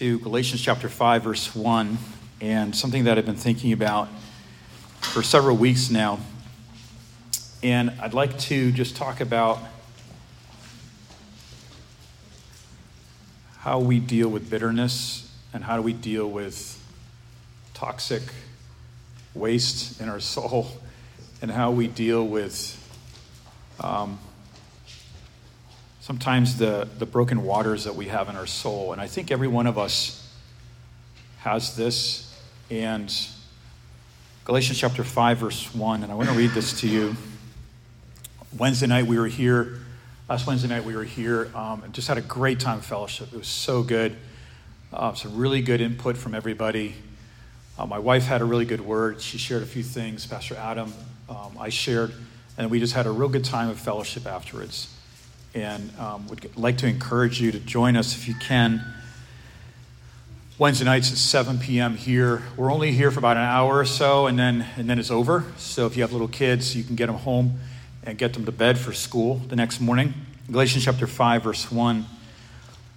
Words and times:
to 0.00 0.18
Galatians 0.20 0.62
chapter 0.62 0.88
5, 0.88 1.24
verse 1.24 1.54
1, 1.54 1.98
and 2.40 2.74
something 2.74 3.04
that 3.04 3.18
I've 3.18 3.26
been 3.26 3.34
thinking 3.34 3.74
about 3.74 4.08
for 5.02 5.22
several 5.22 5.58
weeks 5.58 5.90
now. 5.90 6.20
And 7.62 7.90
I'd 8.00 8.14
like 8.14 8.38
to 8.38 8.72
just 8.72 8.96
talk 8.96 9.20
about 9.20 9.58
how 13.58 13.78
we 13.80 14.00
deal 14.00 14.30
with 14.30 14.48
bitterness 14.48 15.30
and 15.52 15.62
how 15.64 15.76
do 15.76 15.82
we 15.82 15.92
deal 15.92 16.30
with 16.30 16.82
toxic 17.74 18.22
waste 19.34 20.00
in 20.00 20.08
our 20.08 20.20
soul 20.20 20.68
and 21.42 21.50
how 21.50 21.72
we 21.72 21.88
deal 21.88 22.26
with 22.26 22.74
um, 23.80 24.18
sometimes 26.10 26.56
the, 26.56 26.88
the 26.98 27.06
broken 27.06 27.44
waters 27.44 27.84
that 27.84 27.94
we 27.94 28.06
have 28.06 28.28
in 28.28 28.34
our 28.34 28.44
soul. 28.44 28.90
And 28.90 29.00
I 29.00 29.06
think 29.06 29.30
every 29.30 29.46
one 29.46 29.68
of 29.68 29.78
us 29.78 30.28
has 31.38 31.76
this. 31.76 32.36
And 32.68 33.16
Galatians 34.44 34.76
chapter 34.76 35.04
5, 35.04 35.38
verse 35.38 35.72
1, 35.72 36.02
and 36.02 36.10
I 36.10 36.16
want 36.16 36.28
to 36.28 36.34
read 36.34 36.50
this 36.50 36.80
to 36.80 36.88
you. 36.88 37.14
Wednesday 38.58 38.88
night 38.88 39.06
we 39.06 39.20
were 39.20 39.28
here. 39.28 39.82
Last 40.28 40.48
Wednesday 40.48 40.66
night 40.66 40.84
we 40.84 40.96
were 40.96 41.04
here 41.04 41.48
um, 41.54 41.84
and 41.84 41.94
just 41.94 42.08
had 42.08 42.18
a 42.18 42.22
great 42.22 42.58
time 42.58 42.78
of 42.78 42.84
fellowship. 42.84 43.32
It 43.32 43.38
was 43.38 43.46
so 43.46 43.84
good. 43.84 44.16
Uh, 44.92 45.14
some 45.14 45.36
really 45.36 45.62
good 45.62 45.80
input 45.80 46.16
from 46.16 46.34
everybody. 46.34 46.96
Uh, 47.78 47.86
my 47.86 48.00
wife 48.00 48.24
had 48.24 48.40
a 48.40 48.44
really 48.44 48.64
good 48.64 48.80
word. 48.80 49.20
She 49.20 49.38
shared 49.38 49.62
a 49.62 49.66
few 49.66 49.84
things. 49.84 50.26
Pastor 50.26 50.56
Adam, 50.56 50.92
um, 51.28 51.56
I 51.56 51.68
shared, 51.68 52.12
and 52.58 52.68
we 52.68 52.80
just 52.80 52.94
had 52.94 53.06
a 53.06 53.12
real 53.12 53.28
good 53.28 53.44
time 53.44 53.68
of 53.68 53.78
fellowship 53.78 54.26
afterwards. 54.26 54.96
And 55.54 55.90
um, 55.98 56.28
would 56.28 56.56
like 56.56 56.78
to 56.78 56.86
encourage 56.86 57.40
you 57.40 57.50
to 57.52 57.58
join 57.58 57.96
us 57.96 58.14
if 58.14 58.28
you 58.28 58.34
can. 58.34 58.84
Wednesday 60.58 60.84
nights 60.84 61.10
at 61.10 61.16
7 61.16 61.58
p.m. 61.58 61.96
here. 61.96 62.42
We're 62.56 62.70
only 62.70 62.92
here 62.92 63.10
for 63.10 63.18
about 63.18 63.38
an 63.38 63.44
hour 63.44 63.78
or 63.78 63.86
so, 63.86 64.26
and 64.26 64.38
then 64.38 64.66
and 64.76 64.90
then 64.90 64.98
it's 64.98 65.10
over. 65.10 65.44
So 65.56 65.86
if 65.86 65.96
you 65.96 66.02
have 66.02 66.12
little 66.12 66.28
kids, 66.28 66.76
you 66.76 66.84
can 66.84 66.96
get 66.96 67.06
them 67.06 67.16
home 67.16 67.58
and 68.04 68.18
get 68.18 68.34
them 68.34 68.44
to 68.44 68.52
bed 68.52 68.78
for 68.78 68.92
school 68.92 69.36
the 69.48 69.56
next 69.56 69.80
morning. 69.80 70.12
Galatians 70.50 70.84
chapter 70.84 71.06
5, 71.06 71.44
verse 71.44 71.72
1. 71.72 72.04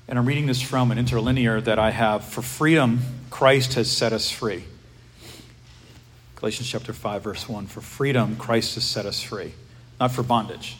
And 0.07 0.19
I'm 0.19 0.25
reading 0.25 0.45
this 0.45 0.61
from 0.61 0.91
an 0.91 0.97
interlinear 0.97 1.61
that 1.61 1.79
I 1.79 1.91
have. 1.91 2.25
For 2.25 2.41
freedom, 2.41 2.99
Christ 3.29 3.75
has 3.75 3.89
set 3.89 4.11
us 4.11 4.29
free. 4.29 4.65
Galatians 6.35 6.67
chapter 6.67 6.91
5, 6.91 7.23
verse 7.23 7.47
1. 7.47 7.67
For 7.67 7.79
freedom, 7.79 8.35
Christ 8.35 8.75
has 8.75 8.83
set 8.83 9.05
us 9.05 9.21
free, 9.21 9.53
not 9.99 10.11
for 10.11 10.23
bondage. 10.23 10.77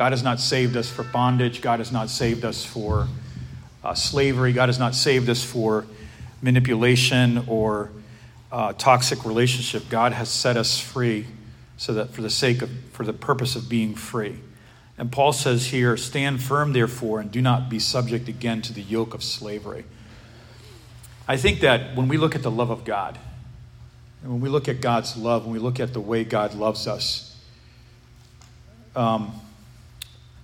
God 0.00 0.12
has 0.12 0.22
not 0.22 0.40
saved 0.40 0.78
us 0.78 0.88
for 0.88 1.02
bondage. 1.02 1.60
God 1.60 1.78
has 1.78 1.92
not 1.92 2.08
saved 2.08 2.42
us 2.46 2.64
for 2.64 3.06
uh, 3.84 3.92
slavery. 3.92 4.54
God 4.54 4.70
has 4.70 4.78
not 4.78 4.94
saved 4.94 5.28
us 5.28 5.44
for 5.44 5.84
manipulation 6.40 7.44
or 7.46 7.90
uh, 8.50 8.72
toxic 8.72 9.26
relationship. 9.26 9.90
God 9.90 10.12
has 10.12 10.30
set 10.30 10.56
us 10.56 10.80
free 10.80 11.26
so 11.76 11.92
that 11.92 12.14
for 12.14 12.22
the 12.22 12.30
sake 12.30 12.62
of, 12.62 12.70
for 12.92 13.04
the 13.04 13.12
purpose 13.12 13.56
of 13.56 13.68
being 13.68 13.94
free. 13.94 14.38
And 14.96 15.12
Paul 15.12 15.34
says 15.34 15.66
here, 15.66 15.98
stand 15.98 16.42
firm, 16.42 16.72
therefore, 16.72 17.20
and 17.20 17.30
do 17.30 17.42
not 17.42 17.68
be 17.68 17.78
subject 17.78 18.26
again 18.26 18.62
to 18.62 18.72
the 18.72 18.80
yoke 18.80 19.12
of 19.12 19.22
slavery. 19.22 19.84
I 21.28 21.36
think 21.36 21.60
that 21.60 21.94
when 21.94 22.08
we 22.08 22.16
look 22.16 22.34
at 22.34 22.42
the 22.42 22.50
love 22.50 22.70
of 22.70 22.86
God, 22.86 23.18
and 24.22 24.32
when 24.32 24.40
we 24.40 24.48
look 24.48 24.66
at 24.66 24.80
God's 24.80 25.18
love, 25.18 25.44
when 25.44 25.52
we 25.52 25.58
look 25.58 25.78
at 25.78 25.92
the 25.92 26.00
way 26.00 26.24
God 26.24 26.54
loves 26.54 26.86
us, 26.86 27.38
um, 28.96 29.38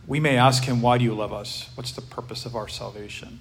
we 0.06 0.20
may 0.20 0.36
ask 0.36 0.64
Him, 0.64 0.82
Why 0.82 0.98
do 0.98 1.04
you 1.04 1.14
love 1.14 1.32
us? 1.32 1.68
What's 1.74 1.92
the 1.92 2.02
purpose 2.02 2.46
of 2.46 2.54
our 2.54 2.68
salvation? 2.68 3.40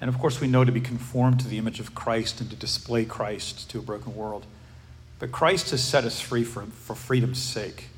And 0.00 0.08
of 0.08 0.18
course, 0.18 0.40
we 0.40 0.46
know 0.46 0.64
to 0.64 0.72
be 0.72 0.80
conformed 0.80 1.40
to 1.40 1.48
the 1.48 1.58
image 1.58 1.80
of 1.80 1.94
Christ 1.94 2.40
and 2.40 2.50
to 2.50 2.56
display 2.56 3.04
Christ 3.04 3.70
to 3.70 3.78
a 3.78 3.82
broken 3.82 4.14
world. 4.14 4.46
But 5.18 5.32
Christ 5.32 5.70
has 5.70 5.82
set 5.82 6.04
us 6.04 6.20
free 6.20 6.44
for, 6.44 6.62
for 6.62 6.94
freedom's 6.94 7.42
sake. 7.42 7.88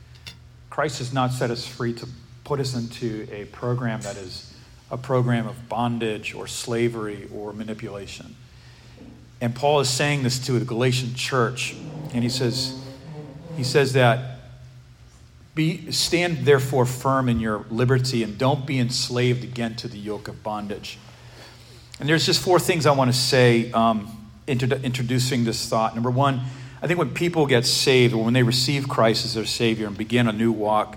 Christ 0.70 0.98
has 0.98 1.12
not 1.12 1.32
set 1.32 1.50
us 1.50 1.66
free 1.66 1.92
to 1.94 2.08
put 2.44 2.60
us 2.60 2.74
into 2.74 3.26
a 3.32 3.46
program 3.46 4.00
that 4.02 4.16
is 4.16 4.54
a 4.90 4.96
program 4.96 5.46
of 5.46 5.68
bondage 5.68 6.34
or 6.34 6.46
slavery 6.46 7.28
or 7.34 7.52
manipulation. 7.52 8.36
And 9.40 9.54
Paul 9.54 9.80
is 9.80 9.90
saying 9.90 10.22
this 10.22 10.38
to 10.46 10.52
the 10.52 10.64
Galatian 10.64 11.14
church, 11.14 11.74
and 12.12 12.22
he 12.22 12.30
says, 12.30 12.80
he 13.56 13.64
says 13.64 13.92
that 13.92 14.37
be, 15.58 15.90
stand 15.90 16.46
therefore 16.46 16.86
firm 16.86 17.28
in 17.28 17.40
your 17.40 17.64
liberty 17.68 18.22
and 18.22 18.38
don't 18.38 18.64
be 18.64 18.78
enslaved 18.78 19.42
again 19.42 19.74
to 19.74 19.88
the 19.88 19.98
yoke 19.98 20.28
of 20.28 20.44
bondage. 20.44 20.98
And 21.98 22.08
there's 22.08 22.24
just 22.24 22.40
four 22.40 22.60
things 22.60 22.86
I 22.86 22.92
want 22.92 23.12
to 23.12 23.18
say 23.18 23.72
um, 23.72 24.30
introducing 24.46 25.42
this 25.42 25.68
thought. 25.68 25.96
Number 25.96 26.12
one, 26.12 26.42
I 26.80 26.86
think 26.86 27.00
when 27.00 27.12
people 27.12 27.44
get 27.46 27.66
saved 27.66 28.14
or 28.14 28.24
when 28.24 28.34
they 28.34 28.44
receive 28.44 28.88
Christ 28.88 29.24
as 29.24 29.34
their 29.34 29.44
Savior 29.44 29.88
and 29.88 29.98
begin 29.98 30.28
a 30.28 30.32
new 30.32 30.52
walk, 30.52 30.96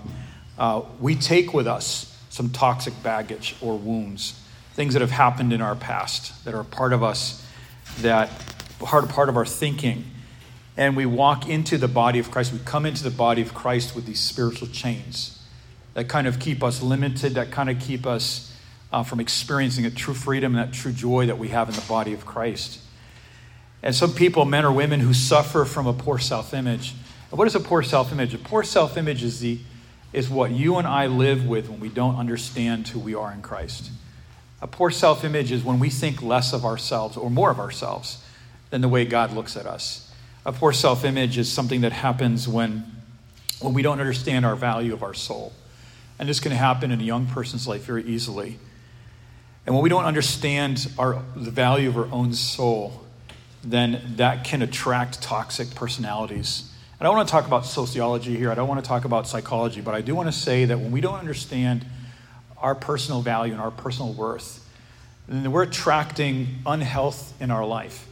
uh, 0.56 0.82
we 1.00 1.16
take 1.16 1.52
with 1.52 1.66
us 1.66 2.16
some 2.30 2.50
toxic 2.50 2.94
baggage 3.02 3.56
or 3.60 3.76
wounds, 3.76 4.40
things 4.74 4.92
that 4.92 5.00
have 5.00 5.10
happened 5.10 5.52
in 5.52 5.60
our 5.60 5.74
past 5.74 6.44
that 6.44 6.54
are 6.54 6.62
part 6.62 6.92
of 6.92 7.02
us, 7.02 7.44
that 8.00 8.30
are 8.80 9.06
part 9.06 9.28
of 9.28 9.36
our 9.36 9.44
thinking. 9.44 10.04
And 10.76 10.96
we 10.96 11.06
walk 11.06 11.48
into 11.48 11.76
the 11.76 11.88
body 11.88 12.18
of 12.18 12.30
Christ. 12.30 12.52
We 12.52 12.58
come 12.60 12.86
into 12.86 13.02
the 13.02 13.10
body 13.10 13.42
of 13.42 13.52
Christ 13.52 13.94
with 13.94 14.06
these 14.06 14.20
spiritual 14.20 14.68
chains 14.68 15.42
that 15.94 16.08
kind 16.08 16.26
of 16.26 16.38
keep 16.38 16.62
us 16.62 16.82
limited, 16.82 17.34
that 17.34 17.50
kind 17.50 17.68
of 17.68 17.78
keep 17.78 18.06
us 18.06 18.56
uh, 18.92 19.02
from 19.02 19.20
experiencing 19.20 19.86
a 19.86 19.90
true 19.90 20.14
freedom 20.14 20.56
and 20.56 20.68
that 20.68 20.74
true 20.74 20.92
joy 20.92 21.26
that 21.26 21.38
we 21.38 21.48
have 21.48 21.68
in 21.68 21.74
the 21.74 21.82
body 21.82 22.12
of 22.12 22.24
Christ. 22.24 22.80
And 23.82 23.94
some 23.94 24.12
people, 24.12 24.44
men 24.44 24.64
or 24.64 24.72
women, 24.72 25.00
who 25.00 25.12
suffer 25.12 25.64
from 25.64 25.86
a 25.86 25.92
poor 25.92 26.18
self 26.18 26.54
image. 26.54 26.94
What 27.30 27.48
is 27.48 27.54
a 27.54 27.60
poor 27.60 27.82
self 27.82 28.12
image? 28.12 28.34
A 28.34 28.38
poor 28.38 28.62
self 28.62 28.96
image 28.96 29.22
is, 29.22 29.40
the, 29.40 29.58
is 30.12 30.30
what 30.30 30.50
you 30.52 30.76
and 30.76 30.86
I 30.86 31.06
live 31.06 31.46
with 31.46 31.68
when 31.68 31.80
we 31.80 31.88
don't 31.88 32.16
understand 32.16 32.88
who 32.88 33.00
we 33.00 33.14
are 33.14 33.32
in 33.32 33.42
Christ. 33.42 33.90
A 34.60 34.66
poor 34.66 34.90
self 34.90 35.24
image 35.24 35.50
is 35.50 35.64
when 35.64 35.80
we 35.80 35.90
think 35.90 36.22
less 36.22 36.52
of 36.52 36.64
ourselves 36.64 37.16
or 37.16 37.30
more 37.30 37.50
of 37.50 37.58
ourselves 37.58 38.22
than 38.70 38.80
the 38.80 38.88
way 38.88 39.04
God 39.04 39.32
looks 39.32 39.56
at 39.56 39.66
us. 39.66 40.01
A 40.44 40.52
poor 40.52 40.72
self 40.72 41.04
image 41.04 41.38
is 41.38 41.50
something 41.50 41.82
that 41.82 41.92
happens 41.92 42.48
when, 42.48 42.84
when 43.60 43.74
we 43.74 43.82
don't 43.82 44.00
understand 44.00 44.44
our 44.44 44.56
value 44.56 44.92
of 44.92 45.02
our 45.02 45.14
soul. 45.14 45.52
And 46.18 46.28
this 46.28 46.40
can 46.40 46.52
happen 46.52 46.90
in 46.90 47.00
a 47.00 47.04
young 47.04 47.26
person's 47.26 47.66
life 47.66 47.82
very 47.82 48.04
easily. 48.04 48.58
And 49.66 49.74
when 49.74 49.82
we 49.82 49.88
don't 49.88 50.04
understand 50.04 50.90
our, 50.98 51.22
the 51.36 51.50
value 51.50 51.88
of 51.88 51.96
our 51.96 52.10
own 52.10 52.32
soul, 52.32 53.04
then 53.62 54.14
that 54.16 54.44
can 54.44 54.62
attract 54.62 55.22
toxic 55.22 55.74
personalities. 55.74 56.68
And 56.98 57.06
I 57.06 57.10
don't 57.10 57.16
want 57.16 57.28
to 57.28 57.32
talk 57.32 57.46
about 57.46 57.64
sociology 57.64 58.36
here, 58.36 58.50
I 58.50 58.54
don't 58.54 58.68
want 58.68 58.82
to 58.82 58.88
talk 58.88 59.04
about 59.04 59.28
psychology, 59.28 59.80
but 59.80 59.94
I 59.94 60.00
do 60.00 60.14
want 60.14 60.28
to 60.28 60.32
say 60.32 60.64
that 60.64 60.78
when 60.78 60.90
we 60.90 61.00
don't 61.00 61.18
understand 61.18 61.86
our 62.58 62.74
personal 62.74 63.22
value 63.22 63.52
and 63.52 63.62
our 63.62 63.70
personal 63.70 64.12
worth, 64.12 64.68
then 65.28 65.52
we're 65.52 65.62
attracting 65.62 66.48
unhealth 66.66 67.40
in 67.40 67.52
our 67.52 67.64
life. 67.64 68.06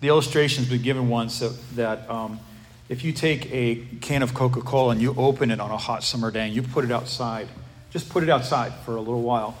The 0.00 0.08
illustration's 0.08 0.68
been 0.68 0.82
given 0.82 1.08
once 1.08 1.40
that, 1.40 1.76
that 1.76 2.10
um, 2.10 2.40
if 2.88 3.04
you 3.04 3.12
take 3.12 3.50
a 3.52 3.84
can 4.00 4.22
of 4.22 4.34
Coca 4.34 4.60
Cola 4.62 4.92
and 4.92 5.00
you 5.00 5.14
open 5.16 5.50
it 5.50 5.60
on 5.60 5.70
a 5.70 5.76
hot 5.76 6.02
summer 6.02 6.30
day 6.30 6.46
and 6.46 6.54
you 6.54 6.62
put 6.62 6.84
it 6.84 6.90
outside, 6.90 7.48
just 7.90 8.08
put 8.08 8.22
it 8.22 8.30
outside 8.30 8.72
for 8.84 8.96
a 8.96 9.00
little 9.00 9.22
while 9.22 9.56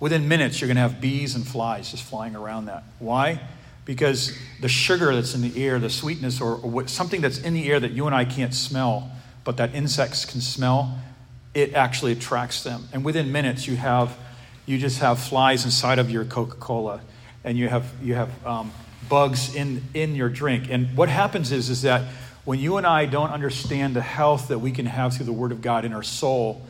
Within 0.00 0.28
minutes, 0.28 0.60
you're 0.60 0.68
going 0.68 0.76
to 0.76 0.82
have 0.82 1.00
bees 1.00 1.34
and 1.34 1.46
flies 1.46 1.90
just 1.90 2.02
flying 2.02 2.34
around 2.34 2.66
that. 2.66 2.84
Why? 2.98 3.40
Because 3.84 4.36
the 4.60 4.68
sugar 4.68 5.14
that's 5.14 5.34
in 5.34 5.40
the 5.40 5.64
air, 5.64 5.78
the 5.78 5.90
sweetness, 5.90 6.40
or, 6.40 6.56
or 6.56 6.70
what, 6.70 6.90
something 6.90 7.20
that's 7.20 7.38
in 7.38 7.54
the 7.54 7.70
air 7.70 7.78
that 7.78 7.92
you 7.92 8.06
and 8.06 8.14
I 8.14 8.24
can't 8.24 8.52
smell, 8.52 9.10
but 9.44 9.56
that 9.58 9.74
insects 9.74 10.24
can 10.24 10.40
smell, 10.40 10.98
it 11.54 11.74
actually 11.74 12.12
attracts 12.12 12.62
them. 12.64 12.88
And 12.92 13.04
within 13.04 13.30
minutes, 13.30 13.66
you 13.66 13.76
have 13.76 14.16
you 14.66 14.78
just 14.78 14.98
have 15.00 15.18
flies 15.18 15.64
inside 15.64 15.98
of 15.98 16.10
your 16.10 16.24
Coca-Cola, 16.24 17.00
and 17.44 17.56
you 17.56 17.68
have 17.68 17.90
you 18.02 18.14
have 18.14 18.46
um, 18.46 18.72
bugs 19.08 19.54
in 19.54 19.82
in 19.94 20.14
your 20.14 20.28
drink. 20.28 20.68
And 20.70 20.96
what 20.96 21.08
happens 21.08 21.52
is 21.52 21.70
is 21.70 21.82
that 21.82 22.02
when 22.44 22.58
you 22.58 22.76
and 22.76 22.86
I 22.86 23.06
don't 23.06 23.30
understand 23.30 23.96
the 23.96 24.02
health 24.02 24.48
that 24.48 24.58
we 24.58 24.70
can 24.70 24.86
have 24.86 25.16
through 25.16 25.26
the 25.26 25.32
Word 25.32 25.52
of 25.52 25.62
God 25.62 25.84
in 25.84 25.92
our 25.92 26.02
soul, 26.02 26.62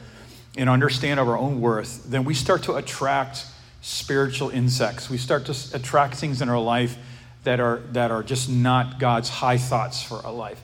and 0.56 0.70
understand 0.70 1.20
of 1.20 1.28
our 1.28 1.36
own 1.36 1.60
worth, 1.60 2.04
then 2.08 2.24
we 2.24 2.34
start 2.34 2.62
to 2.64 2.74
attract 2.74 3.46
spiritual 3.82 4.50
insects. 4.50 5.10
We 5.10 5.18
start 5.18 5.46
to 5.46 5.56
attract 5.74 6.14
things 6.14 6.40
in 6.40 6.48
our 6.48 6.60
life 6.60 6.96
that 7.42 7.60
are, 7.60 7.80
that 7.92 8.10
are 8.10 8.22
just 8.22 8.48
not 8.48 8.98
God's 8.98 9.28
high 9.28 9.58
thoughts 9.58 10.02
for 10.02 10.24
our 10.24 10.32
life. 10.32 10.62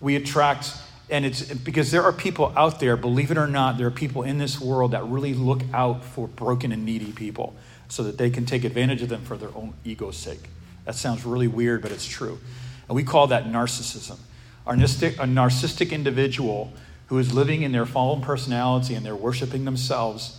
We 0.00 0.16
attract, 0.16 0.74
and 1.08 1.24
it's 1.24 1.42
because 1.42 1.90
there 1.90 2.02
are 2.02 2.12
people 2.12 2.52
out 2.56 2.80
there, 2.80 2.96
believe 2.96 3.30
it 3.30 3.38
or 3.38 3.46
not, 3.46 3.78
there 3.78 3.86
are 3.86 3.92
people 3.92 4.22
in 4.22 4.38
this 4.38 4.60
world 4.60 4.92
that 4.92 5.04
really 5.04 5.34
look 5.34 5.62
out 5.72 6.04
for 6.04 6.28
broken 6.28 6.70
and 6.70 6.84
needy 6.84 7.12
people 7.12 7.54
so 7.88 8.04
that 8.04 8.18
they 8.18 8.30
can 8.30 8.46
take 8.46 8.64
advantage 8.64 9.02
of 9.02 9.08
them 9.08 9.22
for 9.22 9.36
their 9.36 9.50
own 9.56 9.74
ego's 9.84 10.16
sake. 10.16 10.48
That 10.90 10.96
sounds 10.96 11.24
really 11.24 11.46
weird, 11.46 11.82
but 11.82 11.92
it's 11.92 12.04
true. 12.04 12.40
And 12.88 12.96
we 12.96 13.04
call 13.04 13.28
that 13.28 13.44
narcissism. 13.44 14.18
A 14.66 14.72
narcissistic 14.72 15.92
individual 15.92 16.72
who 17.06 17.18
is 17.18 17.32
living 17.32 17.62
in 17.62 17.70
their 17.70 17.86
fallen 17.86 18.22
personality 18.22 18.96
and 18.96 19.06
they're 19.06 19.14
worshiping 19.14 19.64
themselves 19.64 20.36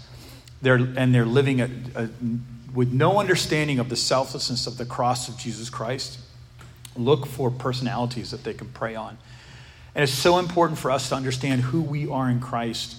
they're, 0.62 0.75
and 0.75 1.15
they're 1.15 1.25
living 1.25 1.62
a, 1.62 1.69
a 1.95 2.09
with 2.74 2.92
no 2.92 3.18
understanding 3.18 3.80
of 3.80 3.88
the 3.88 3.95
selflessness 3.95 4.68
of 4.68 4.77
the 4.77 4.86
cross 4.86 5.30
of 5.30 5.38
Jesus 5.38 5.69
Christ, 5.69 6.19
look 6.98 7.25
for 7.25 7.50
personalities 7.50 8.31
that 8.31 8.44
they 8.44 8.53
can 8.53 8.68
prey 8.68 8.94
on. 8.94 9.18
And 9.95 10.03
it's 10.03 10.12
so 10.12 10.38
important 10.38 10.80
for 10.80 10.92
us 10.92 11.07
to 11.09 11.15
understand 11.15 11.62
who 11.62 11.81
we 11.81 12.09
are 12.09 12.30
in 12.30 12.42
Christ 12.42 12.98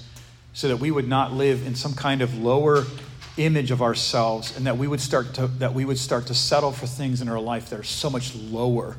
so 0.54 0.68
that 0.68 0.78
we 0.78 0.90
would 0.90 1.06
not 1.06 1.34
live 1.34 1.66
in 1.66 1.74
some 1.74 1.92
kind 1.92 2.22
of 2.22 2.38
lower 2.38 2.86
image 3.36 3.70
of 3.70 3.80
ourselves 3.80 4.56
and 4.56 4.66
that 4.66 4.76
we 4.76 4.86
would 4.86 5.00
start 5.00 5.34
to 5.34 5.46
that 5.46 5.72
we 5.74 5.84
would 5.84 5.98
start 5.98 6.26
to 6.26 6.34
settle 6.34 6.72
for 6.72 6.86
things 6.86 7.22
in 7.22 7.28
our 7.28 7.40
life 7.40 7.70
that 7.70 7.78
are 7.78 7.84
so 7.84 8.10
much 8.10 8.34
lower 8.34 8.96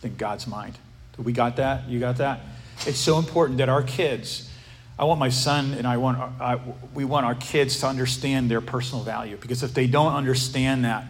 than 0.00 0.16
God's 0.16 0.46
mind. 0.46 0.76
We 1.18 1.32
got 1.32 1.56
that? 1.56 1.88
You 1.88 1.98
got 1.98 2.18
that? 2.18 2.40
It's 2.86 2.98
so 2.98 3.18
important 3.18 3.58
that 3.58 3.68
our 3.68 3.82
kids 3.82 4.50
I 4.98 5.04
want 5.04 5.20
my 5.20 5.28
son 5.28 5.74
and 5.74 5.86
I 5.86 5.98
want 5.98 6.18
I, 6.40 6.58
we 6.94 7.04
want 7.04 7.26
our 7.26 7.34
kids 7.34 7.80
to 7.80 7.86
understand 7.86 8.50
their 8.50 8.60
personal 8.60 9.04
value 9.04 9.36
because 9.36 9.62
if 9.62 9.72
they 9.72 9.86
don't 9.86 10.14
understand 10.14 10.84
that 10.84 11.04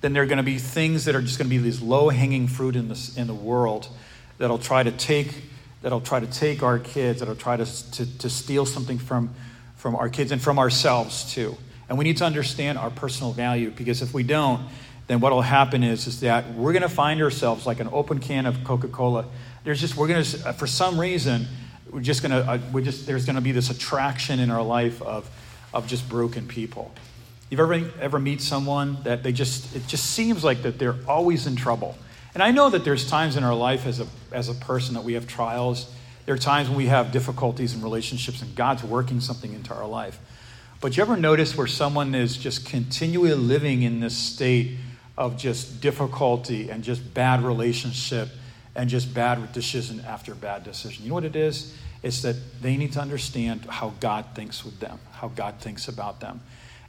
then 0.00 0.12
there 0.12 0.22
are 0.22 0.26
going 0.26 0.38
to 0.38 0.44
be 0.44 0.58
things 0.58 1.04
that 1.04 1.14
are 1.14 1.22
just 1.22 1.38
going 1.38 1.48
to 1.48 1.56
be 1.56 1.58
these 1.58 1.80
low-hanging 1.80 2.48
fruit 2.48 2.76
in 2.76 2.88
this 2.88 3.16
in 3.16 3.26
the 3.26 3.34
world 3.34 3.88
that'll 4.38 4.58
try 4.58 4.82
to 4.82 4.90
take 4.90 5.44
that'll 5.82 6.00
try 6.00 6.18
to 6.18 6.26
take 6.26 6.62
our 6.62 6.78
kids 6.78 7.20
that'll 7.20 7.36
try 7.36 7.56
to, 7.56 7.90
to, 7.92 8.18
to 8.18 8.28
steal 8.28 8.66
something 8.66 8.98
from 8.98 9.32
from 9.76 9.94
our 9.94 10.08
kids 10.08 10.32
and 10.32 10.42
from 10.42 10.58
ourselves 10.58 11.32
too 11.32 11.56
and 11.88 11.96
we 11.98 12.04
need 12.04 12.18
to 12.18 12.24
understand 12.24 12.78
our 12.78 12.90
personal 12.90 13.32
value 13.32 13.70
because 13.70 14.02
if 14.02 14.12
we 14.12 14.22
don't, 14.22 14.68
then 15.06 15.20
what 15.20 15.32
will 15.32 15.42
happen 15.42 15.82
is, 15.82 16.06
is 16.06 16.20
that 16.20 16.52
we're 16.52 16.72
going 16.72 16.82
to 16.82 16.88
find 16.88 17.22
ourselves 17.22 17.66
like 17.66 17.80
an 17.80 17.88
open 17.92 18.18
can 18.18 18.44
of 18.44 18.62
Coca-Cola. 18.62 19.24
There's 19.64 19.80
just, 19.80 19.96
we're 19.96 20.08
going 20.08 20.22
to, 20.22 20.52
for 20.52 20.66
some 20.66 21.00
reason, 21.00 21.46
we're 21.90 22.00
just 22.00 22.22
going 22.22 22.32
to, 22.32 22.50
uh, 22.50 22.58
we're 22.72 22.84
just, 22.84 23.06
there's 23.06 23.24
going 23.24 23.36
to 23.36 23.42
be 23.42 23.52
this 23.52 23.70
attraction 23.70 24.38
in 24.38 24.50
our 24.50 24.62
life 24.62 25.00
of, 25.00 25.28
of 25.72 25.86
just 25.86 26.08
broken 26.08 26.46
people. 26.46 26.92
You've 27.48 27.60
ever, 27.60 27.90
ever 28.00 28.18
meet 28.18 28.42
someone 28.42 28.98
that 29.04 29.22
they 29.22 29.32
just, 29.32 29.74
it 29.74 29.86
just 29.86 30.04
seems 30.10 30.44
like 30.44 30.62
that 30.62 30.78
they're 30.78 30.96
always 31.06 31.46
in 31.46 31.56
trouble. 31.56 31.96
And 32.34 32.42
I 32.42 32.50
know 32.50 32.68
that 32.68 32.84
there's 32.84 33.08
times 33.08 33.36
in 33.36 33.44
our 33.44 33.54
life 33.54 33.86
as 33.86 34.00
a, 34.00 34.06
as 34.30 34.50
a 34.50 34.54
person 34.54 34.94
that 34.94 35.04
we 35.04 35.14
have 35.14 35.26
trials. 35.26 35.90
There 36.26 36.34
are 36.34 36.38
times 36.38 36.68
when 36.68 36.76
we 36.76 36.86
have 36.86 37.10
difficulties 37.10 37.74
in 37.74 37.80
relationships 37.80 38.42
and 38.42 38.54
God's 38.54 38.84
working 38.84 39.20
something 39.20 39.54
into 39.54 39.72
our 39.72 39.86
life. 39.86 40.18
But 40.80 40.96
you 40.96 41.02
ever 41.02 41.16
notice 41.16 41.56
where 41.56 41.66
someone 41.66 42.14
is 42.14 42.36
just 42.36 42.64
continually 42.64 43.34
living 43.34 43.82
in 43.82 43.98
this 43.98 44.16
state 44.16 44.76
of 45.16 45.36
just 45.36 45.80
difficulty 45.80 46.70
and 46.70 46.84
just 46.84 47.14
bad 47.14 47.42
relationship 47.42 48.28
and 48.76 48.88
just 48.88 49.12
bad 49.12 49.52
decision 49.52 50.00
after 50.06 50.36
bad 50.36 50.62
decision? 50.62 51.02
You 51.02 51.08
know 51.08 51.16
what 51.16 51.24
it 51.24 51.34
is? 51.34 51.76
It's 52.04 52.22
that 52.22 52.36
they 52.62 52.76
need 52.76 52.92
to 52.92 53.00
understand 53.00 53.64
how 53.68 53.94
God 53.98 54.26
thinks 54.36 54.64
with 54.64 54.78
them, 54.78 55.00
how 55.14 55.28
God 55.28 55.56
thinks 55.58 55.88
about 55.88 56.20
them. 56.20 56.40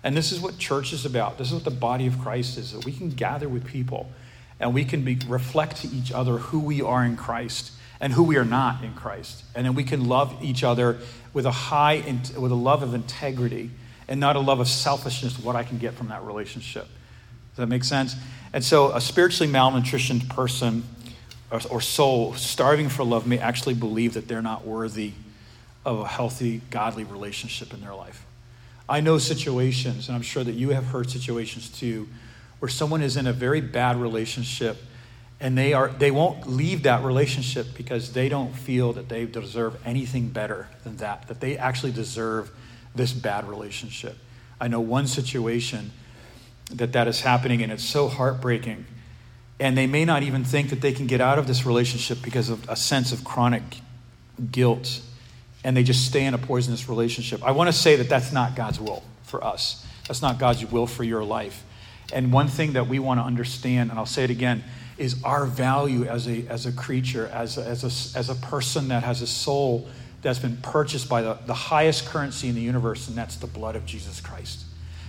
And 0.03 0.15
this 0.15 0.31
is 0.31 0.39
what 0.39 0.59
church 0.59 0.93
is 0.93 1.03
about. 1.03 1.39
This 1.39 1.47
is 1.47 1.55
what 1.55 1.63
the 1.63 1.71
body 1.71 2.05
of 2.05 2.19
Christ 2.19 2.59
is 2.59 2.73
that 2.73 2.85
we 2.85 2.91
can 2.91 3.09
gather 3.09 3.49
with 3.49 3.65
people 3.65 4.11
and 4.59 4.71
we 4.71 4.85
can 4.85 5.03
be, 5.03 5.17
reflect 5.27 5.77
to 5.77 5.87
each 5.87 6.11
other 6.11 6.37
who 6.37 6.59
we 6.59 6.83
are 6.83 7.03
in 7.03 7.17
Christ 7.17 7.71
and 7.99 8.13
who 8.13 8.23
we 8.23 8.37
are 8.37 8.45
not 8.45 8.83
in 8.83 8.93
Christ. 8.93 9.43
And 9.55 9.65
then 9.65 9.73
we 9.73 9.83
can 9.83 10.07
love 10.07 10.37
each 10.41 10.63
other 10.63 10.99
with 11.33 11.45
a 11.45 11.51
high, 11.51 12.03
with 12.37 12.51
a 12.51 12.55
love 12.55 12.83
of 12.83 12.93
integrity 12.93 13.71
and 14.09 14.19
not 14.19 14.35
a 14.35 14.39
love 14.39 14.59
of 14.59 14.67
selfishness, 14.67 15.39
what 15.39 15.55
I 15.55 15.63
can 15.63 15.77
get 15.77 15.93
from 15.93 16.09
that 16.09 16.25
relationship. 16.25 16.87
Does 17.51 17.57
that 17.57 17.67
make 17.67 17.83
sense? 17.83 18.15
And 18.51 18.63
so 18.63 18.91
a 18.91 18.99
spiritually 18.99 19.51
malnutritioned 19.51 20.27
person 20.29 20.83
or, 21.51 21.61
or 21.69 21.79
soul 21.79 22.33
starving 22.33 22.89
for 22.89 23.03
love 23.03 23.27
may 23.27 23.37
actually 23.37 23.75
believe 23.75 24.15
that 24.15 24.27
they're 24.27 24.41
not 24.41 24.65
worthy 24.65 25.13
of 25.85 25.99
a 25.99 26.07
healthy, 26.07 26.61
godly 26.71 27.03
relationship 27.03 27.71
in 27.71 27.81
their 27.81 27.93
life. 27.93 28.25
I 28.89 29.01
know 29.01 29.19
situations, 29.19 30.07
and 30.07 30.15
I'm 30.15 30.23
sure 30.23 30.43
that 30.43 30.53
you 30.53 30.69
have 30.69 30.87
heard 30.87 31.11
situations 31.11 31.69
too, 31.69 32.09
where 32.57 32.69
someone 32.69 33.03
is 33.03 33.15
in 33.15 33.27
a 33.27 33.33
very 33.33 33.61
bad 33.61 33.95
relationship 33.97 34.77
and 35.39 35.57
they 35.57 35.71
are 35.71 35.87
they 35.87 36.11
won't 36.11 36.49
leave 36.49 36.83
that 36.83 37.03
relationship 37.03 37.67
because 37.77 38.11
they 38.11 38.27
don't 38.27 38.53
feel 38.53 38.91
that 38.93 39.07
they 39.07 39.25
deserve 39.25 39.79
anything 39.85 40.27
better 40.27 40.67
than 40.83 40.97
that 40.97 41.27
that 41.29 41.39
they 41.39 41.57
actually 41.57 41.93
deserve 41.93 42.51
this 42.95 43.13
bad 43.13 43.47
relationship. 43.47 44.17
I 44.59 44.67
know 44.67 44.79
one 44.79 45.07
situation 45.07 45.91
that 46.71 46.93
that 46.93 47.07
is 47.07 47.21
happening 47.21 47.61
and 47.61 47.71
it's 47.71 47.83
so 47.83 48.07
heartbreaking. 48.07 48.85
And 49.59 49.77
they 49.77 49.87
may 49.87 50.05
not 50.05 50.23
even 50.23 50.43
think 50.43 50.69
that 50.69 50.81
they 50.81 50.93
can 50.93 51.07
get 51.07 51.21
out 51.21 51.39
of 51.39 51.47
this 51.47 51.65
relationship 51.65 52.19
because 52.23 52.49
of 52.49 52.67
a 52.69 52.75
sense 52.75 53.11
of 53.11 53.23
chronic 53.23 53.63
guilt. 54.51 55.01
And 55.63 55.75
they 55.75 55.83
just 55.83 56.05
stay 56.05 56.25
in 56.25 56.33
a 56.33 56.37
poisonous 56.37 56.87
relationship. 56.87 57.43
I 57.43 57.51
want 57.51 57.67
to 57.67 57.73
say 57.73 57.97
that 57.97 58.07
that's 58.07 58.31
not 58.31 58.55
god's 58.55 58.79
will 58.79 59.03
for 59.23 59.43
us. 59.43 59.85
That's 60.07 60.21
not 60.21 60.39
god's 60.39 60.65
will 60.65 60.87
for 60.87 61.03
your 61.03 61.23
life. 61.23 61.63
And 62.13 62.31
one 62.31 62.47
thing 62.47 62.73
that 62.73 62.87
we 62.87 62.99
want 62.99 63.19
to 63.19 63.23
understand 63.23 63.91
and 63.91 63.99
i'll 63.99 64.05
say 64.05 64.23
it 64.23 64.29
again 64.29 64.63
is 64.97 65.23
our 65.23 65.45
value 65.45 66.05
as 66.05 66.27
a, 66.27 66.45
as 66.47 66.65
a 66.65 66.71
creature, 66.71 67.27
as 67.27 67.57
a, 67.57 67.65
as, 67.65 67.83
a, 67.83 68.19
as 68.19 68.29
a 68.29 68.35
person 68.35 68.89
that 68.89 69.03
has 69.03 69.21
a 69.21 69.27
soul 69.27 69.87
that's 70.21 70.39
been 70.39 70.57
purchased 70.57 71.07
by 71.07 71.21
the, 71.21 71.37
the 71.45 71.53
highest 71.53 72.05
currency 72.07 72.49
in 72.49 72.55
the 72.55 72.61
universe, 72.61 73.07
and 73.07 73.17
that's 73.17 73.37
the 73.37 73.47
blood 73.47 73.75
of 73.75 73.85
Jesus 73.85 74.19
Christ. 74.19 74.65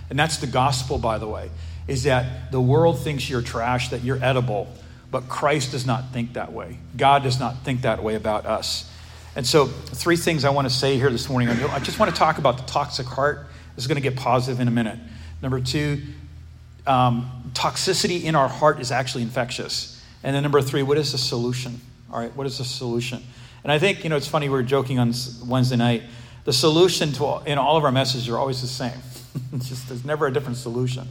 And 0.09 0.17
that's 0.17 0.37
the 0.37 0.47
gospel, 0.47 0.97
by 0.97 1.17
the 1.17 1.27
way, 1.27 1.49
is 1.87 2.03
that 2.03 2.51
the 2.51 2.61
world 2.61 2.99
thinks 2.99 3.29
you're 3.29 3.41
trash, 3.41 3.89
that 3.89 4.03
you're 4.03 4.23
edible, 4.23 4.67
but 5.09 5.27
Christ 5.27 5.71
does 5.71 5.85
not 5.85 6.11
think 6.13 6.33
that 6.33 6.53
way. 6.53 6.77
God 6.95 7.23
does 7.23 7.39
not 7.39 7.63
think 7.63 7.81
that 7.81 8.01
way 8.01 8.15
about 8.15 8.45
us. 8.45 8.89
And 9.35 9.47
so, 9.47 9.67
three 9.67 10.17
things 10.17 10.43
I 10.43 10.49
want 10.49 10.67
to 10.67 10.73
say 10.73 10.97
here 10.97 11.09
this 11.09 11.29
morning. 11.29 11.49
I 11.49 11.79
just 11.79 11.99
want 11.99 12.11
to 12.13 12.17
talk 12.17 12.37
about 12.37 12.57
the 12.57 12.63
toxic 12.63 13.05
heart. 13.05 13.47
This 13.75 13.85
is 13.85 13.87
going 13.87 14.01
to 14.01 14.01
get 14.01 14.17
positive 14.17 14.59
in 14.59 14.67
a 14.67 14.71
minute. 14.71 14.99
Number 15.41 15.61
two, 15.61 16.01
um, 16.85 17.51
toxicity 17.53 18.23
in 18.23 18.35
our 18.35 18.49
heart 18.49 18.81
is 18.81 18.91
actually 18.91 19.23
infectious. 19.23 20.03
And 20.23 20.35
then 20.35 20.43
number 20.43 20.61
three, 20.61 20.83
what 20.83 20.97
is 20.97 21.13
the 21.13 21.17
solution? 21.17 21.79
All 22.11 22.19
right, 22.19 22.35
what 22.35 22.45
is 22.45 22.57
the 22.57 22.65
solution? 22.65 23.23
And 23.63 23.71
I 23.71 23.79
think, 23.79 24.03
you 24.03 24.09
know, 24.09 24.15
it's 24.15 24.27
funny, 24.27 24.49
we 24.49 24.55
were 24.55 24.63
joking 24.63 24.99
on 24.99 25.13
Wednesday 25.45 25.75
night. 25.75 26.03
The 26.45 26.53
solution 26.53 27.11
to 27.13 27.41
in 27.45 27.57
all 27.57 27.77
of 27.77 27.83
our 27.83 27.91
messages 27.91 28.27
are 28.29 28.37
always 28.37 28.61
the 28.61 28.67
same. 28.67 28.99
it's 29.53 29.69
just, 29.69 29.87
there's 29.87 30.03
never 30.03 30.27
a 30.27 30.33
different 30.33 30.57
solution. 30.57 31.07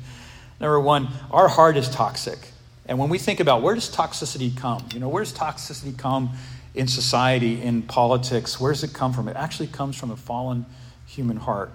Number 0.60 0.80
one, 0.80 1.08
our 1.30 1.48
heart 1.48 1.76
is 1.76 1.88
toxic. 1.88 2.38
And 2.86 2.98
when 2.98 3.08
we 3.08 3.18
think 3.18 3.40
about 3.40 3.62
where 3.62 3.74
does 3.74 3.88
toxicity 3.88 4.54
come? 4.56 4.84
You 4.92 5.00
know, 5.00 5.08
where 5.08 5.22
does 5.22 5.32
toxicity 5.32 5.96
come 5.96 6.30
in 6.74 6.88
society, 6.88 7.62
in 7.62 7.82
politics? 7.82 8.60
Where 8.60 8.72
does 8.72 8.82
it 8.82 8.92
come 8.92 9.12
from? 9.12 9.28
It 9.28 9.36
actually 9.36 9.68
comes 9.68 9.96
from 9.96 10.10
a 10.10 10.16
fallen 10.16 10.66
human 11.06 11.36
heart. 11.36 11.70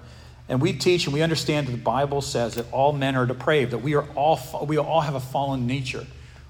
And 0.48 0.62
we 0.62 0.74
teach 0.74 1.06
and 1.06 1.14
we 1.14 1.22
understand 1.22 1.68
that 1.68 1.72
the 1.72 1.78
Bible 1.78 2.22
says 2.22 2.56
that 2.56 2.72
all 2.72 2.94
men 2.94 3.16
are 3.16 3.26
depraved, 3.26 3.72
that 3.72 3.80
we 3.80 3.96
are 3.96 4.06
all 4.16 4.40
we 4.68 4.78
all 4.78 5.02
have 5.02 5.16
a 5.16 5.20
fallen 5.20 5.66
nature. 5.66 6.06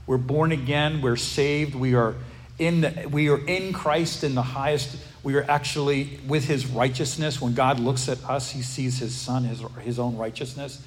We're 0.06 0.18
born 0.18 0.52
again, 0.52 1.02
we're 1.02 1.16
saved, 1.16 1.76
we 1.76 1.96
are 1.96 2.16
in 2.58 2.82
the, 2.82 3.10
we 3.12 3.30
are 3.30 3.46
in 3.46 3.74
Christ 3.74 4.24
in 4.24 4.36
the 4.36 4.42
highest. 4.42 4.98
We 5.24 5.36
are 5.36 5.46
actually 5.50 6.20
with 6.28 6.46
his 6.46 6.68
righteousness. 6.68 7.42
When 7.42 7.54
God 7.54 7.80
looks 7.80 8.08
at 8.08 8.24
us, 8.26 8.52
he 8.52 8.62
sees 8.62 9.00
his 9.00 9.14
son, 9.14 9.44
his, 9.44 9.62
his 9.82 10.00
own 10.00 10.18
righteousness. 10.18 10.82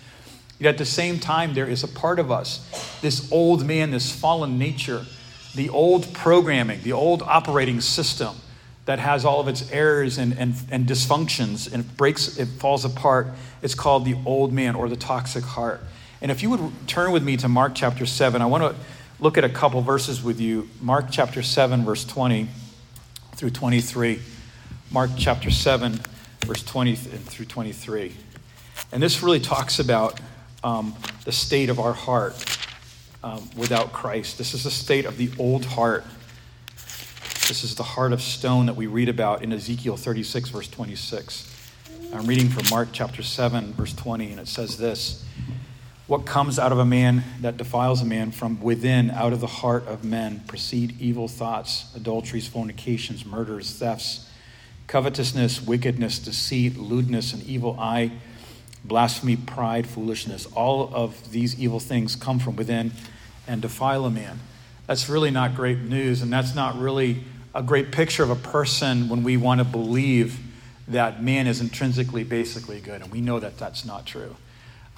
Yet 0.58 0.70
at 0.70 0.78
the 0.78 0.84
same 0.84 1.18
time, 1.18 1.54
there 1.54 1.68
is 1.68 1.84
a 1.84 1.88
part 1.88 2.18
of 2.18 2.32
us, 2.32 2.98
this 3.00 3.30
old 3.30 3.64
man, 3.64 3.90
this 3.90 4.10
fallen 4.10 4.58
nature, 4.58 5.04
the 5.54 5.68
old 5.68 6.12
programming, 6.14 6.82
the 6.82 6.92
old 6.92 7.22
operating 7.22 7.80
system 7.80 8.36
that 8.86 8.98
has 8.98 9.24
all 9.24 9.38
of 9.38 9.48
its 9.48 9.70
errors 9.70 10.16
and, 10.16 10.36
and, 10.38 10.54
and 10.70 10.86
dysfunctions 10.86 11.70
and 11.70 11.84
it 11.84 11.96
breaks, 11.96 12.38
it 12.38 12.46
falls 12.46 12.86
apart. 12.86 13.28
It's 13.60 13.74
called 13.74 14.04
the 14.04 14.16
old 14.24 14.52
man 14.52 14.74
or 14.74 14.88
the 14.88 14.96
toxic 14.96 15.44
heart. 15.44 15.80
And 16.22 16.30
if 16.30 16.42
you 16.42 16.50
would 16.50 16.72
turn 16.88 17.12
with 17.12 17.22
me 17.22 17.36
to 17.36 17.48
Mark 17.48 17.74
chapter 17.74 18.06
7, 18.06 18.40
I 18.40 18.46
want 18.46 18.64
to 18.64 18.82
look 19.20 19.38
at 19.38 19.44
a 19.44 19.48
couple 19.48 19.80
verses 19.82 20.22
with 20.22 20.40
you. 20.40 20.68
Mark 20.80 21.06
chapter 21.10 21.42
7, 21.42 21.84
verse 21.84 22.04
20 22.04 22.48
through 23.34 23.50
23. 23.50 24.20
Mark 24.90 25.10
chapter 25.16 25.50
7, 25.50 26.00
verse 26.46 26.62
20 26.62 26.94
through 26.94 27.46
23. 27.46 28.14
And 28.92 29.02
this 29.02 29.22
really 29.22 29.40
talks 29.40 29.78
about 29.78 30.20
um, 30.64 30.94
the 31.24 31.32
state 31.32 31.68
of 31.68 31.78
our 31.78 31.92
heart 31.92 32.58
um, 33.22 33.48
without 33.56 33.92
Christ. 33.92 34.38
This 34.38 34.54
is 34.54 34.64
the 34.64 34.70
state 34.70 35.04
of 35.04 35.16
the 35.18 35.30
old 35.38 35.64
heart 35.64 36.04
this 37.48 37.64
is 37.64 37.74
the 37.74 37.82
heart 37.82 38.12
of 38.12 38.20
stone 38.20 38.66
that 38.66 38.76
we 38.76 38.86
read 38.86 39.08
about 39.08 39.42
in 39.42 39.54
Ezekiel 39.54 39.96
36, 39.96 40.50
verse 40.50 40.68
26. 40.68 41.50
I'm 42.12 42.26
reading 42.26 42.50
from 42.50 42.64
Mark 42.68 42.90
chapter 42.92 43.22
7, 43.22 43.72
verse 43.72 43.94
20, 43.94 44.32
and 44.32 44.40
it 44.40 44.48
says 44.48 44.76
this 44.76 45.24
What 46.08 46.24
comes 46.24 46.58
out 46.58 46.72
of 46.72 46.78
a 46.78 46.86
man 46.86 47.22
that 47.42 47.58
defiles 47.58 48.00
a 48.00 48.06
man 48.06 48.30
from 48.30 48.62
within, 48.62 49.10
out 49.10 49.34
of 49.34 49.40
the 49.40 49.46
heart 49.46 49.86
of 49.86 50.04
men, 50.04 50.42
proceed 50.46 50.98
evil 50.98 51.28
thoughts, 51.28 51.94
adulteries, 51.94 52.48
fornications, 52.48 53.26
murders, 53.26 53.70
thefts, 53.78 54.26
covetousness, 54.86 55.60
wickedness, 55.60 56.18
deceit, 56.18 56.78
lewdness, 56.78 57.34
an 57.34 57.42
evil 57.44 57.78
eye, 57.78 58.10
blasphemy, 58.82 59.36
pride, 59.36 59.86
foolishness. 59.86 60.46
All 60.54 60.90
of 60.94 61.30
these 61.30 61.60
evil 61.60 61.78
things 61.78 62.16
come 62.16 62.38
from 62.38 62.56
within 62.56 62.92
and 63.46 63.60
defile 63.60 64.06
a 64.06 64.10
man. 64.10 64.40
That's 64.86 65.10
really 65.10 65.30
not 65.30 65.54
great 65.54 65.80
news, 65.80 66.22
and 66.22 66.32
that's 66.32 66.54
not 66.54 66.78
really 66.78 67.22
a 67.54 67.62
great 67.62 67.92
picture 67.92 68.22
of 68.22 68.30
a 68.30 68.34
person 68.34 69.10
when 69.10 69.24
we 69.24 69.36
want 69.36 69.58
to 69.58 69.64
believe 69.64 70.38
that 70.88 71.22
man 71.22 71.46
is 71.46 71.60
intrinsically 71.60 72.24
basically 72.24 72.80
good, 72.80 73.02
and 73.02 73.12
we 73.12 73.20
know 73.20 73.38
that 73.38 73.58
that's 73.58 73.84
not 73.84 74.06
true. 74.06 74.36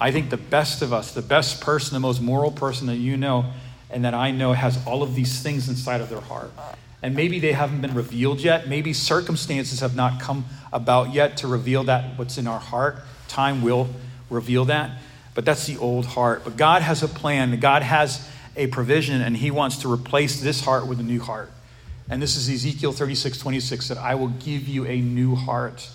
I 0.01 0.11
think 0.11 0.31
the 0.31 0.37
best 0.37 0.81
of 0.81 0.91
us, 0.91 1.13
the 1.13 1.21
best 1.21 1.61
person, 1.61 1.93
the 1.93 1.99
most 1.99 2.23
moral 2.23 2.51
person 2.51 2.87
that 2.87 2.95
you 2.95 3.17
know 3.17 3.45
and 3.91 4.03
that 4.03 4.15
I 4.15 4.31
know 4.31 4.53
has 4.53 4.83
all 4.87 5.03
of 5.03 5.13
these 5.13 5.43
things 5.43 5.69
inside 5.69 6.01
of 6.01 6.09
their 6.09 6.21
heart. 6.21 6.51
And 7.03 7.15
maybe 7.15 7.39
they 7.39 7.51
haven't 7.51 7.81
been 7.81 7.93
revealed 7.93 8.39
yet. 8.39 8.67
Maybe 8.67 8.93
circumstances 8.93 9.79
have 9.81 9.95
not 9.95 10.19
come 10.19 10.45
about 10.73 11.13
yet 11.13 11.37
to 11.37 11.47
reveal 11.47 11.83
that 11.83 12.17
what's 12.17 12.39
in 12.39 12.47
our 12.47 12.59
heart. 12.59 12.97
Time 13.27 13.61
will 13.61 13.89
reveal 14.31 14.65
that. 14.65 14.97
But 15.35 15.45
that's 15.45 15.67
the 15.67 15.77
old 15.77 16.07
heart. 16.07 16.43
But 16.43 16.57
God 16.57 16.81
has 16.81 17.03
a 17.03 17.07
plan. 17.07 17.59
God 17.59 17.83
has 17.83 18.27
a 18.55 18.67
provision, 18.67 19.21
and 19.21 19.37
He 19.37 19.51
wants 19.51 19.77
to 19.77 19.91
replace 19.91 20.41
this 20.41 20.61
heart 20.61 20.87
with 20.87 20.99
a 20.99 21.03
new 21.03 21.19
heart. 21.19 21.51
And 22.09 22.19
this 22.19 22.35
is 22.35 22.49
Ezekiel 22.49 22.91
36, 22.91 23.37
26, 23.37 23.87
that 23.89 23.97
I 23.99 24.15
will 24.15 24.29
give 24.29 24.67
you 24.67 24.87
a 24.87 24.99
new 24.99 25.35
heart. 25.35 25.87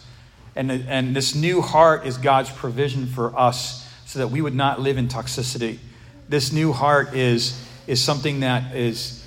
And, 0.54 0.70
and 0.70 1.14
this 1.14 1.34
new 1.34 1.60
heart 1.60 2.06
is 2.06 2.16
God's 2.18 2.50
provision 2.50 3.06
for 3.06 3.36
us 3.38 3.85
so 4.16 4.20
that 4.20 4.28
we 4.28 4.40
would 4.40 4.54
not 4.54 4.80
live 4.80 4.96
in 4.96 5.08
toxicity. 5.08 5.76
This 6.26 6.50
new 6.50 6.72
heart 6.72 7.12
is, 7.12 7.62
is 7.86 8.02
something 8.02 8.40
that 8.40 8.74
is, 8.74 9.22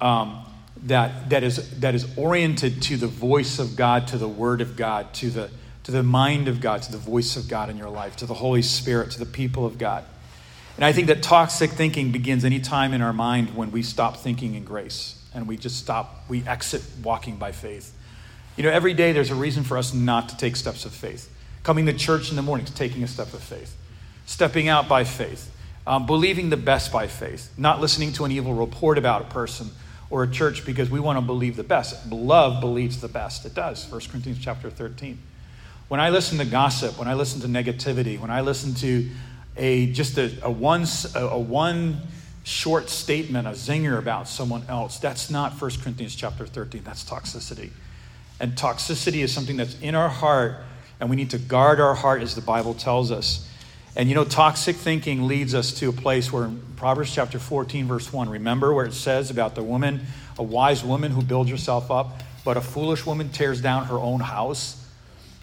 um, 0.00 0.46
that, 0.84 1.28
that, 1.28 1.42
is, 1.42 1.80
that 1.80 1.94
is 1.94 2.06
oriented 2.16 2.80
to 2.84 2.96
the 2.96 3.06
voice 3.06 3.58
of 3.58 3.76
God, 3.76 4.08
to 4.08 4.16
the 4.16 4.26
word 4.26 4.62
of 4.62 4.74
God, 4.74 5.12
to 5.16 5.28
the, 5.28 5.50
to 5.82 5.92
the 5.92 6.02
mind 6.02 6.48
of 6.48 6.62
God, 6.62 6.80
to 6.80 6.92
the 6.92 6.96
voice 6.96 7.36
of 7.36 7.46
God 7.46 7.68
in 7.68 7.76
your 7.76 7.90
life, 7.90 8.16
to 8.16 8.26
the 8.26 8.32
Holy 8.32 8.62
Spirit, 8.62 9.10
to 9.10 9.18
the 9.18 9.26
people 9.26 9.66
of 9.66 9.76
God. 9.76 10.02
And 10.76 10.84
I 10.86 10.92
think 10.92 11.08
that 11.08 11.22
toxic 11.22 11.72
thinking 11.72 12.10
begins 12.10 12.42
any 12.42 12.58
time 12.58 12.94
in 12.94 13.02
our 13.02 13.12
mind 13.12 13.54
when 13.54 13.70
we 13.70 13.82
stop 13.82 14.16
thinking 14.16 14.54
in 14.54 14.64
grace 14.64 15.22
and 15.34 15.46
we 15.46 15.58
just 15.58 15.76
stop, 15.76 16.24
we 16.30 16.42
exit 16.46 16.82
walking 17.02 17.36
by 17.36 17.52
faith. 17.52 17.94
You 18.56 18.62
know, 18.62 18.70
every 18.70 18.94
day 18.94 19.12
there's 19.12 19.30
a 19.30 19.34
reason 19.34 19.62
for 19.62 19.76
us 19.76 19.92
not 19.92 20.30
to 20.30 20.38
take 20.38 20.56
steps 20.56 20.86
of 20.86 20.92
faith. 20.92 21.28
Coming 21.64 21.84
to 21.84 21.92
church 21.92 22.30
in 22.30 22.36
the 22.36 22.42
morning 22.42 22.64
is 22.64 22.72
taking 22.72 23.02
a 23.02 23.06
step 23.06 23.34
of 23.34 23.42
faith. 23.42 23.76
Stepping 24.26 24.68
out 24.68 24.88
by 24.88 25.04
faith. 25.04 25.50
Um, 25.86 26.06
believing 26.06 26.50
the 26.50 26.56
best 26.56 26.92
by 26.92 27.06
faith. 27.06 27.52
Not 27.56 27.80
listening 27.80 28.12
to 28.14 28.24
an 28.24 28.32
evil 28.32 28.54
report 28.54 28.98
about 28.98 29.22
a 29.22 29.24
person 29.24 29.70
or 30.10 30.22
a 30.22 30.30
church 30.30 30.64
because 30.64 30.90
we 30.90 31.00
want 31.00 31.16
to 31.16 31.22
believe 31.22 31.56
the 31.56 31.64
best. 31.64 32.10
Love 32.10 32.60
believes 32.60 33.00
the 33.00 33.08
best. 33.08 33.46
It 33.46 33.54
does. 33.54 33.90
1 33.90 34.00
Corinthians 34.10 34.38
chapter 34.38 34.70
13. 34.70 35.18
When 35.88 36.00
I 36.00 36.10
listen 36.10 36.38
to 36.38 36.44
gossip, 36.44 36.98
when 36.98 37.08
I 37.08 37.14
listen 37.14 37.40
to 37.40 37.46
negativity, 37.48 38.20
when 38.20 38.30
I 38.30 38.42
listen 38.42 38.74
to 38.76 39.08
a 39.56 39.92
just 39.92 40.18
a, 40.18 40.32
a 40.42 40.50
one 40.50 40.86
a, 41.14 41.38
one 41.38 41.98
short 42.44 42.90
statement, 42.90 43.46
a 43.46 43.50
zinger 43.50 43.98
about 43.98 44.28
someone 44.28 44.64
else, 44.68 44.98
that's 44.98 45.30
not 45.30 45.60
1 45.60 45.70
Corinthians 45.82 46.14
chapter 46.14 46.46
13. 46.46 46.82
That's 46.84 47.04
toxicity. 47.04 47.70
And 48.40 48.52
toxicity 48.52 49.22
is 49.22 49.32
something 49.32 49.56
that's 49.56 49.78
in 49.80 49.94
our 49.94 50.08
heart, 50.08 50.56
and 51.00 51.08
we 51.08 51.16
need 51.16 51.30
to 51.30 51.38
guard 51.38 51.80
our 51.80 51.94
heart 51.94 52.22
as 52.22 52.34
the 52.34 52.40
Bible 52.40 52.74
tells 52.74 53.10
us. 53.10 53.48
And 53.94 54.08
you 54.08 54.14
know, 54.14 54.24
toxic 54.24 54.76
thinking 54.76 55.26
leads 55.26 55.54
us 55.54 55.72
to 55.74 55.90
a 55.90 55.92
place 55.92 56.32
where 56.32 56.44
in 56.44 56.62
Proverbs 56.76 57.14
chapter 57.14 57.38
14, 57.38 57.86
verse 57.86 58.12
1, 58.12 58.28
remember 58.28 58.72
where 58.72 58.86
it 58.86 58.94
says 58.94 59.30
about 59.30 59.54
the 59.54 59.62
woman, 59.62 60.00
a 60.38 60.42
wise 60.42 60.82
woman 60.82 61.12
who 61.12 61.22
builds 61.22 61.50
herself 61.50 61.90
up, 61.90 62.22
but 62.44 62.56
a 62.56 62.60
foolish 62.60 63.04
woman 63.04 63.28
tears 63.28 63.60
down 63.60 63.84
her 63.86 63.98
own 63.98 64.20
house? 64.20 64.82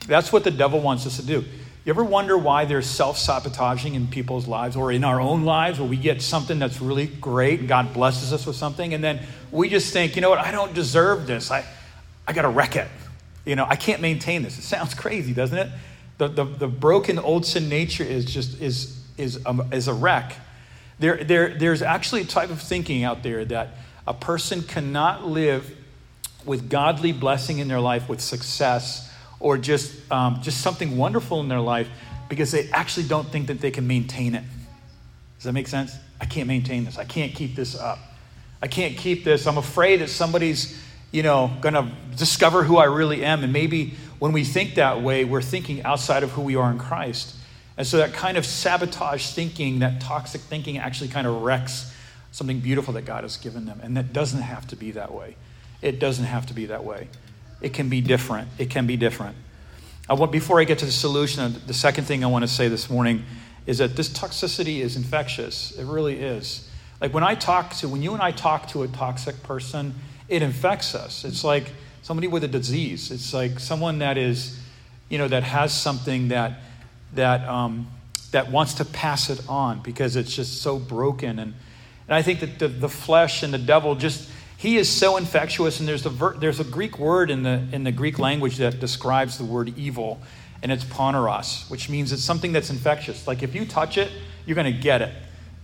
That's 0.08 0.34
what 0.34 0.44
the 0.44 0.52
devil 0.52 0.80
wants 0.80 1.06
us 1.06 1.18
to 1.18 1.26
do. 1.26 1.46
You 1.86 1.94
ever 1.94 2.04
wonder 2.04 2.38
why 2.38 2.66
there's 2.66 2.88
self 2.88 3.18
sabotaging 3.18 3.96
in 3.96 4.08
people's 4.08 4.48
lives 4.48 4.76
or 4.76 4.92
in 4.92 5.04
our 5.04 5.22
own 5.22 5.44
lives 5.44 5.80
where 5.80 5.88
we 5.88 5.98
get 5.98 6.22
something 6.22 6.60
that's 6.60 6.82
really 6.82 7.08
great, 7.08 7.62
and 7.62 7.70
God 7.70 7.94
blesses 7.94 8.34
us 8.34 8.46
with 8.46 8.56
something, 8.56 8.94
and 8.94 9.04
then 9.04 9.22
we 9.52 9.70
just 9.70 9.94
think, 9.94 10.16
you 10.16 10.22
know 10.22 10.30
what, 10.30 10.40
I 10.40 10.52
don't 10.52 10.74
deserve 10.74 11.26
this. 11.26 11.52
I, 11.52 11.64
I 12.28 12.34
got 12.34 12.42
to 12.42 12.50
wreck 12.50 12.76
it. 12.76 12.88
You 13.46 13.56
know, 13.56 13.66
I 13.68 13.76
can't 13.76 14.02
maintain 14.02 14.44
this. 14.44 14.58
It 14.58 14.64
sounds 14.64 14.94
crazy, 14.96 15.34
doesn't 15.34 15.58
it? 15.58 15.70
The, 16.20 16.28
the, 16.28 16.44
the 16.44 16.68
broken 16.68 17.18
old 17.18 17.46
sin 17.46 17.68
nature 17.68 18.04
is 18.04 18.26
just 18.26 18.62
is, 18.62 19.04
is, 19.18 19.40
a, 19.46 19.68
is 19.72 19.88
a 19.88 19.94
wreck. 19.94 20.36
There, 21.00 21.24
there, 21.24 21.58
there's 21.58 21.82
actually 21.82 22.22
a 22.22 22.26
type 22.26 22.52
of 22.52 22.62
thinking 22.62 23.04
out 23.04 23.24
there 23.24 23.44
that 23.46 23.70
a 24.06 24.14
person 24.14 24.62
cannot 24.62 25.26
live 25.26 25.76
with 26.46 26.70
godly 26.70 27.12
blessing 27.12 27.60
in 27.60 27.68
their 27.68 27.80
life, 27.80 28.10
with 28.10 28.22
success, 28.22 29.12
or 29.40 29.58
just, 29.58 30.12
um, 30.12 30.40
just 30.42 30.62
something 30.62 30.98
wonderful 30.98 31.40
in 31.40 31.48
their 31.48 31.60
life 31.62 31.88
because 32.28 32.52
they 32.52 32.70
actually 32.72 33.08
don't 33.08 33.28
think 33.28 33.48
that 33.48 33.62
they 33.62 33.72
can 33.72 33.88
maintain 33.88 34.36
it. 34.36 34.44
Does 35.38 35.46
that 35.46 35.54
make 35.54 35.68
sense? 35.68 35.96
I 36.20 36.26
can't 36.26 36.48
maintain 36.48 36.84
this. 36.84 36.98
I 36.98 37.06
can't 37.06 37.34
keep 37.34 37.56
this 37.56 37.78
up. 37.78 38.00
I 38.62 38.68
can't 38.68 38.98
keep 38.98 39.24
this. 39.24 39.48
I'm 39.48 39.58
afraid 39.58 40.02
that 40.02 40.10
somebody's, 40.10 40.82
you 41.12 41.24
know, 41.24 41.50
going 41.62 41.76
to 41.76 41.90
discover 42.18 42.64
who 42.64 42.78
I 42.78 42.86
really 42.86 43.24
am. 43.24 43.44
And 43.44 43.54
maybe 43.54 43.94
when 44.20 44.32
we 44.32 44.44
think 44.44 44.76
that 44.76 45.02
way, 45.02 45.26
we're 45.26 45.42
thinking 45.42 45.84
outside 45.84 46.24
of 46.24 46.32
who 46.32 46.42
we 46.42 46.56
are 46.56 46.70
in 46.72 46.78
Christ. 46.78 47.36
And 47.78 47.88
so 47.88 47.98
that 47.98 48.14
kind 48.14 48.38
of 48.38 48.46
sabotage 48.46 49.32
thinking, 49.32 49.80
that 49.80 50.02
toxic 50.02 50.42
thinking, 50.42 50.78
actually 50.78 51.10
kind 51.10 51.26
of 51.26 51.42
wrecks 51.42 51.94
something 52.32 52.60
beautiful 52.60 52.94
that 52.94 53.04
God 53.04 53.24
has 53.24 53.38
given 53.38 53.66
them. 53.66 53.80
And 53.82 53.96
that 53.98 54.14
doesn't 54.14 54.42
have 54.42 54.68
to 54.68 54.76
be 54.76 54.92
that 54.92 55.14
way. 55.14 55.36
It 55.82 56.00
doesn't 56.00 56.26
have 56.26 56.46
to 56.48 56.54
be 56.54 56.66
that 56.68 56.84
way. 56.84 57.08
It 57.62 57.74
can 57.74 57.90
be 57.90 58.02
different. 58.02 58.50
It 58.58 58.70
can 58.70 58.86
be 58.86 58.98
different. 58.98 59.36
I 60.10 60.14
want, 60.14 60.32
before 60.32 60.60
I 60.60 60.64
get 60.64 60.80
to 60.80 60.86
the 60.86 60.92
solution, 60.92 61.56
the 61.68 61.74
second 61.74 62.04
thing 62.06 62.24
I 62.24 62.28
want 62.28 62.44
to 62.44 62.48
say 62.48 62.68
this 62.68 62.90
morning 62.90 63.24
is 63.66 63.78
that 63.78 63.96
this 63.96 64.10
toxicity 64.10 64.80
is 64.80 64.96
infectious. 64.96 65.72
It 65.78 65.86
really 65.86 66.20
is. 66.20 66.70
Like 67.00 67.14
when 67.14 67.24
I 67.24 67.36
talk 67.36 67.74
to, 67.76 67.88
when 67.88 68.02
you 68.02 68.14
and 68.14 68.22
I 68.22 68.32
talk 68.32 68.68
to 68.70 68.84
a 68.84 68.88
toxic 68.88 69.42
person, 69.44 69.96
it 70.28 70.42
infects 70.42 70.96
us. 70.96 71.24
It's 71.24 71.44
like 71.44 71.72
somebody 72.02 72.28
with 72.28 72.44
a 72.44 72.48
disease. 72.48 73.12
It's 73.12 73.34
like 73.34 73.60
someone 73.60 74.00
that 74.00 74.18
is, 74.18 74.60
you 75.10 75.18
know, 75.18 75.28
that 75.28 75.44
has 75.44 75.74
something 75.74 76.30
that 76.30 76.60
that 77.16 77.48
um, 77.48 77.88
that 78.32 78.52
wants 78.52 78.76
to 78.76 78.86
pass 78.86 79.30
it 79.30 79.42
on 79.48 79.82
because 79.82 80.16
it's 80.16 80.36
just 80.36 80.62
so 80.62 80.80
broken. 80.80 81.40
And 81.40 81.54
and 82.08 82.16
I 82.16 82.22
think 82.22 82.40
that 82.40 82.60
the, 82.60 82.68
the 82.68 82.90
flesh 82.90 83.44
and 83.44 83.54
the 83.54 83.58
devil 83.58 83.96
just 83.96 84.30
he 84.60 84.76
is 84.76 84.90
so 84.90 85.16
infectious, 85.16 85.80
and 85.80 85.88
there's 85.88 86.06
a, 86.06 86.10
ver- 86.10 86.34
there's 86.34 86.60
a 86.60 86.66
Greek 86.66 87.00
word 87.00 87.32
in 87.32 87.44
the, 87.44 87.64
in 87.72 87.86
the 87.86 87.94
Greek 87.94 88.20
language 88.20 88.58
that 88.58 88.82
describes 88.82 89.38
the 89.38 89.46
word 89.46 89.72
evil, 89.78 90.20
and 90.62 90.70
it's 90.70 90.84
poneros, 90.84 91.70
which 91.72 91.90
means 91.90 92.12
it's 92.12 92.26
something 92.26 92.52
that's 92.52 92.70
infectious. 92.70 93.26
Like 93.26 93.42
if 93.42 93.56
you 93.56 93.64
touch 93.64 93.98
it, 93.98 94.12
you're 94.46 94.56
going 94.56 94.70
to 94.70 94.78
get 94.78 95.02
it, 95.02 95.14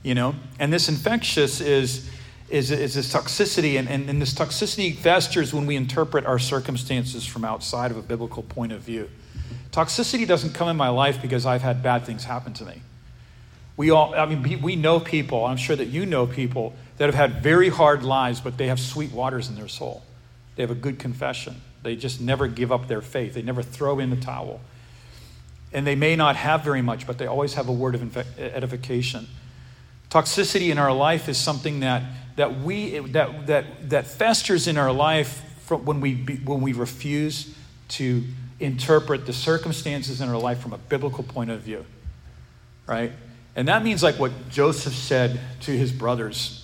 you 0.01 0.15
know? 0.15 0.33
And 0.59 0.71
this 0.71 0.87
infectious 0.87 1.59
is, 1.59 2.09
is, 2.49 2.71
is 2.71 2.93
this 2.93 3.11
toxicity, 3.11 3.77
and, 3.79 3.89
and, 3.89 4.09
and 4.09 4.21
this 4.21 4.33
toxicity 4.33 4.95
festers 4.95 5.53
when 5.53 5.65
we 5.65 5.75
interpret 5.75 6.25
our 6.25 6.39
circumstances 6.39 7.25
from 7.25 7.43
outside 7.43 7.91
of 7.91 7.97
a 7.97 8.01
biblical 8.01 8.43
point 8.43 8.71
of 8.71 8.81
view. 8.81 9.09
Toxicity 9.71 10.27
doesn't 10.27 10.53
come 10.53 10.67
in 10.69 10.77
my 10.77 10.89
life 10.89 11.21
because 11.21 11.45
I've 11.45 11.61
had 11.61 11.81
bad 11.81 12.05
things 12.05 12.23
happen 12.23 12.53
to 12.53 12.65
me. 12.65 12.81
We 13.77 13.89
all, 13.89 14.15
I 14.15 14.25
mean, 14.25 14.61
we 14.61 14.75
know 14.75 14.99
people, 14.99 15.45
I'm 15.45 15.57
sure 15.57 15.75
that 15.75 15.87
you 15.87 16.05
know 16.05 16.25
people 16.25 16.73
that 16.97 17.07
have 17.07 17.15
had 17.15 17.43
very 17.43 17.69
hard 17.69 18.03
lives, 18.03 18.39
but 18.39 18.57
they 18.57 18.67
have 18.67 18.79
sweet 18.79 19.11
waters 19.11 19.49
in 19.49 19.55
their 19.55 19.67
soul. 19.67 20.03
They 20.55 20.63
have 20.63 20.71
a 20.71 20.75
good 20.75 20.97
confession. 20.97 21.61
They 21.83 21.95
just 21.95 22.21
never 22.21 22.47
give 22.47 22.71
up 22.71 22.87
their 22.87 23.01
faith, 23.01 23.33
they 23.33 23.41
never 23.41 23.61
throw 23.61 23.99
in 23.99 24.09
the 24.09 24.15
towel. 24.15 24.61
And 25.73 25.85
they 25.85 25.95
may 25.95 26.15
not 26.15 26.37
have 26.37 26.63
very 26.63 26.81
much, 26.81 27.05
but 27.05 27.17
they 27.17 27.27
always 27.27 27.55
have 27.55 27.67
a 27.67 27.73
word 27.73 27.95
of 27.95 28.17
edification. 28.39 29.27
Toxicity 30.09 30.71
in 30.71 30.77
our 30.77 30.93
life 30.93 31.27
is 31.27 31.37
something 31.37 31.81
that, 31.81 32.03
that, 32.35 32.59
we, 32.61 32.99
that, 32.99 33.47
that, 33.47 33.89
that 33.89 34.07
festers 34.07 34.67
in 34.67 34.77
our 34.77 34.91
life 34.91 35.43
from 35.61 35.85
when, 35.85 36.01
we, 36.01 36.15
when 36.43 36.61
we 36.61 36.73
refuse 36.73 37.55
to 37.87 38.23
interpret 38.59 39.25
the 39.25 39.33
circumstances 39.33 40.21
in 40.21 40.29
our 40.29 40.37
life 40.37 40.59
from 40.59 40.73
a 40.73 40.77
biblical 40.77 41.23
point 41.23 41.49
of 41.49 41.61
view. 41.61 41.85
Right? 42.87 43.11
And 43.55 43.67
that 43.67 43.83
means 43.83 44.03
like 44.03 44.19
what 44.19 44.49
Joseph 44.49 44.93
said 44.93 45.39
to 45.61 45.71
his 45.71 45.91
brothers 45.91 46.61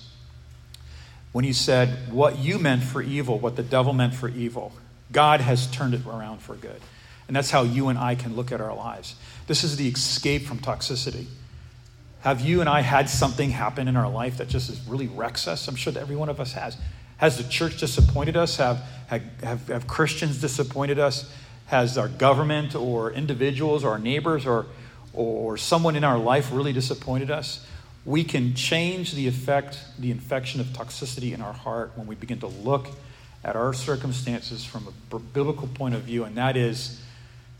when 1.32 1.44
he 1.44 1.52
said, 1.52 2.12
What 2.12 2.38
you 2.38 2.58
meant 2.58 2.82
for 2.82 3.02
evil, 3.02 3.38
what 3.38 3.56
the 3.56 3.62
devil 3.62 3.92
meant 3.92 4.14
for 4.14 4.28
evil, 4.28 4.72
God 5.10 5.40
has 5.40 5.66
turned 5.66 5.94
it 5.94 6.06
around 6.06 6.40
for 6.40 6.54
good. 6.54 6.80
And 7.26 7.36
that's 7.36 7.50
how 7.50 7.62
you 7.62 7.88
and 7.88 7.98
I 7.98 8.14
can 8.14 8.36
look 8.36 8.52
at 8.52 8.60
our 8.60 8.74
lives. 8.74 9.14
This 9.46 9.64
is 9.64 9.76
the 9.76 9.88
escape 9.88 10.42
from 10.42 10.58
toxicity. 10.58 11.26
Have 12.22 12.40
you 12.40 12.60
and 12.60 12.68
I 12.68 12.80
had 12.80 13.08
something 13.08 13.50
happen 13.50 13.88
in 13.88 13.96
our 13.96 14.08
life 14.08 14.38
that 14.38 14.48
just 14.48 14.80
really 14.88 15.08
wrecks 15.08 15.46
us? 15.46 15.68
I'm 15.68 15.76
sure 15.76 15.92
that 15.92 16.00
every 16.00 16.16
one 16.16 16.28
of 16.28 16.40
us 16.40 16.52
has. 16.54 16.76
Has 17.18 17.36
the 17.36 17.44
church 17.44 17.78
disappointed 17.78 18.36
us? 18.36 18.56
Have, 18.56 18.82
have, 19.08 19.68
have 19.68 19.86
Christians 19.86 20.40
disappointed 20.40 20.98
us? 20.98 21.32
Has 21.66 21.98
our 21.98 22.08
government 22.08 22.74
or 22.74 23.12
individuals 23.12 23.84
or 23.84 23.90
our 23.90 23.98
neighbors 23.98 24.46
or, 24.46 24.66
or 25.12 25.56
someone 25.56 25.96
in 25.96 26.04
our 26.04 26.18
life 26.18 26.50
really 26.52 26.72
disappointed 26.72 27.30
us? 27.30 27.66
we 28.04 28.24
can 28.24 28.54
change 28.54 29.12
the 29.12 29.28
effect, 29.28 29.78
the 29.98 30.10
infection 30.10 30.60
of 30.60 30.66
toxicity 30.68 31.32
in 31.32 31.40
our 31.40 31.52
heart 31.52 31.92
when 31.94 32.06
we 32.06 32.14
begin 32.14 32.40
to 32.40 32.48
look 32.48 32.88
at 33.44 33.54
our 33.54 33.72
circumstances 33.72 34.64
from 34.64 34.88
a 35.12 35.18
biblical 35.18 35.68
point 35.68 35.94
of 35.94 36.02
view. 36.02 36.24
And 36.24 36.36
that 36.36 36.56
is, 36.56 37.00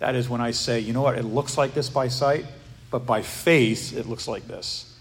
that 0.01 0.15
is 0.15 0.29
when 0.29 0.41
I 0.41 0.51
say, 0.51 0.81
you 0.81 0.93
know 0.93 1.03
what, 1.03 1.17
it 1.17 1.25
looks 1.25 1.57
like 1.57 1.75
this 1.75 1.89
by 1.89 2.09
sight, 2.09 2.45
but 2.93 3.05
by 3.05 3.23
faith, 3.23 3.97
it 3.97 4.07
looks 4.07 4.29
like 4.29 4.47
this. 4.47 4.95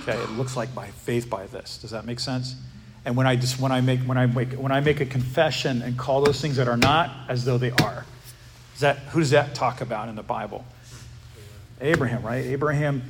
Okay, 0.00 0.18
it 0.18 0.30
looks 0.30 0.56
like 0.56 0.74
by 0.74 0.88
faith 0.88 1.30
by 1.30 1.46
this. 1.46 1.78
Does 1.78 1.92
that 1.92 2.04
make 2.04 2.18
sense? 2.18 2.56
And 3.04 3.16
when 3.16 3.28
I 3.28 3.36
just 3.36 3.60
when 3.60 3.70
I 3.70 3.80
make 3.80 4.00
when 4.00 4.18
I 4.18 4.26
make 4.26 4.54
when 4.54 4.72
I 4.72 4.80
make 4.80 5.00
a 5.00 5.06
confession 5.06 5.82
and 5.82 5.96
call 5.96 6.22
those 6.22 6.40
things 6.40 6.56
that 6.56 6.66
are 6.66 6.76
not 6.76 7.10
as 7.28 7.44
though 7.44 7.56
they 7.58 7.70
are, 7.70 8.04
is 8.74 8.80
that 8.80 8.96
who 9.10 9.20
does 9.20 9.30
that 9.30 9.54
talk 9.54 9.80
about 9.80 10.08
in 10.08 10.16
the 10.16 10.24
Bible? 10.24 10.64
Abraham, 11.80 12.22
right? 12.22 12.44
Abraham 12.44 13.02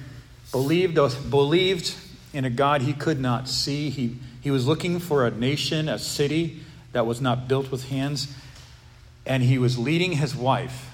believed, 0.52 0.95
believed 1.30 1.95
in 2.33 2.45
a 2.45 2.50
God 2.50 2.83
he 2.83 2.92
could 2.92 3.21
not 3.21 3.49
see. 3.49 3.90
He, 3.90 4.16
he 4.40 4.50
was 4.50 4.66
looking 4.66 4.99
for 4.99 5.26
a 5.26 5.30
nation, 5.30 5.88
a 5.88 5.99
city 5.99 6.61
that 6.92 7.06
was 7.06 7.21
not 7.21 7.49
built 7.49 7.71
with 7.71 7.88
hands. 7.88 8.35
And 9.25 9.42
he 9.42 9.59
was 9.59 9.78
leading 9.78 10.12
his 10.12 10.35
wife 10.35 10.90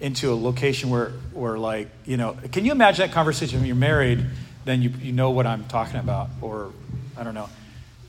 into 0.00 0.32
a 0.32 0.34
location 0.34 0.90
where, 0.90 1.10
where 1.32 1.58
like, 1.58 1.88
you 2.04 2.16
know, 2.16 2.36
can 2.52 2.64
you 2.64 2.72
imagine 2.72 3.06
that 3.06 3.14
conversation 3.14 3.58
when 3.58 3.66
you're 3.66 3.76
married? 3.76 4.24
Then 4.64 4.82
you, 4.82 4.90
you 5.00 5.12
know 5.12 5.30
what 5.30 5.46
I'm 5.46 5.64
talking 5.64 6.00
about. 6.00 6.28
Or, 6.40 6.72
I 7.16 7.24
don't 7.24 7.34
know. 7.34 7.48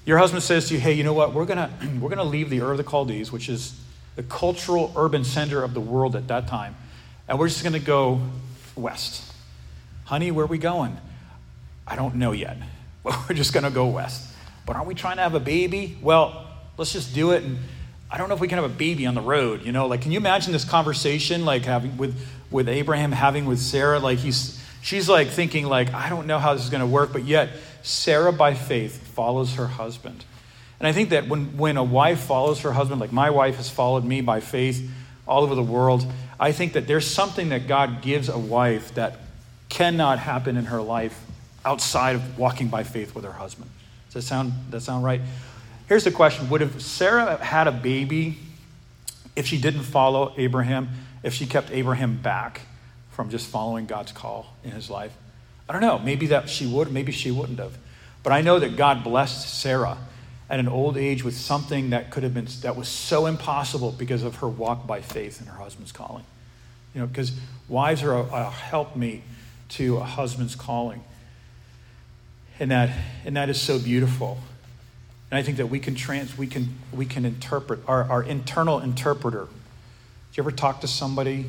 Your 0.06 0.18
husband 0.18 0.44
says 0.44 0.68
to 0.70 0.74
you, 0.74 0.80
hey, 0.80 0.94
you 0.94 1.04
know 1.04 1.14
what? 1.14 1.34
We're 1.34 1.46
going 1.46 1.58
to 1.58 1.70
we're 2.02 2.10
to 2.16 2.24
leave 2.24 2.50
the 2.50 2.62
Ur 2.62 2.72
of 2.72 2.78
the 2.78 2.84
Chaldees, 2.84 3.32
which 3.32 3.50
is 3.50 3.80
the 4.16 4.24
cultural 4.24 4.92
urban 4.96 5.24
center 5.24 5.64
of 5.64 5.74
the 5.74 5.82
world 5.82 6.16
at 6.16 6.28
that 6.28 6.48
time. 6.48 6.76
And 7.28 7.40
we're 7.40 7.48
just 7.50 7.64
going 7.64 7.74
to 7.74 7.80
go 7.80 8.22
west. 8.76 9.24
Honey, 10.06 10.32
where 10.32 10.46
are 10.46 10.48
we 10.48 10.58
going? 10.58 10.98
I 11.86 11.96
don't 11.96 12.16
know 12.16 12.32
yet. 12.32 12.58
Well, 13.04 13.24
we're 13.30 13.36
just 13.36 13.54
going 13.54 13.64
to 13.64 13.70
go 13.70 13.88
west. 13.88 14.34
But 14.66 14.76
aren't 14.76 14.88
we 14.88 14.96
trying 14.96 15.18
to 15.18 15.24
have 15.24 15.36
a 15.36 15.40
baby? 15.40 15.98
Well, 16.02 16.46
let's 16.78 16.92
just 16.92 17.14
do 17.14 17.32
it. 17.32 17.44
And 17.44 17.60
I 18.10 18.18
don't 18.18 18.30
know 18.30 18.36
if 18.36 18.42
we 18.42 18.48
can 18.48 18.58
have 18.58 18.70
a 18.70 18.74
baby 18.74 19.06
on 19.06 19.16
the 19.16 19.22
road. 19.22 19.66
You 19.66 19.72
know, 19.72 19.88
like, 19.88 20.02
can 20.02 20.12
you 20.12 20.18
imagine 20.18 20.54
this 20.54 20.64
conversation, 20.64 21.46
like 21.46 21.66
having 21.66 21.98
with, 21.98 22.18
with 22.50 22.70
Abraham 22.70 23.12
having 23.12 23.46
with 23.46 23.60
Sarah? 23.60 24.00
Like, 24.00 24.20
he's, 24.20 24.64
she's 24.82 25.10
like 25.10 25.28
thinking, 25.28 25.66
like, 25.66 25.94
I 25.94 26.10
don't 26.10 26.28
know 26.28 26.40
how 26.40 26.54
this 26.54 26.64
is 26.64 26.70
going 26.70 26.82
to 26.82 26.88
work. 26.88 27.12
But 27.12 27.26
yet, 27.26 27.50
Sarah, 27.84 28.32
by 28.32 28.54
faith, 28.54 29.06
follows 29.08 29.56
her 29.56 29.68
husband. 29.68 30.24
And 30.80 30.88
I 30.88 30.92
think 30.92 31.10
that 31.10 31.28
when, 31.28 31.58
when 31.58 31.78
a 31.78 31.84
wife 31.84 32.20
follows 32.22 32.62
her 32.62 32.72
husband, 32.72 33.02
like 33.02 33.12
my 33.12 33.30
wife 33.30 33.56
has 33.56 33.70
followed 33.70 34.06
me 34.06 34.22
by 34.22 34.40
faith 34.40 34.90
all 35.28 35.44
over 35.44 35.56
the 35.56 35.64
world, 35.64 36.06
I 36.40 36.52
think 36.52 36.74
that 36.74 36.88
there's 36.88 37.08
something 37.10 37.50
that 37.50 37.68
God 37.68 38.02
gives 38.02 38.30
a 38.30 38.38
wife 38.38 38.94
that 38.94 39.20
cannot 39.70 40.20
happen 40.20 40.56
in 40.56 40.66
her 40.66 40.82
life 40.82 41.20
outside 41.66 42.16
of 42.16 42.38
walking 42.38 42.68
by 42.68 42.84
faith 42.84 43.16
with 43.16 43.26
her 43.26 43.32
husband. 43.34 43.70
Does 44.08 44.14
that 44.14 44.22
sound, 44.22 44.54
that 44.70 44.82
sound 44.82 45.04
right? 45.04 45.22
Here's 45.88 46.04
the 46.04 46.12
question 46.12 46.50
Would 46.50 46.62
have 46.62 46.82
Sarah 46.82 47.38
had 47.38 47.68
a 47.68 47.72
baby 47.72 48.38
if 49.36 49.48
she 49.48 49.60
didn't 49.60 49.84
follow 49.84 50.34
Abraham, 50.38 50.90
if 51.24 51.34
she 51.34 51.46
kept 51.46 51.72
Abraham 51.72 52.18
back 52.18 52.62
from 53.12 53.30
just 53.30 53.48
following 53.48 53.86
God's 53.86 54.12
call 54.12 54.54
in 54.64 54.72
his 54.72 54.90
life? 54.90 55.14
I 55.70 55.74
don't 55.74 55.82
know. 55.82 56.00
Maybe 56.00 56.28
that 56.28 56.50
she 56.50 56.66
would, 56.66 56.92
maybe 56.92 57.12
she 57.12 57.32
wouldn't 57.32 57.60
have. 57.60 57.78
But 58.24 58.34
I 58.34 58.42
know 58.42 58.60
that 58.60 58.76
God 58.76 59.04
blessed 59.04 59.48
Sarah 59.48 59.98
at 60.50 60.60
an 60.60 60.68
old 60.68 60.98
age 60.98 61.24
with 61.24 61.36
something 61.36 61.90
that 61.90 62.10
could 62.10 62.24
have 62.24 62.34
been 62.34 62.48
that 62.62 62.76
was 62.76 62.88
so 62.88 63.26
impossible 63.26 63.92
because 63.92 64.24
of 64.24 64.38
her 64.38 64.48
walk 64.48 64.88
by 64.88 65.02
faith 65.02 65.42
in 65.42 65.48
her 65.48 65.58
husband's 65.58 65.92
calling. 65.92 66.24
You 66.94 67.02
know, 67.02 67.08
because 67.08 67.32
wives 67.68 68.04
are 68.04 68.14
a, 68.14 68.24
a 68.24 68.50
helpmeet 68.50 69.22
to 69.70 69.98
a 69.98 70.04
husband's 70.04 70.56
calling. 70.56 71.04
And 72.60 72.72
that, 72.72 72.90
and 73.26 73.36
that 73.36 73.50
is 73.50 73.62
so 73.62 73.78
beautiful. 73.78 74.40
And 75.30 75.38
I 75.38 75.44
think 75.44 75.58
that 75.58 75.68
we 75.68 75.80
can 75.80 75.96
trans, 75.96 76.38
we 76.38 76.48
can, 76.48 76.78
we 76.92 77.06
can 77.06 77.26
interpret 77.26 77.80
our, 77.88 78.04
our 78.04 78.24
internal 78.24 78.80
interpreter. 78.80 79.46
Do 79.46 79.50
you 80.34 80.44
ever 80.44 80.52
talk 80.52 80.82
to 80.82 80.88
somebody 80.88 81.48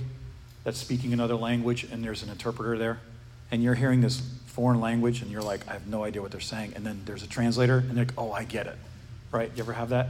that's 0.64 0.78
speaking 0.78 1.12
another 1.12 1.36
language 1.36 1.84
and 1.84 2.02
there's 2.02 2.22
an 2.22 2.30
interpreter 2.30 2.76
there? 2.76 3.00
And 3.50 3.62
you're 3.62 3.74
hearing 3.74 4.00
this 4.00 4.20
foreign 4.46 4.80
language 4.80 5.22
and 5.22 5.30
you're 5.30 5.42
like, 5.42 5.66
I 5.68 5.72
have 5.74 5.86
no 5.86 6.02
idea 6.02 6.20
what 6.20 6.32
they're 6.32 6.40
saying. 6.40 6.72
And 6.74 6.84
then 6.84 7.02
there's 7.04 7.22
a 7.22 7.28
translator 7.28 7.78
and 7.78 7.90
they're 7.90 8.06
like, 8.06 8.14
oh, 8.18 8.32
I 8.32 8.44
get 8.44 8.66
it. 8.66 8.76
Right? 9.30 9.50
You 9.54 9.62
ever 9.62 9.72
have 9.72 9.90
that? 9.90 10.08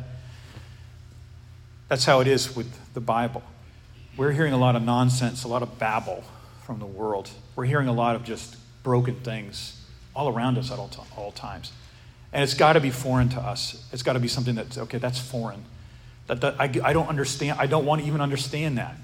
That's 1.88 2.04
how 2.04 2.20
it 2.20 2.26
is 2.26 2.56
with 2.56 2.94
the 2.94 3.00
Bible. 3.00 3.42
We're 4.16 4.32
hearing 4.32 4.52
a 4.52 4.58
lot 4.58 4.76
of 4.76 4.82
nonsense, 4.82 5.44
a 5.44 5.48
lot 5.48 5.62
of 5.62 5.78
babble 5.78 6.24
from 6.64 6.78
the 6.78 6.86
world. 6.86 7.30
We're 7.56 7.66
hearing 7.66 7.88
a 7.88 7.92
lot 7.92 8.16
of 8.16 8.24
just 8.24 8.56
broken 8.82 9.16
things 9.16 9.80
all 10.14 10.28
around 10.28 10.58
us 10.58 10.70
at 10.70 10.78
all, 10.78 10.88
t- 10.88 11.00
all 11.16 11.32
times. 11.32 11.72
And 12.32 12.42
it's 12.42 12.54
got 12.54 12.74
to 12.74 12.80
be 12.80 12.90
foreign 12.90 13.28
to 13.30 13.40
us. 13.40 13.86
It's 13.92 14.02
got 14.02 14.12
to 14.14 14.20
be 14.20 14.28
something 14.28 14.54
that's, 14.54 14.76
okay, 14.76 14.98
that's 14.98 15.18
foreign. 15.18 15.64
That, 16.26 16.40
that 16.42 16.60
I, 16.60 16.70
I 16.84 16.92
don't 16.92 17.08
understand. 17.08 17.58
I 17.58 17.66
don't 17.66 17.86
want 17.86 18.02
to 18.02 18.06
even 18.06 18.20
understand 18.20 18.78
that. 18.78 18.94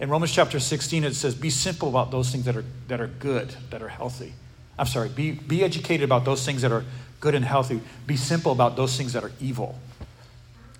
In 0.00 0.10
Romans 0.10 0.32
chapter 0.32 0.58
16, 0.58 1.04
it 1.04 1.14
says, 1.14 1.34
be 1.34 1.50
simple 1.50 1.88
about 1.88 2.10
those 2.10 2.30
things 2.30 2.44
that 2.46 2.56
are, 2.56 2.64
that 2.88 3.00
are 3.00 3.06
good, 3.06 3.54
that 3.70 3.80
are 3.80 3.88
healthy. 3.88 4.32
I'm 4.76 4.86
sorry, 4.86 5.08
be, 5.08 5.30
be 5.30 5.62
educated 5.62 6.02
about 6.02 6.24
those 6.24 6.44
things 6.44 6.62
that 6.62 6.72
are 6.72 6.84
good 7.20 7.36
and 7.36 7.44
healthy. 7.44 7.80
Be 8.06 8.16
simple 8.16 8.50
about 8.50 8.76
those 8.76 8.96
things 8.96 9.12
that 9.12 9.22
are 9.22 9.30
evil. 9.40 9.78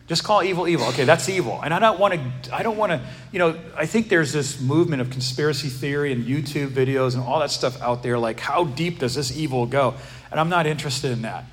Just 0.07 0.25
call 0.25 0.43
evil 0.43 0.69
evil. 0.69 0.87
Okay, 0.89 1.05
that's 1.05 1.29
evil. 1.29 1.61
And 1.63 1.73
I 1.73 1.79
don't 1.79 1.99
want 1.99 2.15
to, 2.15 2.55
I 2.55 2.63
don't 2.63 2.77
want 2.77 2.93
to, 2.93 3.01
you 3.33 3.39
know, 3.39 3.57
I 3.77 3.87
think 3.87 4.09
there's 4.09 4.33
this 4.33 4.61
movement 4.61 5.01
of 5.01 5.11
conspiracy 5.11 5.69
theory 5.69 6.13
and 6.13 6.25
YouTube 6.25 6.69
videos 6.69 7.15
and 7.15 7.23
all 7.23 7.41
that 7.41 7.51
stuff 7.51 7.81
out 7.81 8.03
there. 8.03 8.19
Like, 8.19 8.41
how 8.41 8.65
deep 8.65 8.99
does 8.99 9.15
this 9.15 9.35
evil 9.35 9.65
go? 9.65 9.95
And 10.31 10.39
I'm 10.39 10.51
not 10.51 10.67
interested 10.67 11.13
in 11.13 11.23
that. 11.23 11.45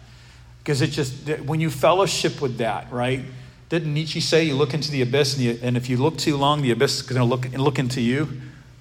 Because 0.63 0.81
it 0.81 0.87
just, 0.87 1.27
when 1.45 1.59
you 1.59 1.69
fellowship 1.69 2.41
with 2.41 2.57
that, 2.57 2.91
right? 2.91 3.21
Didn't 3.69 3.93
Nietzsche 3.93 4.19
say 4.19 4.43
you 4.43 4.55
look 4.55 4.73
into 4.73 4.91
the 4.91 5.01
abyss 5.01 5.35
and, 5.35 5.43
you, 5.43 5.59
and 5.63 5.75
if 5.77 5.89
you 5.89 5.97
look 5.97 6.17
too 6.17 6.37
long, 6.37 6.61
the 6.61 6.71
abyss 6.71 6.97
is 6.97 7.01
going 7.03 7.19
to 7.19 7.25
look, 7.25 7.51
look 7.57 7.79
into 7.79 8.01
you? 8.01 8.27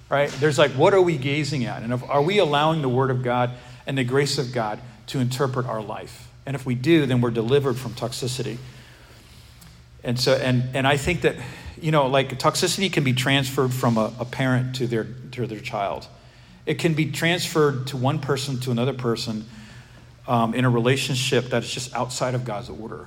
Right? 0.08 0.28
There's 0.28 0.58
like, 0.58 0.72
what 0.72 0.92
are 0.92 1.00
we 1.00 1.16
gazing 1.16 1.64
at? 1.64 1.82
And 1.82 1.92
if, 1.92 2.02
are 2.10 2.20
we 2.20 2.38
allowing 2.38 2.82
the 2.82 2.88
Word 2.88 3.10
of 3.10 3.22
God 3.22 3.52
and 3.86 3.96
the 3.96 4.04
grace 4.04 4.36
of 4.38 4.52
God 4.52 4.80
to 5.06 5.20
interpret 5.20 5.66
our 5.66 5.80
life? 5.80 6.28
And 6.44 6.56
if 6.56 6.66
we 6.66 6.74
do, 6.74 7.06
then 7.06 7.20
we're 7.20 7.30
delivered 7.30 7.78
from 7.78 7.92
toxicity. 7.92 8.58
And 10.02 10.18
so, 10.18 10.34
and, 10.34 10.74
and 10.74 10.86
I 10.86 10.96
think 10.96 11.20
that, 11.22 11.36
you 11.80 11.92
know, 11.92 12.08
like 12.08 12.38
toxicity 12.38 12.92
can 12.92 13.04
be 13.04 13.12
transferred 13.12 13.72
from 13.72 13.96
a, 13.96 14.12
a 14.18 14.24
parent 14.24 14.74
to 14.76 14.86
their, 14.86 15.06
to 15.32 15.46
their 15.46 15.60
child. 15.60 16.08
It 16.66 16.78
can 16.78 16.94
be 16.94 17.10
transferred 17.10 17.86
to 17.88 17.96
one 17.96 18.18
person 18.18 18.58
to 18.60 18.70
another 18.70 18.92
person 18.92 19.44
um, 20.26 20.54
in 20.54 20.64
a 20.64 20.70
relationship 20.70 21.46
that's 21.46 21.72
just 21.72 21.94
outside 21.94 22.35
of 22.35 22.44
God's 22.44 22.68
order. 22.68 23.06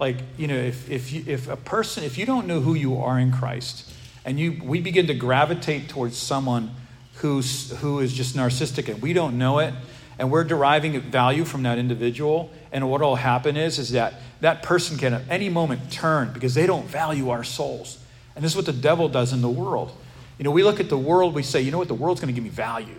Like, 0.00 0.16
you 0.36 0.46
know, 0.46 0.56
if, 0.56 0.88
if, 0.90 1.12
you, 1.12 1.24
if 1.26 1.48
a 1.48 1.56
person, 1.56 2.04
if 2.04 2.18
you 2.18 2.26
don't 2.26 2.46
know 2.46 2.60
who 2.60 2.74
you 2.74 2.98
are 2.98 3.18
in 3.18 3.32
Christ, 3.32 3.90
and 4.24 4.38
you, 4.38 4.60
we 4.62 4.80
begin 4.80 5.06
to 5.08 5.14
gravitate 5.14 5.88
towards 5.88 6.16
someone 6.16 6.70
who's, 7.14 7.70
who 7.78 7.98
is 8.00 8.12
just 8.12 8.36
narcissistic 8.36 8.88
and 8.88 9.02
we 9.02 9.12
don't 9.12 9.38
know 9.38 9.58
it, 9.58 9.74
and 10.18 10.30
we're 10.30 10.44
deriving 10.44 11.00
value 11.00 11.44
from 11.44 11.62
that 11.62 11.78
individual, 11.78 12.50
and 12.72 12.88
what 12.90 13.00
will 13.00 13.16
happen 13.16 13.56
is, 13.56 13.78
is 13.78 13.92
that 13.92 14.14
that 14.40 14.62
person 14.62 14.98
can 14.98 15.14
at 15.14 15.22
any 15.28 15.48
moment 15.48 15.90
turn 15.90 16.32
because 16.32 16.54
they 16.54 16.66
don't 16.66 16.86
value 16.86 17.30
our 17.30 17.44
souls. 17.44 17.98
And 18.36 18.44
this 18.44 18.52
is 18.52 18.56
what 18.56 18.66
the 18.66 18.72
devil 18.72 19.08
does 19.08 19.32
in 19.32 19.42
the 19.42 19.48
world. 19.48 19.92
You 20.38 20.44
know, 20.44 20.50
we 20.50 20.62
look 20.62 20.78
at 20.78 20.88
the 20.88 20.98
world, 20.98 21.34
we 21.34 21.42
say, 21.42 21.60
you 21.60 21.72
know 21.72 21.78
what, 21.78 21.88
the 21.88 21.94
world's 21.94 22.20
going 22.20 22.32
to 22.32 22.34
give 22.34 22.44
me 22.44 22.50
value. 22.50 22.94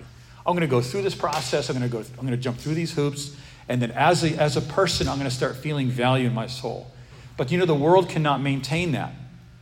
I'm 0.50 0.56
going 0.56 0.68
to 0.68 0.72
go 0.72 0.82
through 0.82 1.04
this 1.04 1.14
process, 1.14 1.70
I'm 1.70 1.78
going 1.78 1.88
to 1.88 1.96
go, 1.96 2.04
I'm 2.18 2.26
going 2.26 2.32
to 2.32 2.38
jump 2.38 2.58
through 2.58 2.74
these 2.74 2.92
hoops, 2.92 3.36
and 3.68 3.80
then 3.80 3.92
as 3.92 4.24
a, 4.24 4.36
as 4.42 4.58
a 4.58 4.62
person, 4.62 5.08
I'm 5.08 5.20
going 5.20 5.30
to 5.30 5.36
start 5.36 5.56
feeling 5.56 5.90
value 5.90 6.26
in 6.26 6.34
my 6.34 6.48
soul. 6.48 6.90
But 7.38 7.52
you 7.52 7.60
know, 7.60 7.68
the 7.68 7.76
world 7.76 8.10
cannot 8.10 8.42
maintain 8.42 8.94
that 8.94 9.14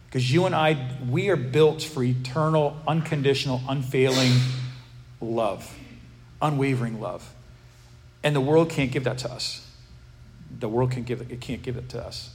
because 0.05 0.31
you 0.31 0.45
and 0.45 0.55
I, 0.55 0.97
we 1.09 1.27
are 1.27 1.35
built 1.35 1.83
for 1.83 2.05
eternal, 2.05 2.77
unconditional, 2.87 3.61
unfailing 3.67 4.31
love, 5.19 5.77
unwavering 6.41 7.01
love. 7.01 7.33
And 8.23 8.33
the 8.33 8.39
world 8.39 8.69
can't 8.69 8.89
give 8.89 9.03
that 9.03 9.17
to 9.19 9.29
us. 9.29 9.69
The 10.57 10.69
world 10.69 10.91
can 10.91 11.03
give 11.03 11.19
it, 11.19 11.29
it 11.29 11.41
can't 11.41 11.61
give 11.61 11.75
it 11.75 11.89
to 11.89 12.01
us. 12.01 12.33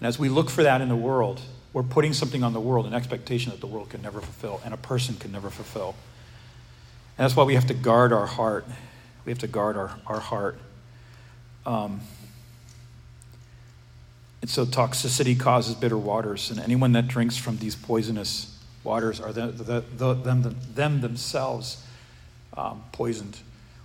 And 0.00 0.08
as 0.08 0.18
we 0.18 0.28
look 0.28 0.50
for 0.50 0.64
that 0.64 0.80
in 0.80 0.88
the 0.88 0.96
world, 0.96 1.40
we're 1.72 1.84
putting 1.84 2.12
something 2.12 2.42
on 2.42 2.52
the 2.52 2.60
world, 2.60 2.86
an 2.86 2.94
expectation 2.94 3.52
that 3.52 3.60
the 3.60 3.68
world 3.68 3.90
can 3.90 4.02
never 4.02 4.20
fulfill 4.20 4.60
and 4.64 4.74
a 4.74 4.78
person 4.78 5.14
can 5.14 5.30
never 5.30 5.48
fulfill. 5.48 5.94
And 7.16 7.24
that's 7.24 7.36
why 7.36 7.44
we 7.44 7.54
have 7.54 7.66
to 7.68 7.74
guard 7.74 8.12
our 8.12 8.26
heart. 8.26 8.66
We 9.24 9.30
have 9.30 9.38
to 9.40 9.46
guard 9.46 9.76
our, 9.76 9.96
our 10.06 10.20
heart. 10.20 10.58
Um, 11.64 12.00
and 14.42 14.50
so 14.50 14.66
toxicity 14.66 15.38
causes 15.38 15.74
bitter 15.74 15.96
waters, 15.96 16.50
and 16.50 16.60
anyone 16.60 16.92
that 16.92 17.08
drinks 17.08 17.36
from 17.36 17.56
these 17.56 17.74
poisonous 17.74 18.58
waters 18.82 19.18
are 19.20 19.32
the, 19.32 19.46
the, 19.46 19.84
the, 19.96 20.14
them, 20.14 20.56
them 20.74 21.00
themselves 21.00 21.82
um, 22.56 22.82
poisoned. 22.92 23.38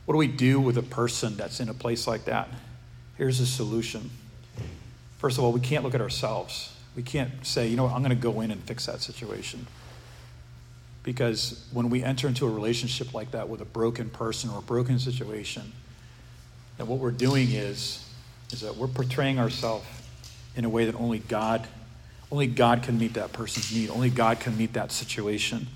What 0.05 0.13
do 0.13 0.17
we 0.17 0.27
do 0.27 0.59
with 0.59 0.77
a 0.77 0.83
person 0.83 1.37
that's 1.37 1.59
in 1.59 1.69
a 1.69 1.73
place 1.73 2.07
like 2.07 2.25
that? 2.25 2.49
Here's 3.17 3.39
a 3.39 3.45
solution. 3.45 4.09
First 5.19 5.37
of 5.37 5.43
all, 5.43 5.51
we 5.51 5.59
can't 5.59 5.83
look 5.83 5.95
at 5.95 6.01
ourselves. 6.01 6.73
We 6.95 7.03
can't 7.03 7.45
say, 7.45 7.67
you 7.67 7.77
know 7.77 7.83
what, 7.83 7.93
I'm 7.93 8.03
going 8.03 8.15
to 8.15 8.21
go 8.21 8.41
in 8.41 8.51
and 8.51 8.61
fix 8.63 8.87
that 8.87 9.01
situation. 9.01 9.67
Because 11.03 11.65
when 11.71 11.89
we 11.89 12.03
enter 12.03 12.27
into 12.27 12.45
a 12.45 12.49
relationship 12.49 13.13
like 13.13 13.31
that 13.31 13.49
with 13.49 13.61
a 13.61 13.65
broken 13.65 14.09
person 14.09 14.49
or 14.49 14.59
a 14.59 14.61
broken 14.61 14.99
situation, 14.99 15.71
then 16.77 16.87
what 16.87 16.99
we're 16.99 17.11
doing 17.11 17.51
is, 17.51 18.05
is 18.51 18.61
that 18.61 18.75
we're 18.75 18.87
portraying 18.87 19.39
ourselves 19.39 19.85
in 20.55 20.65
a 20.65 20.69
way 20.69 20.85
that 20.85 20.95
only 20.95 21.19
God, 21.19 21.67
only 22.31 22.47
God 22.47 22.83
can 22.83 22.97
meet 22.97 23.13
that 23.13 23.31
person's 23.31 23.73
need. 23.73 23.89
Only 23.89 24.09
God 24.09 24.39
can 24.39 24.57
meet 24.57 24.73
that 24.73 24.91
situation. 24.91 25.67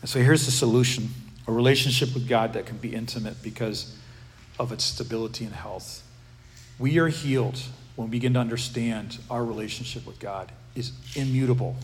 And 0.00 0.10
so 0.10 0.20
here's 0.20 0.44
the 0.44 0.52
solution 0.52 1.08
a 1.48 1.52
relationship 1.52 2.12
with 2.12 2.28
God 2.28 2.54
that 2.54 2.66
can 2.66 2.76
be 2.76 2.92
intimate 2.92 3.40
because 3.42 3.96
of 4.58 4.72
its 4.72 4.84
stability 4.84 5.44
and 5.44 5.54
health. 5.54 6.02
We 6.78 6.98
are 6.98 7.08
healed 7.08 7.58
when 7.94 8.08
we 8.08 8.12
begin 8.12 8.34
to 8.34 8.40
understand 8.40 9.18
our 9.30 9.44
relationship 9.44 10.06
with 10.06 10.18
God 10.18 10.52
is 10.74 10.92
immutable. 11.14 11.76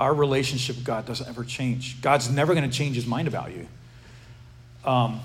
Our 0.00 0.14
relationship 0.14 0.76
with 0.76 0.86
God 0.86 1.04
doesn't 1.04 1.28
ever 1.28 1.44
change. 1.44 2.00
God's 2.00 2.30
never 2.30 2.54
going 2.54 2.68
to 2.68 2.74
change 2.74 2.96
his 2.96 3.04
mind 3.06 3.28
about 3.28 3.52
you. 3.52 3.68
Um, 4.82 5.20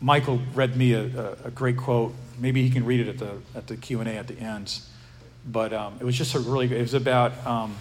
Michael 0.00 0.40
read 0.52 0.76
me 0.76 0.94
a, 0.94 1.36
a, 1.44 1.50
great 1.52 1.76
quote. 1.76 2.12
Maybe 2.36 2.60
he 2.64 2.70
can 2.70 2.84
read 2.84 2.98
it 2.98 3.08
at 3.08 3.18
the 3.18 3.36
at 3.54 3.68
the 3.68 3.76
Q 3.76 4.00
and 4.00 4.08
A 4.08 4.16
at 4.16 4.26
the 4.26 4.36
end. 4.36 4.80
But 5.46 5.72
um, 5.72 5.94
it 6.00 6.04
was 6.04 6.18
just 6.18 6.34
a 6.34 6.40
really. 6.40 6.66
It 6.76 6.80
was 6.80 6.94
about. 6.94 7.46
Um, 7.46 7.76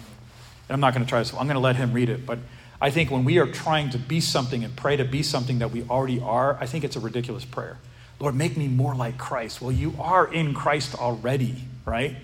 I'm 0.69 0.79
not 0.79 0.93
going 0.93 1.03
to 1.03 1.09
try 1.09 1.17
this. 1.17 1.33
I'm 1.33 1.47
going 1.47 1.55
to 1.55 1.59
let 1.59 1.77
him 1.77 1.93
read 1.93 2.09
it. 2.09 2.27
But 2.27 2.37
I 2.79 2.91
think 2.91 3.09
when 3.09 3.25
we 3.25 3.39
are 3.39 3.47
trying 3.47 3.89
to 3.89 3.97
be 3.97 4.19
something 4.19 4.63
and 4.63 4.75
pray 4.75 4.95
to 4.95 5.05
be 5.05 5.23
something 5.23 5.57
that 5.59 5.71
we 5.71 5.81
already 5.89 6.19
are, 6.19 6.59
I 6.61 6.67
think 6.67 6.83
it's 6.83 6.95
a 6.95 6.99
ridiculous 6.99 7.43
prayer. 7.43 7.79
Lord, 8.19 8.35
make 8.35 8.55
me 8.55 8.67
more 8.67 8.93
like 8.93 9.17
Christ. 9.17 9.63
Well, 9.63 9.71
you 9.71 9.95
are 9.97 10.31
in 10.31 10.53
Christ 10.53 10.93
already, 10.93 11.55
right? 11.85 12.15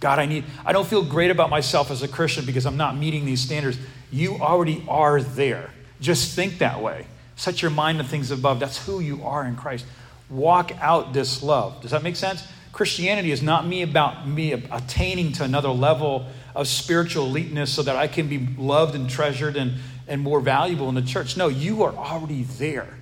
God, 0.00 0.18
I 0.18 0.26
need, 0.26 0.44
I 0.64 0.72
don't 0.72 0.86
feel 0.86 1.04
great 1.04 1.30
about 1.30 1.50
myself 1.50 1.90
as 1.90 2.02
a 2.02 2.08
Christian 2.08 2.44
because 2.44 2.66
I'm 2.66 2.76
not 2.76 2.96
meeting 2.96 3.24
these 3.24 3.40
standards. 3.40 3.78
You 4.10 4.36
already 4.36 4.84
are 4.88 5.20
there. 5.20 5.70
Just 6.00 6.34
think 6.34 6.58
that 6.58 6.80
way. 6.80 7.06
Set 7.36 7.62
your 7.62 7.70
mind 7.70 7.98
on 7.98 8.04
things 8.04 8.30
above. 8.30 8.60
That's 8.60 8.84
who 8.84 9.00
you 9.00 9.24
are 9.24 9.44
in 9.44 9.56
Christ. 9.56 9.86
Walk 10.30 10.72
out 10.80 11.12
this 11.12 11.42
love. 11.42 11.80
Does 11.82 11.90
that 11.92 12.02
make 12.02 12.16
sense? 12.16 12.46
Christianity 12.72 13.32
is 13.32 13.42
not 13.42 13.66
me 13.66 13.82
about 13.82 14.28
me 14.28 14.52
attaining 14.52 15.32
to 15.32 15.44
another 15.44 15.70
level 15.70 16.26
of 16.54 16.68
spiritual 16.68 17.26
eliteness 17.26 17.72
so 17.72 17.82
that 17.82 17.96
I 17.96 18.06
can 18.06 18.28
be 18.28 18.38
loved 18.56 18.94
and 18.94 19.08
treasured 19.08 19.56
and, 19.56 19.74
and 20.06 20.20
more 20.20 20.40
valuable 20.40 20.88
in 20.88 20.94
the 20.94 21.02
church. 21.02 21.36
No, 21.36 21.48
you 21.48 21.82
are 21.82 21.94
already 21.94 22.42
there. 22.42 22.97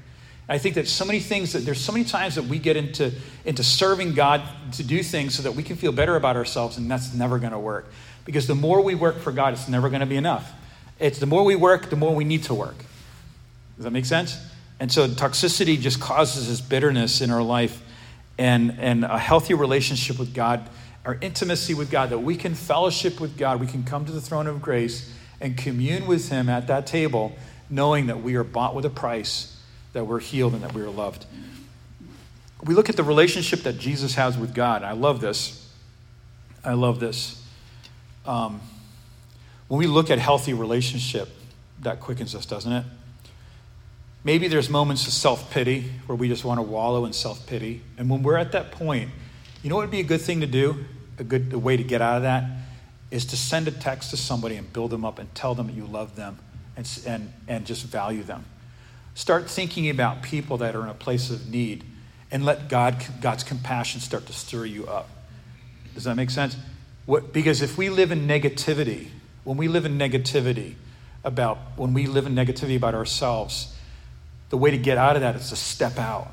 I 0.49 0.59
think 0.59 0.77
that 0.77 0.87
so 0.87 1.05
many 1.05 1.19
things 1.19 1.53
that 1.55 1.61
there's 1.61 1.81
so 1.81 1.93
many 1.93 2.05
times 2.05 2.37
that 2.37 2.45
we 2.45 2.59
get 2.59 2.77
into, 2.77 3.13
into 3.45 3.65
serving 3.65 4.15
God 4.15 4.43
to 4.73 4.85
do 4.85 5.03
things 5.03 5.35
so 5.35 5.43
that 5.43 5.53
we 5.53 5.63
can 5.63 5.77
feel 5.77 5.91
better 5.91 6.15
about 6.15 6.37
ourselves, 6.37 6.77
and 6.77 6.89
that's 6.89 7.13
never 7.13 7.39
going 7.39 7.53
to 7.53 7.59
work. 7.59 7.91
Because 8.25 8.47
the 8.47 8.55
more 8.55 8.81
we 8.81 8.95
work 8.95 9.19
for 9.19 9.33
God, 9.33 9.55
it's 9.55 9.69
never 9.69 9.89
going 9.89 10.01
to 10.01 10.07
be 10.07 10.17
enough. 10.17 10.53
It's 11.01 11.19
the 11.19 11.27
more 11.27 11.45
we 11.45 11.57
work, 11.57 11.91
the 11.91 11.97
more 11.97 12.15
we 12.15 12.25
need 12.25 12.45
to 12.45 12.55
work. 12.55 12.79
Does 13.77 13.85
that 13.85 13.91
make 13.91 14.05
sense? 14.05 14.39
And 14.79 14.91
so 14.91 15.09
toxicity 15.09 15.81
just 15.81 16.01
causes 16.01 16.49
this 16.49 16.61
bitterness 16.61 17.21
in 17.21 17.31
our 17.31 17.43
life 17.43 17.83
and, 18.39 18.79
and 18.79 19.05
a 19.05 19.19
healthy 19.19 19.55
relationship 19.55 20.19
with 20.19 20.33
God, 20.33 20.69
our 21.05 21.19
intimacy 21.21 21.75
with 21.75 21.91
God, 21.91 22.11
that 22.11 22.21
we 22.21 22.37
can 22.37 22.55
fellowship 22.55 23.21
with 23.21 23.37
God, 23.37 23.59
we 23.59 23.67
can 23.67 23.83
come 23.83 24.05
to 24.05 24.13
the 24.13 24.21
throne 24.21 24.47
of 24.47 24.63
grace 24.63 25.13
and 25.41 25.57
commune 25.57 26.07
with 26.07 26.29
Him 26.29 26.49
at 26.49 26.69
that 26.69 26.87
table, 26.87 27.35
knowing 27.69 28.07
that 28.07 28.23
we 28.23 28.37
are 28.37 28.45
bought 28.45 28.75
with 28.75 28.85
a 28.85 28.91
price 28.91 29.56
that 29.97 30.05
we're 30.05 30.21
healed 30.21 30.53
and 30.53 30.63
that 30.63 30.75
we 30.75 30.83
are 30.83 30.91
loved. 30.91 31.25
We 32.63 32.75
look 32.75 32.91
at 32.91 32.97
the 32.97 33.03
relationship 33.03 33.61
that 33.61 33.79
Jesus 33.79 34.15
has 34.17 34.37
with 34.37 34.55
God. 34.55 34.83
I 34.83 34.93
love 34.93 35.23
this. 35.23 35.73
I 36.63 36.75
love 36.75 37.01
this. 37.01 37.43
Um, 38.27 38.61
when 39.69 39.79
we 39.79 39.87
look 39.87 40.11
at 40.11 40.19
healthy 40.19 40.53
relationship, 40.53 41.31
that 41.81 42.01
quickens 42.01 42.35
us, 42.35 42.45
doesn't 42.45 42.71
it? 42.71 42.85
Maybe 44.23 44.49
there's 44.49 44.69
moments 44.69 45.07
of 45.07 45.15
self 45.15 45.51
pity 45.51 45.91
where 46.05 46.17
we 46.17 46.29
just 46.29 46.45
want 46.45 46.59
to 46.59 46.63
wallow 46.63 47.07
in 47.07 47.15
self 47.15 47.47
pity. 47.47 47.81
And 47.97 48.11
when 48.11 48.23
we're 48.23 48.37
at 48.37 48.53
that 48.53 48.73
point, 48.73 49.09
you 49.63 49.71
know 49.71 49.77
what 49.77 49.85
would 49.85 49.91
be 49.91 50.01
a 50.01 50.05
good 50.05 50.21
thing 50.21 50.43
to 50.43 50.47
do? 50.47 50.85
A 51.19 51.25
good 51.25 51.55
a 51.55 51.59
way 51.59 51.79
to 51.79 51.85
get 51.85 52.03
out 52.03 52.19
of 52.19 52.23
that 52.25 52.45
is 53.11 53.25
to 53.27 53.37
send 53.37 53.67
a 53.67 53.71
text 53.71 54.11
to 54.11 54.19
somebody 54.19 54.57
and 54.57 54.71
build 54.75 54.91
them 54.91 55.07
up 55.07 55.19
and 55.19 55.35
tell 55.35 55.55
them 55.55 55.69
that 55.69 55.73
you 55.73 55.87
love 55.87 56.17
them 56.17 56.39
and, 56.77 56.87
and, 57.07 57.33
and 57.49 57.65
just 57.65 57.85
value 57.85 58.23
them. 58.23 58.45
Start 59.17 59.49
thinking 59.49 59.89
about 59.89 60.21
people 60.21 60.59
that 60.59 60.77
are 60.77 60.83
in 60.83 60.91
a 60.91 60.95
place 60.95 61.31
of 61.31 61.49
need 61.49 61.83
and 62.31 62.45
let 62.45 62.69
God, 62.69 63.03
God's 63.23 63.45
compassion 63.45 64.03
start 64.03 64.27
to 64.27 64.35
stir 64.35 64.67
you 64.67 64.87
up. 64.87 65.09
Does 65.95 66.05
that 66.05 66.17
make 66.17 66.29
sense? 66.29 66.55
What, 67.07 67.33
because 67.33 67.63
if 67.63 67.79
we 67.79 67.89
live 67.89 68.13
in 68.13 68.29
negativity, 68.29 69.09
when 69.43 69.57
we 69.57 69.69
live 69.69 69.87
in 69.87 69.97
negativity 69.97 70.75
about, 71.25 71.57
when 71.77 71.95
we 71.95 72.07
live 72.07 72.27
in 72.27 72.35
negativity 72.35 72.77
about 72.77 72.95
ourselves, 72.95 73.75
the 74.51 74.59
way 74.59 74.71
to 74.71 74.77
get 74.77 74.99
out 74.99 75.17
of 75.17 75.23
that 75.23 75.35
is 75.35 75.49
to 75.49 75.57
step 75.57 75.99
out 75.99 76.31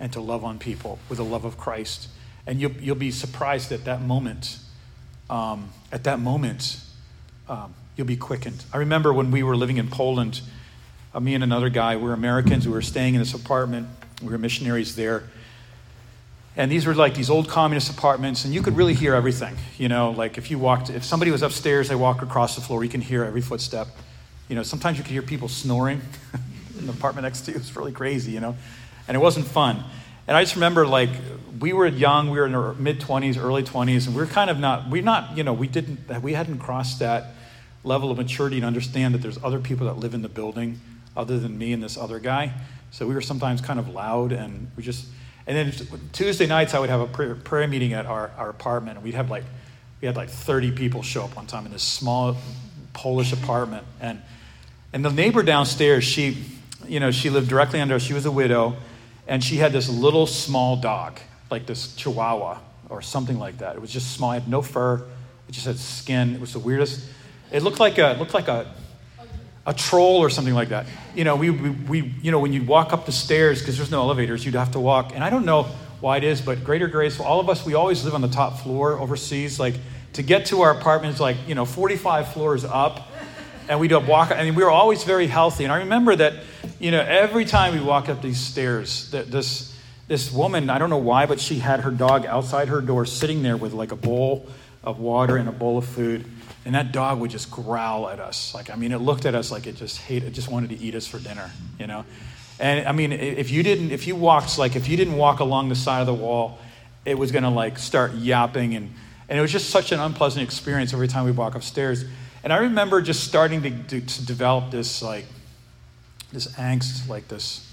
and 0.00 0.12
to 0.12 0.20
love 0.20 0.42
on 0.44 0.58
people 0.58 0.98
with 1.08 1.18
the 1.18 1.24
love 1.24 1.44
of 1.44 1.58
Christ. 1.58 2.08
And 2.44 2.60
you'll, 2.60 2.72
you'll 2.72 2.96
be 2.96 3.12
surprised 3.12 3.70
at 3.70 3.84
that 3.84 4.02
moment. 4.02 4.58
Um, 5.30 5.70
at 5.92 6.02
that 6.02 6.18
moment, 6.18 6.80
um, 7.48 7.72
you'll 7.96 8.08
be 8.08 8.16
quickened. 8.16 8.64
I 8.72 8.78
remember 8.78 9.12
when 9.12 9.30
we 9.30 9.44
were 9.44 9.56
living 9.56 9.76
in 9.76 9.86
Poland 9.86 10.40
uh, 11.12 11.20
me 11.20 11.34
and 11.34 11.42
another 11.42 11.68
guy, 11.68 11.96
we 11.96 12.04
were 12.04 12.12
Americans, 12.12 12.66
we 12.66 12.72
were 12.72 12.82
staying 12.82 13.14
in 13.14 13.20
this 13.20 13.34
apartment, 13.34 13.88
we 14.22 14.28
were 14.28 14.38
missionaries 14.38 14.94
there. 14.94 15.24
And 16.56 16.70
these 16.70 16.84
were 16.86 16.94
like 16.94 17.14
these 17.14 17.30
old 17.30 17.48
communist 17.48 17.90
apartments, 17.90 18.44
and 18.44 18.52
you 18.52 18.62
could 18.62 18.76
really 18.76 18.94
hear 18.94 19.14
everything. 19.14 19.56
You 19.78 19.88
know, 19.88 20.10
like 20.10 20.36
if 20.36 20.50
you 20.50 20.58
walked, 20.58 20.90
if 20.90 21.04
somebody 21.04 21.30
was 21.30 21.42
upstairs, 21.42 21.88
they 21.88 21.94
walk 21.94 22.22
across 22.22 22.54
the 22.54 22.60
floor, 22.60 22.84
you 22.84 22.90
can 22.90 23.00
hear 23.00 23.24
every 23.24 23.40
footstep. 23.40 23.88
You 24.48 24.56
know, 24.56 24.62
sometimes 24.62 24.98
you 24.98 25.04
could 25.04 25.12
hear 25.12 25.22
people 25.22 25.48
snoring 25.48 26.00
in 26.78 26.86
the 26.86 26.92
apartment 26.92 27.24
next 27.24 27.42
to 27.42 27.52
you. 27.52 27.56
It 27.56 27.60
was 27.60 27.74
really 27.76 27.92
crazy, 27.92 28.32
you 28.32 28.40
know, 28.40 28.56
and 29.06 29.16
it 29.16 29.20
wasn't 29.20 29.46
fun. 29.46 29.82
And 30.26 30.36
I 30.36 30.42
just 30.42 30.54
remember, 30.54 30.86
like, 30.86 31.10
we 31.60 31.72
were 31.72 31.86
young, 31.86 32.30
we 32.30 32.38
were 32.38 32.46
in 32.46 32.54
our 32.54 32.74
mid 32.74 33.00
20s, 33.00 33.36
early 33.36 33.62
20s, 33.62 34.06
and 34.06 34.14
we 34.14 34.22
are 34.22 34.26
kind 34.26 34.50
of 34.50 34.58
not, 34.58 34.88
we're 34.88 35.02
not, 35.02 35.36
you 35.36 35.44
know, 35.44 35.52
we 35.52 35.66
didn't, 35.66 36.22
we 36.22 36.34
hadn't 36.34 36.58
crossed 36.58 36.98
that 36.98 37.34
level 37.84 38.10
of 38.10 38.18
maturity 38.18 38.60
to 38.60 38.66
understand 38.66 39.14
that 39.14 39.22
there's 39.22 39.42
other 39.42 39.58
people 39.58 39.86
that 39.86 39.98
live 39.98 40.14
in 40.14 40.22
the 40.22 40.28
building 40.28 40.78
other 41.16 41.38
than 41.38 41.58
me 41.58 41.72
and 41.72 41.82
this 41.82 41.96
other 41.96 42.18
guy. 42.18 42.52
So 42.90 43.06
we 43.06 43.14
were 43.14 43.20
sometimes 43.20 43.60
kind 43.60 43.78
of 43.78 43.88
loud 43.88 44.32
and 44.32 44.70
we 44.76 44.82
just, 44.82 45.06
and 45.46 45.56
then 45.56 45.88
Tuesday 46.12 46.46
nights 46.46 46.74
I 46.74 46.78
would 46.78 46.90
have 46.90 47.00
a 47.00 47.06
prayer, 47.06 47.34
prayer 47.34 47.68
meeting 47.68 47.92
at 47.92 48.06
our, 48.06 48.30
our 48.36 48.50
apartment 48.50 48.96
and 48.96 49.04
we'd 49.04 49.14
have 49.14 49.30
like, 49.30 49.44
we 50.00 50.06
had 50.06 50.16
like 50.16 50.30
30 50.30 50.72
people 50.72 51.02
show 51.02 51.24
up 51.24 51.36
one 51.36 51.46
time 51.46 51.66
in 51.66 51.72
this 51.72 51.82
small 51.82 52.36
Polish 52.92 53.32
apartment. 53.32 53.86
And, 54.00 54.20
and 54.92 55.04
the 55.04 55.10
neighbor 55.10 55.42
downstairs, 55.42 56.04
she, 56.04 56.44
you 56.88 57.00
know, 57.00 57.10
she 57.10 57.30
lived 57.30 57.48
directly 57.48 57.80
under 57.80 57.94
us. 57.94 58.02
She 58.02 58.14
was 58.14 58.26
a 58.26 58.32
widow 58.32 58.76
and 59.28 59.44
she 59.44 59.56
had 59.56 59.72
this 59.72 59.88
little 59.88 60.26
small 60.26 60.76
dog, 60.76 61.20
like 61.50 61.66
this 61.66 61.94
Chihuahua 61.94 62.58
or 62.88 63.02
something 63.02 63.38
like 63.38 63.58
that. 63.58 63.76
It 63.76 63.80
was 63.80 63.92
just 63.92 64.12
small. 64.14 64.32
It 64.32 64.40
had 64.40 64.48
no 64.48 64.62
fur. 64.62 64.96
It 65.48 65.52
just 65.52 65.66
had 65.66 65.78
skin. 65.78 66.34
It 66.34 66.40
was 66.40 66.52
the 66.52 66.58
weirdest. 66.58 67.04
It 67.52 67.62
looked 67.62 67.78
like 67.78 67.98
a, 67.98 68.12
it 68.12 68.18
looked 68.18 68.34
like 68.34 68.48
a, 68.48 68.72
a 69.70 69.72
troll 69.72 70.18
or 70.18 70.28
something 70.28 70.52
like 70.52 70.70
that. 70.70 70.86
You 71.14 71.22
know, 71.22 71.36
we, 71.36 71.50
we, 71.50 71.70
we 71.70 72.14
you 72.22 72.32
know, 72.32 72.40
when 72.40 72.52
you'd 72.52 72.66
walk 72.66 72.92
up 72.92 73.06
the 73.06 73.12
stairs, 73.12 73.60
because 73.60 73.76
there's 73.76 73.92
no 73.92 74.00
elevators, 74.00 74.44
you'd 74.44 74.56
have 74.56 74.72
to 74.72 74.80
walk. 74.80 75.12
And 75.14 75.22
I 75.22 75.30
don't 75.30 75.44
know 75.44 75.62
why 76.00 76.16
it 76.16 76.24
is, 76.24 76.40
but 76.40 76.64
Greater 76.64 76.88
Grace, 76.88 77.20
all 77.20 77.38
of 77.38 77.48
us, 77.48 77.64
we 77.64 77.74
always 77.74 78.04
live 78.04 78.12
on 78.12 78.20
the 78.20 78.28
top 78.28 78.58
floor 78.58 78.98
overseas. 78.98 79.60
Like, 79.60 79.74
to 80.14 80.22
get 80.22 80.46
to 80.46 80.62
our 80.62 80.72
apartment 80.76 81.14
is 81.14 81.20
like, 81.20 81.36
you 81.46 81.54
know, 81.54 81.64
45 81.64 82.32
floors 82.32 82.64
up. 82.64 83.06
And 83.68 83.78
we'd 83.78 83.92
walk, 83.92 84.32
I 84.32 84.42
mean, 84.42 84.56
we 84.56 84.64
were 84.64 84.70
always 84.70 85.04
very 85.04 85.28
healthy. 85.28 85.62
And 85.62 85.72
I 85.72 85.78
remember 85.78 86.16
that, 86.16 86.34
you 86.80 86.90
know, 86.90 87.00
every 87.00 87.44
time 87.44 87.72
we 87.72 87.80
walk 87.80 88.08
up 88.08 88.20
these 88.20 88.40
stairs, 88.40 89.08
that 89.12 89.30
this, 89.30 89.78
this 90.08 90.32
woman, 90.32 90.68
I 90.68 90.78
don't 90.78 90.90
know 90.90 90.96
why, 90.96 91.26
but 91.26 91.38
she 91.38 91.60
had 91.60 91.80
her 91.80 91.92
dog 91.92 92.26
outside 92.26 92.66
her 92.66 92.80
door 92.80 93.06
sitting 93.06 93.44
there 93.44 93.56
with 93.56 93.72
like 93.72 93.92
a 93.92 93.96
bowl 93.96 94.48
of 94.82 94.98
water 94.98 95.36
and 95.36 95.48
a 95.48 95.52
bowl 95.52 95.78
of 95.78 95.84
food 95.86 96.24
and 96.64 96.74
that 96.74 96.92
dog 96.92 97.20
would 97.20 97.30
just 97.30 97.50
growl 97.50 98.08
at 98.08 98.20
us. 98.20 98.54
Like, 98.54 98.70
I 98.70 98.76
mean, 98.76 98.92
it 98.92 98.98
looked 98.98 99.24
at 99.24 99.34
us 99.34 99.50
like 99.50 99.66
it 99.66 99.76
just 99.76 99.98
hated, 99.98 100.28
it 100.28 100.32
just 100.32 100.50
wanted 100.50 100.70
to 100.70 100.78
eat 100.78 100.94
us 100.94 101.06
for 101.06 101.18
dinner, 101.18 101.50
you 101.78 101.86
know? 101.86 102.04
And 102.58 102.86
I 102.86 102.92
mean, 102.92 103.12
if 103.12 103.50
you 103.50 103.62
didn't, 103.62 103.90
if 103.90 104.06
you 104.06 104.14
walked, 104.14 104.58
like, 104.58 104.76
if 104.76 104.88
you 104.88 104.96
didn't 104.96 105.16
walk 105.16 105.40
along 105.40 105.70
the 105.70 105.74
side 105.74 106.00
of 106.00 106.06
the 106.06 106.14
wall, 106.14 106.58
it 107.06 107.18
was 107.18 107.32
gonna 107.32 107.50
like 107.50 107.78
start 107.78 108.12
yapping. 108.14 108.74
And, 108.74 108.92
and 109.28 109.38
it 109.38 109.42
was 109.42 109.50
just 109.50 109.70
such 109.70 109.92
an 109.92 110.00
unpleasant 110.00 110.42
experience 110.44 110.92
every 110.92 111.08
time 111.08 111.24
we 111.24 111.32
walk 111.32 111.54
upstairs. 111.54 112.04
And 112.44 112.52
I 112.52 112.58
remember 112.58 113.00
just 113.00 113.24
starting 113.24 113.62
to, 113.62 113.70
to, 113.70 114.00
to 114.00 114.26
develop 114.26 114.70
this, 114.70 115.02
like, 115.02 115.24
this 116.32 116.46
angst, 116.52 117.08
like 117.08 117.28
this, 117.28 117.66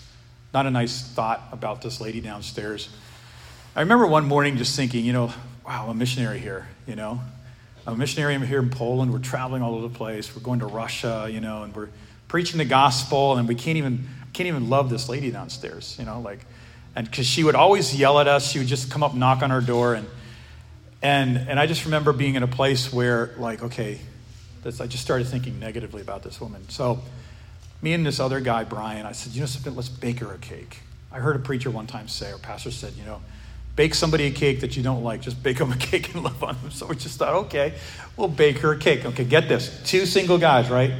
not 0.53 0.65
a 0.65 0.71
nice 0.71 1.01
thought 1.01 1.41
about 1.51 1.81
this 1.81 1.99
lady 1.99 2.21
downstairs. 2.21 2.89
I 3.75 3.81
remember 3.81 4.07
one 4.07 4.25
morning 4.25 4.57
just 4.57 4.75
thinking, 4.75 5.05
you 5.05 5.13
know, 5.13 5.31
wow, 5.65 5.89
a 5.89 5.93
missionary 5.93 6.39
here, 6.39 6.67
you 6.87 6.95
know? 6.95 7.19
I'm 7.87 7.93
a 7.93 7.97
missionary 7.97 8.37
here 8.45 8.59
in 8.59 8.69
Poland. 8.69 9.13
We're 9.13 9.19
traveling 9.19 9.61
all 9.61 9.75
over 9.75 9.87
the 9.87 9.95
place. 9.95 10.35
We're 10.35 10.41
going 10.41 10.59
to 10.59 10.65
Russia, 10.65 11.29
you 11.31 11.39
know, 11.39 11.63
and 11.63 11.73
we're 11.73 11.87
preaching 12.27 12.57
the 12.57 12.65
gospel, 12.65 13.37
and 13.37 13.47
we 13.47 13.55
can't 13.55 13.77
even 13.77 14.09
can't 14.33 14.47
even 14.47 14.69
love 14.69 14.89
this 14.89 15.07
lady 15.07 15.31
downstairs, 15.31 15.95
you 15.97 16.03
know, 16.03 16.19
like, 16.19 16.45
and 16.97 17.09
because 17.09 17.25
she 17.25 17.45
would 17.45 17.55
always 17.55 17.97
yell 17.97 18.19
at 18.19 18.27
us, 18.27 18.51
she 18.51 18.59
would 18.59 18.67
just 18.67 18.91
come 18.91 19.03
up, 19.03 19.15
knock 19.15 19.41
on 19.41 19.51
our 19.51 19.61
door, 19.61 19.93
and 19.93 20.05
and 21.01 21.37
and 21.37 21.57
I 21.57 21.65
just 21.65 21.85
remember 21.85 22.11
being 22.11 22.35
in 22.35 22.43
a 22.43 22.47
place 22.47 22.91
where, 22.91 23.33
like, 23.37 23.63
okay, 23.63 24.01
this, 24.63 24.81
I 24.81 24.87
just 24.87 25.01
started 25.01 25.27
thinking 25.27 25.57
negatively 25.57 26.01
about 26.01 26.23
this 26.23 26.41
woman. 26.41 26.67
So, 26.67 26.99
me 27.81 27.93
and 27.93 28.05
this 28.05 28.19
other 28.19 28.41
guy, 28.41 28.65
Brian, 28.65 29.05
I 29.05 29.13
said, 29.13 29.31
you 29.31 29.39
know 29.39 29.45
something, 29.45 29.73
let's 29.77 29.87
bake 29.87 30.19
her 30.19 30.33
a 30.33 30.39
cake. 30.39 30.79
I 31.09 31.19
heard 31.19 31.37
a 31.37 31.39
preacher 31.39 31.71
one 31.71 31.87
time 31.87 32.09
say, 32.09 32.33
or 32.33 32.37
pastor 32.37 32.69
said, 32.69 32.95
you 32.95 33.05
know 33.05 33.21
bake 33.77 33.93
somebody 33.93 34.25
a 34.25 34.31
cake 34.31 34.59
that 34.61 34.75
you 34.75 34.83
don't 34.83 35.03
like. 35.03 35.21
Just 35.21 35.41
bake 35.41 35.59
them 35.59 35.71
a 35.71 35.77
cake 35.77 36.13
and 36.13 36.23
love 36.23 36.43
on 36.43 36.57
them. 36.61 36.71
So 36.71 36.87
we 36.87 36.97
just 36.97 37.17
thought, 37.17 37.33
okay, 37.45 37.75
we'll 38.17 38.27
bake 38.27 38.57
her 38.59 38.73
a 38.73 38.77
cake. 38.77 39.05
Okay, 39.05 39.23
get 39.23 39.47
this. 39.47 39.81
Two 39.85 40.05
single 40.05 40.37
guys, 40.37 40.69
right? 40.69 40.91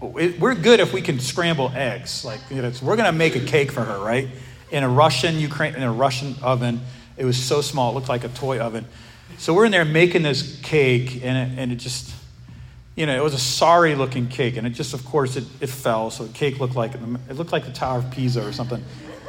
We're 0.00 0.54
good 0.54 0.80
if 0.80 0.92
we 0.92 1.02
can 1.02 1.20
scramble 1.20 1.70
eggs. 1.74 2.24
Like, 2.24 2.40
you 2.50 2.62
know, 2.62 2.72
we're 2.82 2.96
going 2.96 3.06
to 3.06 3.16
make 3.16 3.36
a 3.36 3.44
cake 3.44 3.70
for 3.70 3.84
her, 3.84 3.98
right? 3.98 4.28
In 4.70 4.82
a 4.82 4.88
Russian 4.88 5.38
Ukraine, 5.38 5.74
in 5.74 5.82
a 5.82 5.92
Russian 5.92 6.34
oven. 6.42 6.80
It 7.16 7.24
was 7.24 7.36
so 7.36 7.60
small, 7.60 7.90
it 7.90 7.94
looked 7.94 8.08
like 8.08 8.24
a 8.24 8.28
toy 8.28 8.58
oven. 8.58 8.86
So 9.38 9.52
we're 9.52 9.66
in 9.66 9.72
there 9.72 9.84
making 9.84 10.22
this 10.22 10.60
cake, 10.62 11.24
and 11.24 11.52
it, 11.52 11.58
and 11.58 11.72
it 11.72 11.76
just, 11.76 12.14
you 12.94 13.06
know, 13.06 13.16
it 13.16 13.22
was 13.22 13.34
a 13.34 13.38
sorry 13.38 13.96
looking 13.96 14.28
cake. 14.28 14.56
And 14.56 14.66
it 14.66 14.70
just, 14.70 14.94
of 14.94 15.04
course, 15.04 15.36
it, 15.36 15.44
it 15.60 15.68
fell. 15.68 16.10
So 16.10 16.24
the 16.24 16.32
cake 16.32 16.60
looked 16.60 16.76
like, 16.76 16.94
it 16.94 17.34
looked 17.34 17.52
like 17.52 17.66
the 17.66 17.72
Tower 17.72 17.98
of 17.98 18.10
Pisa 18.12 18.46
or 18.46 18.52
something. 18.52 18.82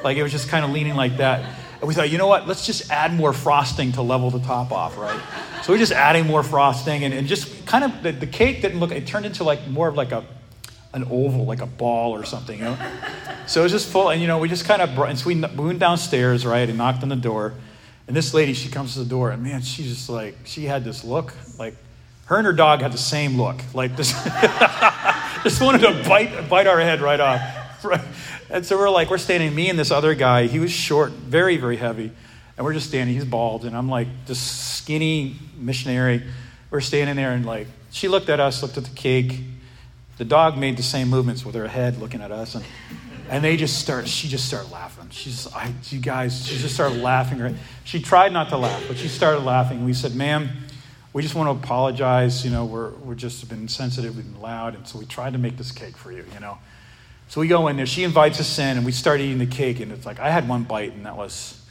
Like 0.03 0.17
it 0.17 0.23
was 0.23 0.31
just 0.31 0.49
kind 0.49 0.63
of 0.63 0.71
leaning 0.71 0.95
like 0.95 1.17
that. 1.17 1.43
And 1.79 1.87
we 1.87 1.93
thought, 1.93 2.09
you 2.09 2.17
know 2.17 2.27
what? 2.27 2.47
Let's 2.47 2.65
just 2.65 2.91
add 2.91 3.13
more 3.13 3.31
frosting 3.31 3.93
to 3.93 4.01
level 4.01 4.29
the 4.29 4.39
top 4.39 4.71
off, 4.71 4.97
right? 4.97 5.19
So 5.63 5.71
we're 5.71 5.79
just 5.79 5.93
adding 5.93 6.27
more 6.27 6.43
frosting 6.43 7.03
and, 7.03 7.13
and 7.13 7.27
just 7.27 7.65
kind 7.65 7.83
of, 7.85 8.03
the, 8.03 8.11
the 8.11 8.27
cake 8.27 8.61
didn't 8.61 8.79
look, 8.79 8.91
it 8.91 9.07
turned 9.07 9.25
into 9.25 9.43
like 9.43 9.65
more 9.67 9.87
of 9.87 9.95
like 9.95 10.11
a, 10.11 10.25
an 10.93 11.05
oval, 11.05 11.45
like 11.45 11.61
a 11.61 11.65
ball 11.65 12.13
or 12.13 12.25
something, 12.25 12.57
you 12.57 12.65
know? 12.65 12.77
So 13.47 13.61
it 13.61 13.63
was 13.63 13.71
just 13.71 13.89
full, 13.89 14.09
and 14.09 14.21
you 14.21 14.27
know, 14.27 14.39
we 14.39 14.49
just 14.49 14.65
kind 14.65 14.81
of, 14.81 14.93
brought, 14.95 15.09
and 15.09 15.19
so 15.19 15.27
we, 15.27 15.35
we 15.35 15.67
went 15.67 15.79
downstairs, 15.79 16.45
right, 16.45 16.67
and 16.67 16.77
knocked 16.77 17.03
on 17.03 17.09
the 17.09 17.15
door. 17.15 17.53
And 18.07 18.17
this 18.17 18.33
lady, 18.33 18.53
she 18.53 18.69
comes 18.69 18.93
to 18.93 18.99
the 18.99 19.09
door, 19.09 19.29
and 19.29 19.43
man, 19.43 19.61
she's 19.61 19.87
just 19.87 20.09
like, 20.09 20.35
she 20.45 20.65
had 20.65 20.83
this 20.83 21.03
look, 21.03 21.33
like, 21.57 21.75
her 22.25 22.37
and 22.37 22.45
her 22.45 22.53
dog 22.53 22.81
had 22.81 22.91
the 22.91 22.97
same 22.97 23.37
look, 23.37 23.61
like 23.73 23.95
this, 23.95 24.11
just 25.43 25.61
wanted 25.61 25.81
to 25.81 26.03
bite, 26.07 26.49
bite 26.49 26.67
our 26.67 26.79
head 26.79 27.01
right 27.01 27.19
off. 27.19 27.41
Right? 27.81 28.01
And 28.51 28.65
so 28.65 28.77
we're 28.77 28.89
like, 28.89 29.09
we're 29.09 29.19
standing, 29.19 29.53
me 29.53 29.69
and 29.69 29.77
this 29.77 29.91
other 29.91 30.15
guy, 30.15 30.47
he 30.47 30.59
was 30.59 30.71
short, 30.71 31.11
very, 31.11 31.57
very 31.57 31.77
heavy. 31.77 32.11
And 32.57 32.65
we're 32.65 32.73
just 32.73 32.87
standing, 32.87 33.15
he's 33.15 33.25
bald, 33.25 33.63
and 33.63 33.77
I'm 33.77 33.89
like 33.89 34.07
this 34.25 34.39
skinny 34.39 35.35
missionary. 35.55 36.23
We're 36.71 36.81
standing 36.81 37.15
there, 37.15 37.31
and 37.31 37.45
like, 37.45 37.67
she 37.91 38.07
looked 38.07 38.27
at 38.29 38.39
us, 38.39 38.61
looked 38.61 38.77
at 38.77 38.83
the 38.83 38.95
cake. 38.95 39.39
The 40.17 40.25
dog 40.25 40.57
made 40.57 40.77
the 40.77 40.83
same 40.83 41.09
movements 41.09 41.45
with 41.45 41.55
her 41.55 41.67
head 41.67 41.99
looking 41.99 42.21
at 42.21 42.31
us. 42.31 42.55
And, 42.55 42.65
and 43.29 43.43
they 43.43 43.55
just 43.55 43.79
start, 43.79 44.07
she 44.07 44.27
just 44.27 44.45
started 44.45 44.71
laughing. 44.71 45.07
She's, 45.11 45.47
I, 45.53 45.71
you 45.89 45.99
guys, 45.99 46.45
she 46.45 46.57
just 46.57 46.73
started 46.73 47.01
laughing. 47.01 47.55
She 47.85 48.01
tried 48.01 48.33
not 48.33 48.49
to 48.49 48.57
laugh, 48.57 48.83
but 48.87 48.97
she 48.97 49.07
started 49.07 49.45
laughing. 49.45 49.85
We 49.85 49.93
said, 49.93 50.15
ma'am, 50.15 50.49
we 51.13 51.21
just 51.21 51.35
want 51.35 51.47
to 51.47 51.63
apologize. 51.63 52.43
You 52.43 52.51
know, 52.51 52.65
we're, 52.65 52.89
we're 52.95 53.15
just 53.15 53.47
been 53.47 53.67
sensitive 53.67 54.15
we've 54.15 54.33
been 54.33 54.41
loud. 54.41 54.75
And 54.75 54.87
so 54.87 54.99
we 54.99 55.05
tried 55.05 55.33
to 55.33 55.39
make 55.39 55.57
this 55.57 55.71
cake 55.71 55.95
for 55.95 56.11
you, 56.11 56.25
you 56.33 56.39
know. 56.39 56.57
So 57.29 57.39
we 57.39 57.47
go 57.47 57.67
in 57.67 57.77
there. 57.77 57.85
She 57.85 58.03
invites 58.03 58.39
us 58.39 58.57
in, 58.57 58.75
and 58.77 58.85
we 58.85 58.91
start 58.91 59.21
eating 59.21 59.37
the 59.37 59.45
cake. 59.45 59.79
And 59.79 59.91
it's 59.91 60.05
like 60.05 60.19
I 60.19 60.31
had 60.31 60.49
one 60.49 60.63
bite, 60.63 60.93
and 60.93 61.05
that 61.05 61.15
was, 61.15 61.61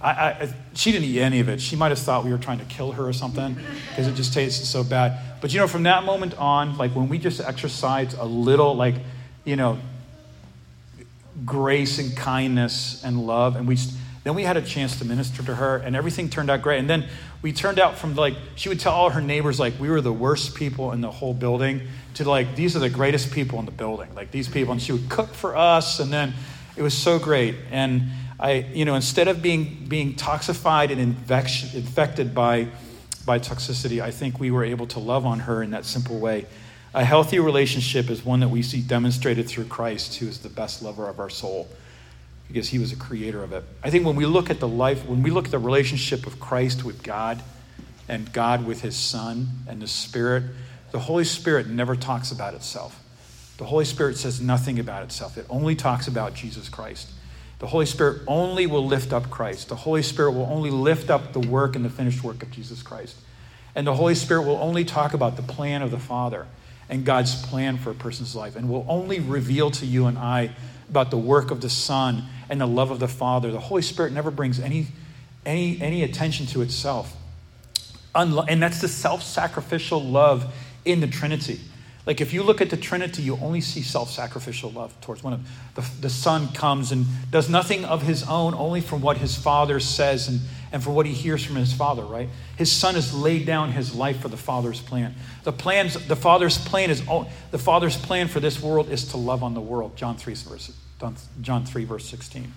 I, 0.00 0.10
I 0.10 0.54
she 0.72 0.92
didn't 0.92 1.08
eat 1.08 1.20
any 1.20 1.40
of 1.40 1.48
it. 1.48 1.60
She 1.60 1.74
might 1.74 1.88
have 1.88 1.98
thought 1.98 2.24
we 2.24 2.30
were 2.30 2.38
trying 2.38 2.60
to 2.60 2.64
kill 2.66 2.92
her 2.92 3.06
or 3.06 3.12
something 3.12 3.56
because 3.88 4.06
it 4.06 4.14
just 4.14 4.32
tasted 4.32 4.66
so 4.66 4.84
bad. 4.84 5.18
But 5.40 5.52
you 5.52 5.58
know, 5.58 5.66
from 5.66 5.82
that 5.82 6.04
moment 6.04 6.38
on, 6.38 6.78
like 6.78 6.92
when 6.92 7.08
we 7.08 7.18
just 7.18 7.40
exercised 7.40 8.16
a 8.18 8.24
little, 8.24 8.76
like 8.76 8.94
you 9.44 9.56
know, 9.56 9.80
grace 11.44 11.98
and 11.98 12.16
kindness 12.16 13.02
and 13.02 13.26
love, 13.26 13.56
and 13.56 13.66
we 13.66 13.78
then 14.22 14.34
we 14.34 14.42
had 14.42 14.56
a 14.56 14.62
chance 14.62 14.98
to 14.98 15.04
minister 15.04 15.42
to 15.42 15.54
her, 15.54 15.78
and 15.78 15.96
everything 15.96 16.28
turned 16.28 16.50
out 16.50 16.60
great. 16.60 16.78
And 16.78 16.90
then 16.90 17.06
we 17.40 17.52
turned 17.52 17.78
out 17.78 17.96
from 17.96 18.14
like, 18.14 18.34
she 18.54 18.68
would 18.68 18.78
tell 18.78 18.92
all 18.92 19.10
her 19.10 19.20
neighbors, 19.20 19.58
like, 19.58 19.80
we 19.80 19.88
were 19.88 20.02
the 20.02 20.12
worst 20.12 20.54
people 20.54 20.92
in 20.92 21.00
the 21.00 21.10
whole 21.10 21.32
building, 21.32 21.88
to 22.14 22.28
like, 22.28 22.54
these 22.54 22.76
are 22.76 22.80
the 22.80 22.90
greatest 22.90 23.30
people 23.32 23.58
in 23.60 23.64
the 23.64 23.72
building, 23.72 24.14
like 24.14 24.30
these 24.30 24.48
people. 24.48 24.72
And 24.72 24.82
she 24.82 24.92
would 24.92 25.08
cook 25.08 25.32
for 25.32 25.56
us, 25.56 26.00
and 26.00 26.12
then 26.12 26.34
it 26.76 26.82
was 26.82 26.92
so 26.92 27.18
great. 27.18 27.54
And 27.70 28.02
I, 28.38 28.66
you 28.74 28.84
know, 28.84 28.94
instead 28.94 29.28
of 29.28 29.40
being, 29.40 29.86
being 29.88 30.14
toxified 30.14 30.90
and 30.90 31.00
infection, 31.00 31.70
infected 31.74 32.34
by, 32.34 32.68
by 33.24 33.38
toxicity, 33.38 34.02
I 34.02 34.10
think 34.10 34.38
we 34.38 34.50
were 34.50 34.64
able 34.64 34.86
to 34.88 34.98
love 34.98 35.24
on 35.24 35.40
her 35.40 35.62
in 35.62 35.70
that 35.70 35.86
simple 35.86 36.18
way. 36.18 36.44
A 36.92 37.04
healthy 37.04 37.38
relationship 37.38 38.10
is 38.10 38.24
one 38.24 38.40
that 38.40 38.48
we 38.48 38.62
see 38.62 38.82
demonstrated 38.82 39.48
through 39.48 39.66
Christ, 39.66 40.16
who 40.16 40.26
is 40.26 40.40
the 40.40 40.48
best 40.48 40.82
lover 40.82 41.08
of 41.08 41.20
our 41.20 41.30
soul 41.30 41.68
because 42.52 42.70
he 42.70 42.80
was 42.80 42.92
a 42.92 42.96
creator 42.96 43.44
of 43.44 43.52
it. 43.52 43.62
I 43.80 43.90
think 43.90 44.04
when 44.04 44.16
we 44.16 44.26
look 44.26 44.50
at 44.50 44.58
the 44.58 44.66
life, 44.66 45.06
when 45.06 45.22
we 45.22 45.30
look 45.30 45.44
at 45.44 45.50
the 45.52 45.58
relationship 45.58 46.26
of 46.26 46.40
Christ 46.40 46.84
with 46.84 47.04
God 47.04 47.42
and 48.08 48.32
God 48.32 48.66
with 48.66 48.80
his 48.80 48.96
Son 48.96 49.50
and 49.68 49.80
the 49.80 49.86
Spirit, 49.86 50.42
the 50.90 50.98
Holy 50.98 51.22
Spirit 51.22 51.68
never 51.68 51.94
talks 51.94 52.32
about 52.32 52.54
itself. 52.54 53.00
The 53.56 53.66
Holy 53.66 53.84
Spirit 53.84 54.16
says 54.16 54.40
nothing 54.40 54.80
about 54.80 55.04
itself, 55.04 55.38
it 55.38 55.46
only 55.48 55.76
talks 55.76 56.08
about 56.08 56.34
Jesus 56.34 56.68
Christ. 56.68 57.10
The 57.60 57.68
Holy 57.68 57.86
Spirit 57.86 58.22
only 58.26 58.66
will 58.66 58.86
lift 58.86 59.12
up 59.12 59.30
Christ. 59.30 59.68
The 59.68 59.76
Holy 59.76 60.02
Spirit 60.02 60.32
will 60.32 60.46
only 60.46 60.70
lift 60.70 61.10
up 61.10 61.34
the 61.34 61.40
work 61.40 61.76
and 61.76 61.84
the 61.84 61.90
finished 61.90 62.24
work 62.24 62.42
of 62.42 62.50
Jesus 62.50 62.82
Christ. 62.82 63.16
And 63.74 63.86
the 63.86 63.94
Holy 63.94 64.14
Spirit 64.14 64.42
will 64.42 64.56
only 64.56 64.84
talk 64.84 65.12
about 65.12 65.36
the 65.36 65.42
plan 65.42 65.82
of 65.82 65.90
the 65.90 65.98
Father 65.98 66.46
and 66.90 67.04
God's 67.04 67.40
plan 67.46 67.78
for 67.78 67.90
a 67.90 67.94
person's 67.94 68.34
life 68.34 68.56
and 68.56 68.68
will 68.68 68.84
only 68.88 69.20
reveal 69.20 69.70
to 69.70 69.86
you 69.86 70.06
and 70.06 70.18
I 70.18 70.50
about 70.88 71.10
the 71.10 71.18
work 71.18 71.50
of 71.50 71.60
the 71.60 71.70
Son 71.70 72.24
and 72.48 72.60
the 72.60 72.66
love 72.66 72.90
of 72.90 72.98
the 72.98 73.08
Father. 73.08 73.50
The 73.50 73.60
Holy 73.60 73.82
Spirit 73.82 74.12
never 74.12 74.30
brings 74.30 74.58
any, 74.58 74.88
any, 75.46 75.80
any 75.80 76.02
attention 76.02 76.46
to 76.46 76.62
itself. 76.62 77.16
And 78.14 78.60
that's 78.60 78.80
the 78.80 78.88
self 78.88 79.22
sacrificial 79.22 80.02
love 80.02 80.52
in 80.84 81.00
the 81.00 81.06
Trinity. 81.06 81.60
Like 82.06 82.20
if 82.20 82.32
you 82.32 82.42
look 82.42 82.60
at 82.60 82.70
the 82.70 82.76
Trinity, 82.76 83.22
you 83.22 83.38
only 83.40 83.60
see 83.60 83.82
self 83.82 84.10
sacrificial 84.10 84.72
love 84.72 85.00
towards 85.00 85.22
one 85.22 85.32
of 85.32 85.48
the, 85.76 85.88
the 86.00 86.10
Son 86.10 86.48
comes 86.48 86.90
and 86.90 87.06
does 87.30 87.48
nothing 87.48 87.84
of 87.84 88.02
his 88.02 88.26
own, 88.28 88.52
only 88.54 88.80
from 88.80 89.00
what 89.00 89.18
his 89.18 89.36
Father 89.36 89.78
says 89.78 90.26
and, 90.26 90.40
and 90.72 90.82
for 90.82 90.90
what 90.90 91.06
he 91.06 91.12
hears 91.12 91.44
from 91.44 91.56
his 91.56 91.72
Father, 91.72 92.02
right? 92.02 92.28
His 92.56 92.70
Son 92.70 92.94
has 92.94 93.12
laid 93.14 93.46
down 93.46 93.72
his 93.72 93.94
life 93.94 94.20
for 94.20 94.28
the 94.28 94.36
Father's 94.36 94.80
plan. 94.80 95.14
The 95.42 95.52
plans, 95.52 96.06
the 96.06 96.16
Father's 96.16 96.58
plan 96.58 96.90
is 96.90 97.02
the 97.50 97.58
Father's 97.58 97.96
plan 97.96 98.28
for 98.28 98.40
this 98.40 98.62
world 98.62 98.88
is 98.90 99.08
to 99.08 99.16
love 99.16 99.42
on 99.42 99.54
the 99.54 99.60
world. 99.60 99.96
John 99.96 100.16
3 100.16 100.34
verse, 100.34 100.72
John 101.40 101.64
3, 101.64 101.84
verse 101.84 102.06
16. 102.06 102.52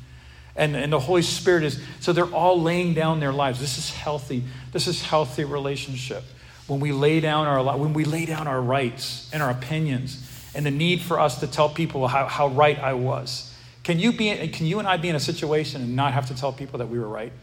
And, 0.56 0.76
and 0.76 0.94
the 0.94 1.00
Holy 1.00 1.24
Spirit 1.24 1.64
is, 1.64 1.82
so 2.00 2.14
they're 2.14 2.26
all 2.26 2.62
laying 2.62 2.94
down 2.94 3.20
their 3.20 3.34
lives. 3.34 3.60
This 3.60 3.80
is 3.80 3.90
healthy. 3.90 4.44
This 4.72 4.88
is 4.88 5.02
healthy 5.02 5.46
relationship 5.46 6.24
when 6.68 6.80
we 6.80 6.92
lay 6.92 7.20
down 7.20 7.48
our 7.48 7.78
when 7.78 7.94
we 7.94 8.06
lay 8.06 8.26
down 8.26 8.48
our 8.48 8.62
rights 8.62 9.30
and 9.34 9.44
our 9.44 9.50
opinions 9.50 10.30
and 10.56 10.66
the 10.66 10.72
need 10.72 11.02
for 11.02 11.20
us 11.20 11.40
to 11.40 11.48
tell 11.48 11.70
people 11.70 12.08
how, 12.08 12.26
how 12.28 12.48
right 12.48 12.80
I 12.80 12.94
was. 12.94 13.54
Can 13.84 14.00
you 14.00 14.14
be 14.14 14.48
can 14.50 14.66
you 14.66 14.80
and 14.80 14.88
I 14.88 14.98
be 14.98 15.10
in 15.10 15.16
a 15.16 15.20
situation 15.20 15.82
and 15.82 15.96
not 15.96 16.14
have 16.14 16.28
to 16.28 16.36
tell 16.36 16.54
people 16.54 16.80
that 16.80 16.88
we 16.88 17.00
were 17.00 17.08
right? 17.08 17.34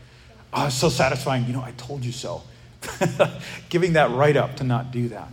Oh, 0.53 0.67
it's 0.67 0.75
so 0.75 0.89
satisfying. 0.89 1.47
You 1.47 1.53
know, 1.53 1.63
I 1.63 1.73
told 1.73 2.05
you 2.05 2.13
so. 2.13 2.43
Giving 3.69 3.93
that 3.95 4.11
right 4.11 4.37
up 4.37 4.57
to 4.57 4.65
not 4.65 4.91
do 4.91 5.09
that 5.09 5.29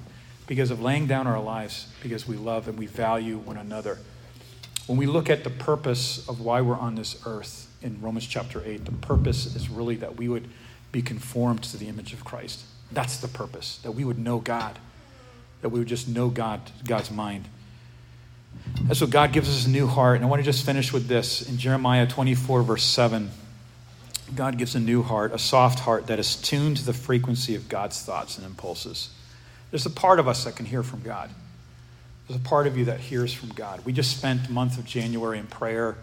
because 0.47 0.71
of 0.71 0.81
laying 0.81 1.07
down 1.07 1.27
our 1.27 1.41
lives 1.41 1.87
because 2.01 2.27
we 2.27 2.37
love 2.37 2.67
and 2.67 2.77
we 2.77 2.85
value 2.85 3.37
one 3.37 3.57
another. 3.57 3.97
When 4.85 4.97
we 4.97 5.05
look 5.05 5.29
at 5.29 5.43
the 5.43 5.49
purpose 5.49 6.27
of 6.29 6.39
why 6.39 6.61
we're 6.61 6.77
on 6.77 6.95
this 6.95 7.21
earth 7.25 7.69
in 7.81 8.01
Romans 8.01 8.25
chapter 8.25 8.63
8, 8.65 8.85
the 8.85 8.91
purpose 8.91 9.55
is 9.55 9.69
really 9.69 9.95
that 9.95 10.15
we 10.15 10.29
would 10.29 10.47
be 10.91 11.01
conformed 11.01 11.63
to 11.63 11.77
the 11.77 11.87
image 11.87 12.13
of 12.13 12.23
Christ. 12.23 12.63
That's 12.91 13.17
the 13.17 13.27
purpose, 13.27 13.79
that 13.79 13.91
we 13.91 14.05
would 14.05 14.17
know 14.17 14.39
God, 14.39 14.79
that 15.61 15.69
we 15.69 15.79
would 15.79 15.89
just 15.89 16.07
know 16.07 16.29
God, 16.29 16.61
God's 16.85 17.11
mind. 17.11 17.49
And 18.87 18.95
so 18.95 19.05
God 19.07 19.33
gives 19.33 19.49
us 19.49 19.65
a 19.65 19.69
new 19.69 19.87
heart. 19.87 20.15
And 20.15 20.25
I 20.25 20.27
want 20.29 20.39
to 20.39 20.45
just 20.45 20.65
finish 20.65 20.93
with 20.93 21.07
this. 21.07 21.47
In 21.47 21.57
Jeremiah 21.57 22.07
24, 22.07 22.63
verse 22.63 22.83
7, 22.83 23.29
God 24.35 24.57
gives 24.57 24.75
a 24.75 24.79
new 24.79 25.03
heart, 25.03 25.33
a 25.33 25.39
soft 25.39 25.79
heart 25.79 26.07
that 26.07 26.19
is 26.19 26.35
tuned 26.35 26.77
to 26.77 26.85
the 26.85 26.93
frequency 26.93 27.55
of 27.55 27.69
God's 27.69 28.01
thoughts 28.01 28.37
and 28.37 28.45
impulses. 28.45 29.09
There's 29.71 29.85
a 29.85 29.91
part 29.91 30.19
of 30.19 30.27
us 30.27 30.43
that 30.43 30.55
can 30.55 30.65
hear 30.65 30.83
from 30.83 31.01
God. 31.01 31.29
There's 32.27 32.39
a 32.39 32.43
part 32.43 32.67
of 32.67 32.77
you 32.77 32.85
that 32.85 32.99
hears 32.99 33.33
from 33.33 33.49
God. 33.49 33.85
We 33.85 33.93
just 33.93 34.17
spent 34.17 34.47
the 34.47 34.53
month 34.53 34.77
of 34.77 34.85
January 34.85 35.39
in 35.39 35.47
prayer 35.47 35.95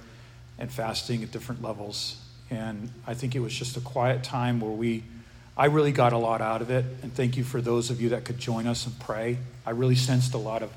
and 0.59 0.71
fasting 0.71 1.23
at 1.23 1.31
different 1.31 1.63
levels. 1.63 2.17
And 2.51 2.91
I 3.07 3.15
think 3.15 3.35
it 3.35 3.41
was 3.41 3.53
just 3.53 3.77
a 3.77 3.81
quiet 3.81 4.23
time 4.23 4.61
where 4.61 4.71
we 4.71 5.05
I 5.57 5.67
really 5.67 5.93
got 5.93 6.13
a 6.13 6.19
lot 6.19 6.41
out 6.41 6.63
of 6.63 6.71
it, 6.71 6.85
and 7.03 7.15
thank 7.15 7.37
you 7.37 7.45
for 7.45 7.61
those 7.61 7.89
of 7.91 8.01
you 8.01 8.09
that 8.09 8.25
could 8.25 8.39
join 8.39 8.67
us 8.67 8.87
and 8.87 8.99
pray. 8.99 9.39
I 9.65 9.71
really 9.71 9.95
sensed 9.95 10.35
a 10.35 10.39
lot 10.39 10.63
of 10.63 10.73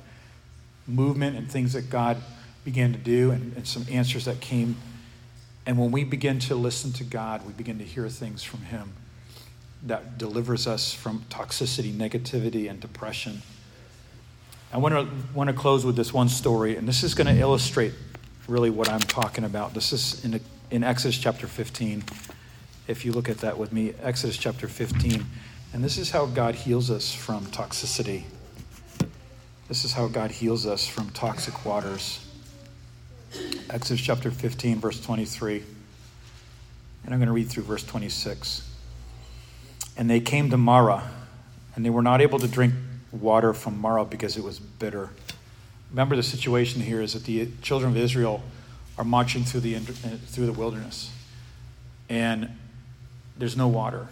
movement 0.85 1.35
and 1.35 1.49
things 1.49 1.73
that 1.73 1.89
God 1.89 2.17
began 2.63 2.93
to 2.93 2.99
do, 2.99 3.31
and, 3.31 3.55
and 3.57 3.67
some 3.67 3.85
answers 3.89 4.25
that 4.25 4.39
came. 4.39 4.75
And 5.67 5.77
when 5.77 5.91
we 5.91 6.05
begin 6.05 6.39
to 6.39 6.55
listen 6.55 6.93
to 6.93 7.03
God, 7.03 7.45
we 7.45 7.51
begin 7.51 7.77
to 7.79 7.83
hear 7.83 8.07
things 8.07 8.41
from 8.41 8.61
Him 8.61 8.93
that 9.83 10.17
delivers 10.17 10.65
us 10.65 10.93
from 10.93 11.25
toxicity, 11.29 11.93
negativity, 11.93 12.69
and 12.69 12.79
depression. 12.79 13.41
I 14.71 14.77
want 14.77 14.95
to, 14.95 15.09
want 15.35 15.49
to 15.49 15.53
close 15.53 15.85
with 15.85 15.97
this 15.97 16.13
one 16.13 16.29
story, 16.29 16.77
and 16.77 16.87
this 16.87 17.03
is 17.03 17.13
going 17.13 17.27
to 17.27 17.37
illustrate 17.39 17.93
really 18.47 18.69
what 18.69 18.89
I'm 18.89 19.01
talking 19.01 19.43
about. 19.43 19.73
This 19.73 19.91
is 19.91 20.23
in, 20.23 20.39
in 20.71 20.85
Exodus 20.85 21.17
chapter 21.17 21.47
15 21.47 22.03
if 22.87 23.03
you 23.03 23.11
look 23.11 23.27
at 23.27 23.39
that 23.39 23.57
with 23.57 23.73
me, 23.73 23.93
Exodus 24.01 24.37
chapter 24.37 24.69
15. 24.69 25.25
And 25.73 25.83
this 25.83 25.97
is 25.97 26.11
how 26.11 26.27
God 26.27 26.55
heals 26.55 26.89
us 26.89 27.13
from 27.13 27.45
toxicity. 27.47 28.23
This 29.67 29.83
is 29.83 29.91
how 29.91 30.07
God 30.07 30.31
heals 30.31 30.65
us 30.65 30.87
from 30.87 31.09
toxic 31.09 31.65
waters. 31.65 32.25
Exodus 33.69 34.01
chapter 34.01 34.31
15, 34.31 34.79
verse 34.79 35.01
23. 35.01 35.63
And 37.03 37.13
I'm 37.13 37.19
going 37.19 37.27
to 37.27 37.33
read 37.33 37.49
through 37.49 37.63
verse 37.63 37.83
26. 37.83 38.69
And 39.97 40.09
they 40.09 40.19
came 40.19 40.49
to 40.49 40.57
Marah, 40.57 41.09
and 41.75 41.85
they 41.85 41.89
were 41.89 42.01
not 42.01 42.21
able 42.21 42.39
to 42.39 42.47
drink 42.47 42.73
water 43.11 43.53
from 43.53 43.79
Marah 43.79 44.05
because 44.05 44.37
it 44.37 44.43
was 44.43 44.59
bitter. 44.59 45.09
Remember, 45.89 46.15
the 46.15 46.23
situation 46.23 46.81
here 46.81 47.01
is 47.01 47.13
that 47.13 47.23
the 47.23 47.49
children 47.61 47.91
of 47.91 47.97
Israel 47.97 48.43
are 48.97 49.05
marching 49.05 49.43
through 49.43 49.61
the, 49.61 49.75
uh, 49.75 49.79
through 50.27 50.47
the 50.47 50.53
wilderness. 50.53 51.11
And 52.09 52.49
there's 53.37 53.55
no 53.55 53.67
water. 53.67 54.07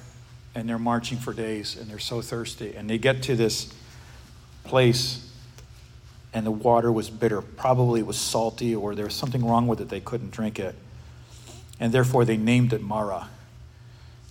And 0.54 0.69
they're 0.69 0.80
marching 0.80 1.17
for 1.17 1.34
days 1.34 1.75
and 1.75 1.89
they're 1.89 1.99
so 1.99 2.21
thirsty. 2.21 2.75
And 2.75 2.89
they 2.89 2.97
get 2.97 3.23
to 3.23 3.36
this 3.36 3.73
place 4.63 5.24
and 6.35 6.45
the 6.45 6.51
water 6.51 6.91
was 6.91 7.09
bitter. 7.09 7.41
Probably 7.41 8.01
it 8.01 8.05
was 8.05 8.17
salty 8.17 8.75
or 8.75 8.93
there 8.93 9.05
was 9.05 9.15
something 9.15 9.43
wrong 9.43 9.67
with 9.67 9.79
it. 9.79 9.87
They 9.87 10.01
couldn't 10.01 10.31
drink 10.31 10.59
it. 10.59 10.75
And 11.79 11.93
therefore 11.93 12.25
they 12.25 12.35
named 12.35 12.73
it 12.73 12.81
Marah. 12.81 13.29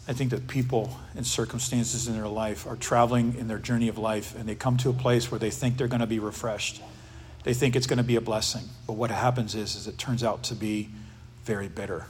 I 0.07 0.13
think 0.13 0.31
that 0.31 0.47
people 0.47 0.99
and 1.17 1.27
circumstances 1.27 2.07
in 2.07 2.15
their 2.15 2.29
life 2.29 2.67
are 2.67 2.77
traveling 2.77 3.37
in 3.39 3.49
their 3.49 3.59
journey 3.59 3.89
of 3.89 3.97
life 3.97 4.39
and 4.39 4.47
they 4.47 4.55
come 4.55 4.77
to 4.79 4.91
a 4.91 4.93
place 4.93 5.31
where 5.31 5.39
they 5.39 5.51
think 5.51 5.79
they're 5.79 5.89
going 5.89 6.03
to 6.03 6.07
be 6.07 6.19
refreshed. 6.19 6.83
They 7.43 7.55
think 7.55 7.75
it's 7.75 7.87
going 7.87 7.97
to 7.97 8.05
be 8.05 8.17
a 8.17 8.21
blessing. 8.21 8.65
But 8.87 8.95
what 8.95 9.11
happens 9.11 9.55
is, 9.55 9.75
is 9.75 9.87
it 9.87 9.97
turns 9.97 10.23
out 10.23 10.43
to 10.45 10.55
be 10.55 10.91
very 11.45 11.69
bitter. 11.69 12.05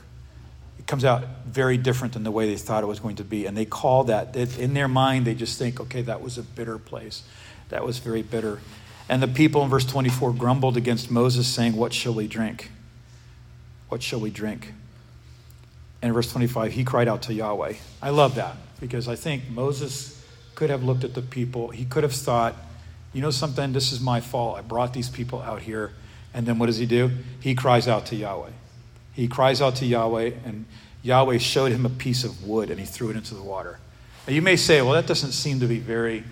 It 0.76 0.88
comes 0.88 1.04
out 1.04 1.24
very 1.46 1.76
different 1.76 2.14
than 2.14 2.24
the 2.24 2.32
way 2.32 2.48
they 2.48 2.56
thought 2.56 2.82
it 2.82 2.88
was 2.88 2.98
going 2.98 3.16
to 3.16 3.24
be. 3.24 3.46
And 3.46 3.56
they 3.56 3.64
call 3.64 4.04
that, 4.04 4.34
in 4.34 4.74
their 4.74 4.88
mind, 4.88 5.24
they 5.24 5.34
just 5.34 5.56
think, 5.56 5.80
okay, 5.80 6.02
that 6.02 6.20
was 6.20 6.36
a 6.36 6.42
bitter 6.42 6.78
place. 6.78 7.22
That 7.68 7.84
was 7.84 7.98
very 7.98 8.22
bitter. 8.22 8.58
And 9.08 9.22
the 9.22 9.28
people 9.28 9.62
in 9.62 9.70
verse 9.70 9.84
24 9.84 10.32
grumbled 10.32 10.76
against 10.76 11.10
Moses, 11.10 11.46
saying, 11.46 11.76
What 11.76 11.92
shall 11.92 12.14
we 12.14 12.26
drink? 12.26 12.70
What 13.88 14.02
shall 14.02 14.20
we 14.20 14.30
drink? 14.30 14.72
And 16.00 16.08
in 16.08 16.12
verse 16.14 16.30
25, 16.32 16.72
he 16.72 16.84
cried 16.84 17.08
out 17.08 17.22
to 17.22 17.34
Yahweh. 17.34 17.74
I 18.02 18.10
love 18.10 18.34
that 18.34 18.56
because 18.80 19.08
I 19.08 19.16
think 19.16 19.48
Moses 19.50 20.22
could 20.54 20.70
have 20.70 20.82
looked 20.82 21.04
at 21.04 21.14
the 21.14 21.22
people. 21.22 21.68
He 21.68 21.84
could 21.84 22.02
have 22.02 22.12
thought, 22.12 22.54
you 23.12 23.22
know 23.22 23.30
something, 23.30 23.72
this 23.72 23.92
is 23.92 24.00
my 24.00 24.20
fault. 24.20 24.58
I 24.58 24.62
brought 24.62 24.92
these 24.92 25.08
people 25.08 25.40
out 25.42 25.62
here. 25.62 25.92
And 26.32 26.46
then 26.46 26.58
what 26.58 26.66
does 26.66 26.78
he 26.78 26.86
do? 26.86 27.10
He 27.40 27.54
cries 27.54 27.86
out 27.86 28.06
to 28.06 28.16
Yahweh. 28.16 28.50
He 29.12 29.28
cries 29.28 29.62
out 29.62 29.76
to 29.76 29.86
Yahweh, 29.86 30.32
and 30.44 30.64
Yahweh 31.02 31.38
showed 31.38 31.70
him 31.70 31.86
a 31.86 31.90
piece 31.90 32.24
of 32.24 32.44
wood 32.44 32.70
and 32.70 32.80
he 32.80 32.86
threw 32.86 33.10
it 33.10 33.16
into 33.16 33.34
the 33.34 33.42
water. 33.42 33.78
Now 34.26 34.32
you 34.32 34.42
may 34.42 34.56
say, 34.56 34.82
well, 34.82 34.94
that 34.94 35.06
doesn't 35.06 35.32
seem 35.32 35.60
to 35.60 35.66
be 35.66 35.78
very 35.78 36.24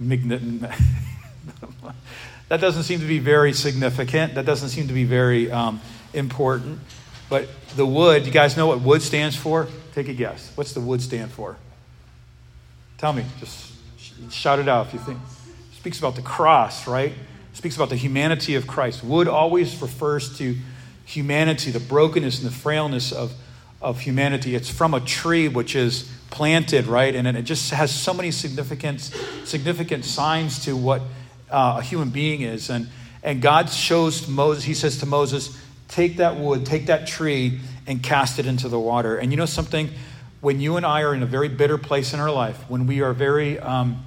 that 2.48 2.60
doesn't 2.60 2.84
seem 2.84 3.00
to 3.00 3.06
be 3.06 3.18
very 3.18 3.52
significant. 3.52 4.34
That 4.34 4.46
doesn't 4.46 4.68
seem 4.68 4.88
to 4.88 4.94
be 4.94 5.04
very 5.04 5.50
um, 5.50 5.80
important. 6.12 6.80
But 7.28 7.48
the 7.74 7.86
wood, 7.86 8.26
you 8.26 8.32
guys 8.32 8.56
know 8.56 8.66
what 8.66 8.80
wood 8.80 9.02
stands 9.02 9.36
for? 9.36 9.68
Take 9.94 10.08
a 10.08 10.14
guess. 10.14 10.52
What's 10.54 10.72
the 10.72 10.80
wood 10.80 11.02
stand 11.02 11.32
for? 11.32 11.56
Tell 12.98 13.12
me. 13.12 13.24
Just 13.40 13.72
shout 14.30 14.58
it 14.58 14.68
out 14.68 14.86
if 14.86 14.94
you 14.94 15.00
think. 15.00 15.18
It 15.18 15.76
speaks 15.76 15.98
about 15.98 16.14
the 16.14 16.22
cross, 16.22 16.86
right? 16.86 17.12
It 17.12 17.56
speaks 17.56 17.76
about 17.76 17.88
the 17.88 17.96
humanity 17.96 18.54
of 18.54 18.66
Christ. 18.66 19.02
Wood 19.02 19.28
always 19.28 19.80
refers 19.82 20.36
to 20.38 20.56
humanity, 21.04 21.70
the 21.70 21.80
brokenness 21.80 22.38
and 22.42 22.48
the 22.48 22.54
frailness 22.54 23.12
of, 23.12 23.32
of 23.80 24.00
humanity. 24.00 24.54
It's 24.54 24.70
from 24.70 24.94
a 24.94 25.00
tree 25.00 25.48
which 25.48 25.74
is 25.74 26.10
planted, 26.30 26.86
right? 26.86 27.14
And 27.14 27.26
it 27.26 27.42
just 27.42 27.70
has 27.70 27.94
so 27.94 28.12
many 28.12 28.30
significant, 28.30 29.00
significant 29.44 30.04
signs 30.04 30.64
to 30.64 30.76
what 30.76 31.02
uh, 31.50 31.76
a 31.78 31.82
human 31.82 32.10
being 32.10 32.42
is. 32.42 32.70
And, 32.70 32.88
and 33.22 33.40
God 33.42 33.70
shows 33.70 34.28
Moses, 34.28 34.64
he 34.64 34.74
says 34.74 34.98
to 34.98 35.06
Moses, 35.06 35.58
take 35.88 36.18
that 36.18 36.36
wood, 36.36 36.66
take 36.66 36.86
that 36.86 37.06
tree, 37.06 37.60
and 37.86 38.02
cast 38.02 38.38
it 38.38 38.46
into 38.46 38.68
the 38.68 38.78
water. 38.78 39.16
And 39.16 39.30
you 39.30 39.36
know 39.36 39.46
something? 39.46 39.90
When 40.40 40.60
you 40.60 40.76
and 40.76 40.84
I 40.84 41.02
are 41.02 41.14
in 41.14 41.22
a 41.22 41.26
very 41.26 41.48
bitter 41.48 41.78
place 41.78 42.12
in 42.12 42.20
our 42.20 42.30
life, 42.30 42.58
when 42.68 42.86
we 42.86 43.00
are 43.00 43.12
very, 43.12 43.58
um, 43.58 44.02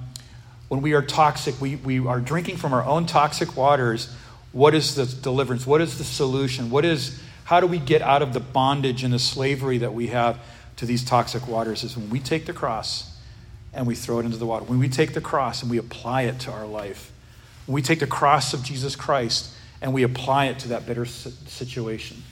when 0.68 0.82
we 0.82 0.92
are 0.92 1.02
toxic, 1.02 1.60
we, 1.60 1.76
we 1.76 1.98
are 2.06 2.20
drinking 2.20 2.56
from 2.56 2.72
our 2.72 2.84
own 2.84 3.06
toxic 3.06 3.56
waters, 3.56 4.14
what 4.52 4.74
is 4.74 4.94
the 4.94 5.06
deliverance? 5.06 5.66
What 5.66 5.80
is 5.80 5.98
the 5.98 6.04
solution? 6.04 6.70
What 6.70 6.84
is, 6.84 7.20
how 7.44 7.60
do 7.60 7.66
we 7.66 7.78
get 7.78 8.02
out 8.02 8.22
of 8.22 8.32
the 8.32 8.40
bondage 8.40 9.04
and 9.04 9.12
the 9.12 9.18
slavery 9.18 9.78
that 9.78 9.94
we 9.94 10.08
have 10.08 10.38
to 10.76 10.86
these 10.86 11.04
toxic 11.04 11.46
waters? 11.46 11.84
Is 11.84 11.96
when 11.96 12.10
we 12.10 12.20
take 12.20 12.46
the 12.46 12.52
cross 12.52 13.16
and 13.72 13.86
we 13.86 13.94
throw 13.94 14.18
it 14.18 14.24
into 14.24 14.36
the 14.36 14.46
water. 14.46 14.64
When 14.64 14.78
we 14.78 14.88
take 14.88 15.14
the 15.14 15.20
cross 15.20 15.62
and 15.62 15.70
we 15.70 15.78
apply 15.78 16.22
it 16.22 16.40
to 16.40 16.52
our 16.52 16.66
life. 16.66 17.12
We 17.66 17.82
take 17.82 18.00
the 18.00 18.06
cross 18.06 18.54
of 18.54 18.62
Jesus 18.62 18.96
Christ 18.96 19.54
and 19.82 19.92
we 19.94 20.02
apply 20.02 20.46
it 20.46 20.58
to 20.60 20.68
that 20.68 20.86
bitter 20.86 21.06
situation. 21.06 22.22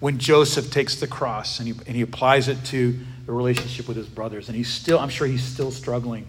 When 0.00 0.18
Joseph 0.18 0.70
takes 0.70 0.96
the 0.96 1.06
cross 1.06 1.58
and 1.58 1.68
he, 1.68 1.74
and 1.86 1.96
he 1.96 2.02
applies 2.02 2.48
it 2.48 2.64
to 2.66 2.98
the 3.26 3.32
relationship 3.32 3.88
with 3.88 3.96
his 3.96 4.06
brothers, 4.06 4.48
and 4.48 4.56
he's 4.56 4.68
still, 4.68 4.98
I'm 4.98 5.08
sure 5.08 5.26
he's 5.26 5.42
still 5.42 5.70
struggling 5.70 6.26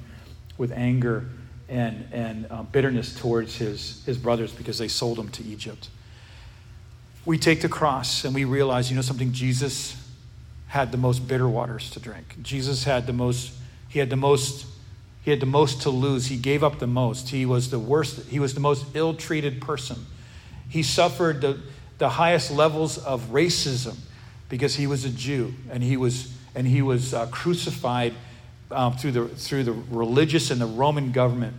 with 0.57 0.71
anger 0.71 1.25
and, 1.69 2.07
and 2.11 2.47
uh, 2.49 2.63
bitterness 2.63 3.15
towards 3.15 3.55
his, 3.55 4.03
his 4.05 4.17
brothers 4.17 4.51
because 4.51 4.77
they 4.77 4.87
sold 4.87 5.19
him 5.19 5.29
to 5.29 5.43
Egypt. 5.43 5.89
We 7.25 7.37
take 7.37 7.61
the 7.61 7.69
cross 7.69 8.25
and 8.25 8.33
we 8.33 8.45
realize, 8.45 8.89
you 8.89 8.95
know 8.95 9.01
something, 9.01 9.31
Jesus 9.31 9.95
had 10.67 10.91
the 10.91 10.97
most 10.97 11.27
bitter 11.27 11.47
waters 11.47 11.89
to 11.91 11.99
drink. 11.99 12.37
Jesus 12.41 12.83
had 12.83 13.05
the 13.07 13.13
most, 13.13 13.53
he 13.87 13.99
had 13.99 14.09
the 14.09 14.15
most, 14.15 14.65
he 15.21 15.31
had 15.31 15.39
the 15.39 15.45
most 15.45 15.81
to 15.83 15.89
lose. 15.89 16.27
He 16.27 16.37
gave 16.37 16.63
up 16.63 16.79
the 16.79 16.87
most. 16.87 17.29
He 17.29 17.45
was 17.45 17.69
the 17.69 17.79
worst, 17.79 18.27
he 18.27 18.39
was 18.39 18.53
the 18.53 18.59
most 18.59 18.85
ill-treated 18.93 19.61
person. 19.61 20.05
He 20.69 20.83
suffered 20.83 21.41
the, 21.41 21.59
the 21.97 22.09
highest 22.09 22.51
levels 22.51 22.97
of 22.97 23.31
racism 23.31 23.97
because 24.47 24.75
he 24.75 24.87
was 24.87 25.05
a 25.05 25.09
Jew 25.09 25.53
and 25.71 25.83
he 25.83 25.97
was, 25.97 26.33
and 26.55 26.65
he 26.65 26.81
was 26.81 27.13
uh, 27.13 27.27
crucified 27.27 28.13
um, 28.71 28.93
through, 28.93 29.11
the, 29.11 29.27
through 29.27 29.63
the 29.63 29.73
religious 29.73 30.51
and 30.51 30.61
the 30.61 30.65
Roman 30.65 31.11
government. 31.11 31.55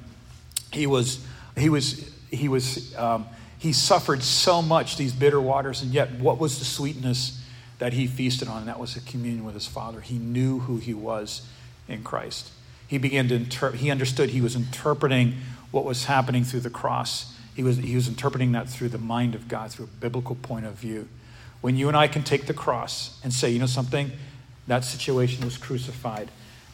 He 0.72 0.86
was, 0.86 1.24
he 1.56 1.68
was, 1.68 2.10
he 2.30 2.48
was, 2.48 2.96
um, 2.96 3.26
he 3.58 3.72
suffered 3.72 4.22
so 4.22 4.62
much, 4.62 4.96
these 4.96 5.12
bitter 5.12 5.40
waters, 5.40 5.82
and 5.82 5.92
yet 5.92 6.12
what 6.12 6.38
was 6.38 6.58
the 6.58 6.64
sweetness 6.64 7.42
that 7.78 7.92
he 7.92 8.06
feasted 8.06 8.48
on? 8.48 8.58
And 8.58 8.68
that 8.68 8.78
was 8.78 8.96
a 8.96 9.00
communion 9.00 9.44
with 9.44 9.54
his 9.54 9.66
Father. 9.66 10.00
He 10.00 10.18
knew 10.18 10.60
who 10.60 10.78
he 10.78 10.94
was 10.94 11.42
in 11.88 12.02
Christ. 12.02 12.50
He 12.90 12.98
began 12.98 13.28
to 13.28 13.70
he 13.70 13.88
understood 13.88 14.30
he 14.30 14.40
was 14.40 14.56
interpreting 14.56 15.34
what 15.70 15.84
was 15.84 16.06
happening 16.06 16.42
through 16.42 16.60
the 16.60 16.70
cross. 16.70 17.32
He 17.54 17.62
was, 17.62 17.76
he 17.76 17.94
was 17.94 18.08
interpreting 18.08 18.50
that 18.50 18.68
through 18.68 18.88
the 18.88 18.98
mind 18.98 19.36
of 19.36 19.46
God, 19.46 19.70
through 19.70 19.84
a 19.84 20.00
biblical 20.00 20.34
point 20.34 20.66
of 20.66 20.72
view. 20.74 21.08
When 21.60 21.76
you 21.76 21.86
and 21.86 21.96
I 21.96 22.08
can 22.08 22.24
take 22.24 22.46
the 22.46 22.52
cross 22.52 23.20
and 23.22 23.32
say, 23.32 23.48
you 23.48 23.60
know 23.60 23.66
something, 23.66 24.10
that 24.66 24.84
situation 24.84 25.44
was 25.44 25.56
crucified. 25.56 26.32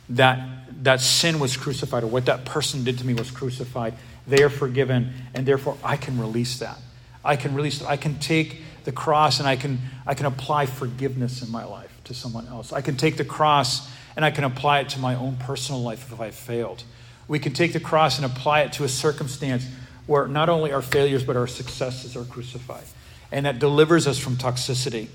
That 0.08 0.84
that 0.84 1.02
sin 1.02 1.38
was 1.38 1.54
crucified 1.54 2.02
or 2.02 2.06
what 2.06 2.24
that 2.24 2.46
person 2.46 2.82
did 2.82 2.96
to 3.00 3.06
me 3.06 3.12
was 3.12 3.30
crucified. 3.30 3.92
They 4.26 4.42
are 4.42 4.48
forgiven 4.48 5.12
and 5.34 5.44
therefore 5.44 5.76
i 5.84 5.98
can 5.98 6.18
release 6.18 6.60
that. 6.60 6.78
I 7.22 7.36
can 7.36 7.54
release 7.54 7.82
i 7.82 7.98
can 7.98 8.18
take 8.20 8.62
the 8.84 8.92
cross 8.92 9.38
and 9.38 9.46
i 9.46 9.56
can 9.56 9.80
i 10.06 10.14
can 10.14 10.24
apply 10.24 10.64
forgiveness 10.64 11.42
in 11.42 11.50
my 11.50 11.64
life 11.64 12.00
to 12.04 12.14
someone 12.14 12.46
else. 12.46 12.72
I 12.72 12.80
can 12.80 12.96
take 12.96 13.18
the 13.18 13.24
cross 13.24 13.90
and 14.16 14.24
i 14.24 14.30
can 14.30 14.44
apply 14.44 14.80
it 14.80 14.88
to 14.88 14.98
my 14.98 15.14
own 15.14 15.36
personal 15.36 15.80
life 15.80 16.10
if 16.10 16.20
i 16.20 16.30
failed 16.30 16.82
we 17.28 17.38
can 17.38 17.52
take 17.52 17.72
the 17.72 17.80
cross 17.80 18.18
and 18.18 18.24
apply 18.24 18.62
it 18.62 18.72
to 18.72 18.84
a 18.84 18.88
circumstance 18.88 19.66
where 20.06 20.26
not 20.26 20.48
only 20.48 20.72
our 20.72 20.82
failures 20.82 21.22
but 21.22 21.36
our 21.36 21.46
successes 21.46 22.16
are 22.16 22.24
crucified 22.24 22.84
and 23.30 23.46
that 23.46 23.58
delivers 23.58 24.06
us 24.06 24.18
from 24.18 24.36
toxicity 24.36 25.08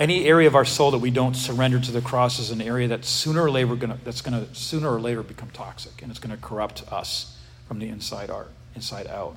any 0.00 0.24
area 0.24 0.48
of 0.48 0.54
our 0.54 0.64
soul 0.64 0.90
that 0.92 0.98
we 0.98 1.10
don't 1.10 1.34
surrender 1.34 1.78
to 1.78 1.92
the 1.92 2.00
cross 2.00 2.38
is 2.38 2.50
an 2.50 2.62
area 2.62 2.88
that 2.88 3.04
sooner 3.04 3.42
or 3.42 3.50
later 3.50 3.76
gonna, 3.76 3.98
that's 4.02 4.22
going 4.22 4.46
to 4.46 4.54
sooner 4.54 4.90
or 4.90 4.98
later 4.98 5.22
become 5.22 5.50
toxic 5.50 6.00
and 6.00 6.10
it's 6.10 6.18
going 6.18 6.34
to 6.34 6.40
corrupt 6.40 6.90
us 6.90 7.36
from 7.68 7.80
the 7.80 7.88
inside 7.88 8.30
out, 8.30 8.48
inside 8.74 9.06
out. 9.08 9.36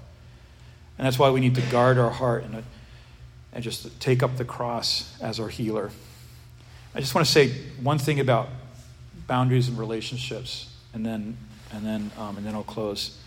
And 0.98 1.06
that's 1.06 1.20
why 1.20 1.32
we 1.32 1.42
need 1.42 1.56
to 1.56 1.62
guard 1.64 1.98
our 1.98 2.12
heart 2.12 2.46
and, 2.46 2.64
and 3.52 3.62
just 3.62 4.00
take 4.00 4.24
up 4.24 4.38
the 4.38 4.46
cross 4.46 5.18
as 5.22 5.38
our 5.38 5.50
healer. 5.50 5.92
I 6.96 7.00
just 7.00 7.16
want 7.16 7.26
to 7.26 7.32
say 7.32 7.50
one 7.82 7.98
thing 7.98 8.20
about 8.20 8.50
boundaries 9.28 9.68
and 9.68 9.78
relationships, 9.78 10.74
and 10.94 11.06
then 11.06 11.38
and 11.72 11.86
then 11.86 12.12
um, 12.18 12.38
and 12.38 12.46
then 12.46 12.54
I'll 12.54 12.64
close. 12.64 13.18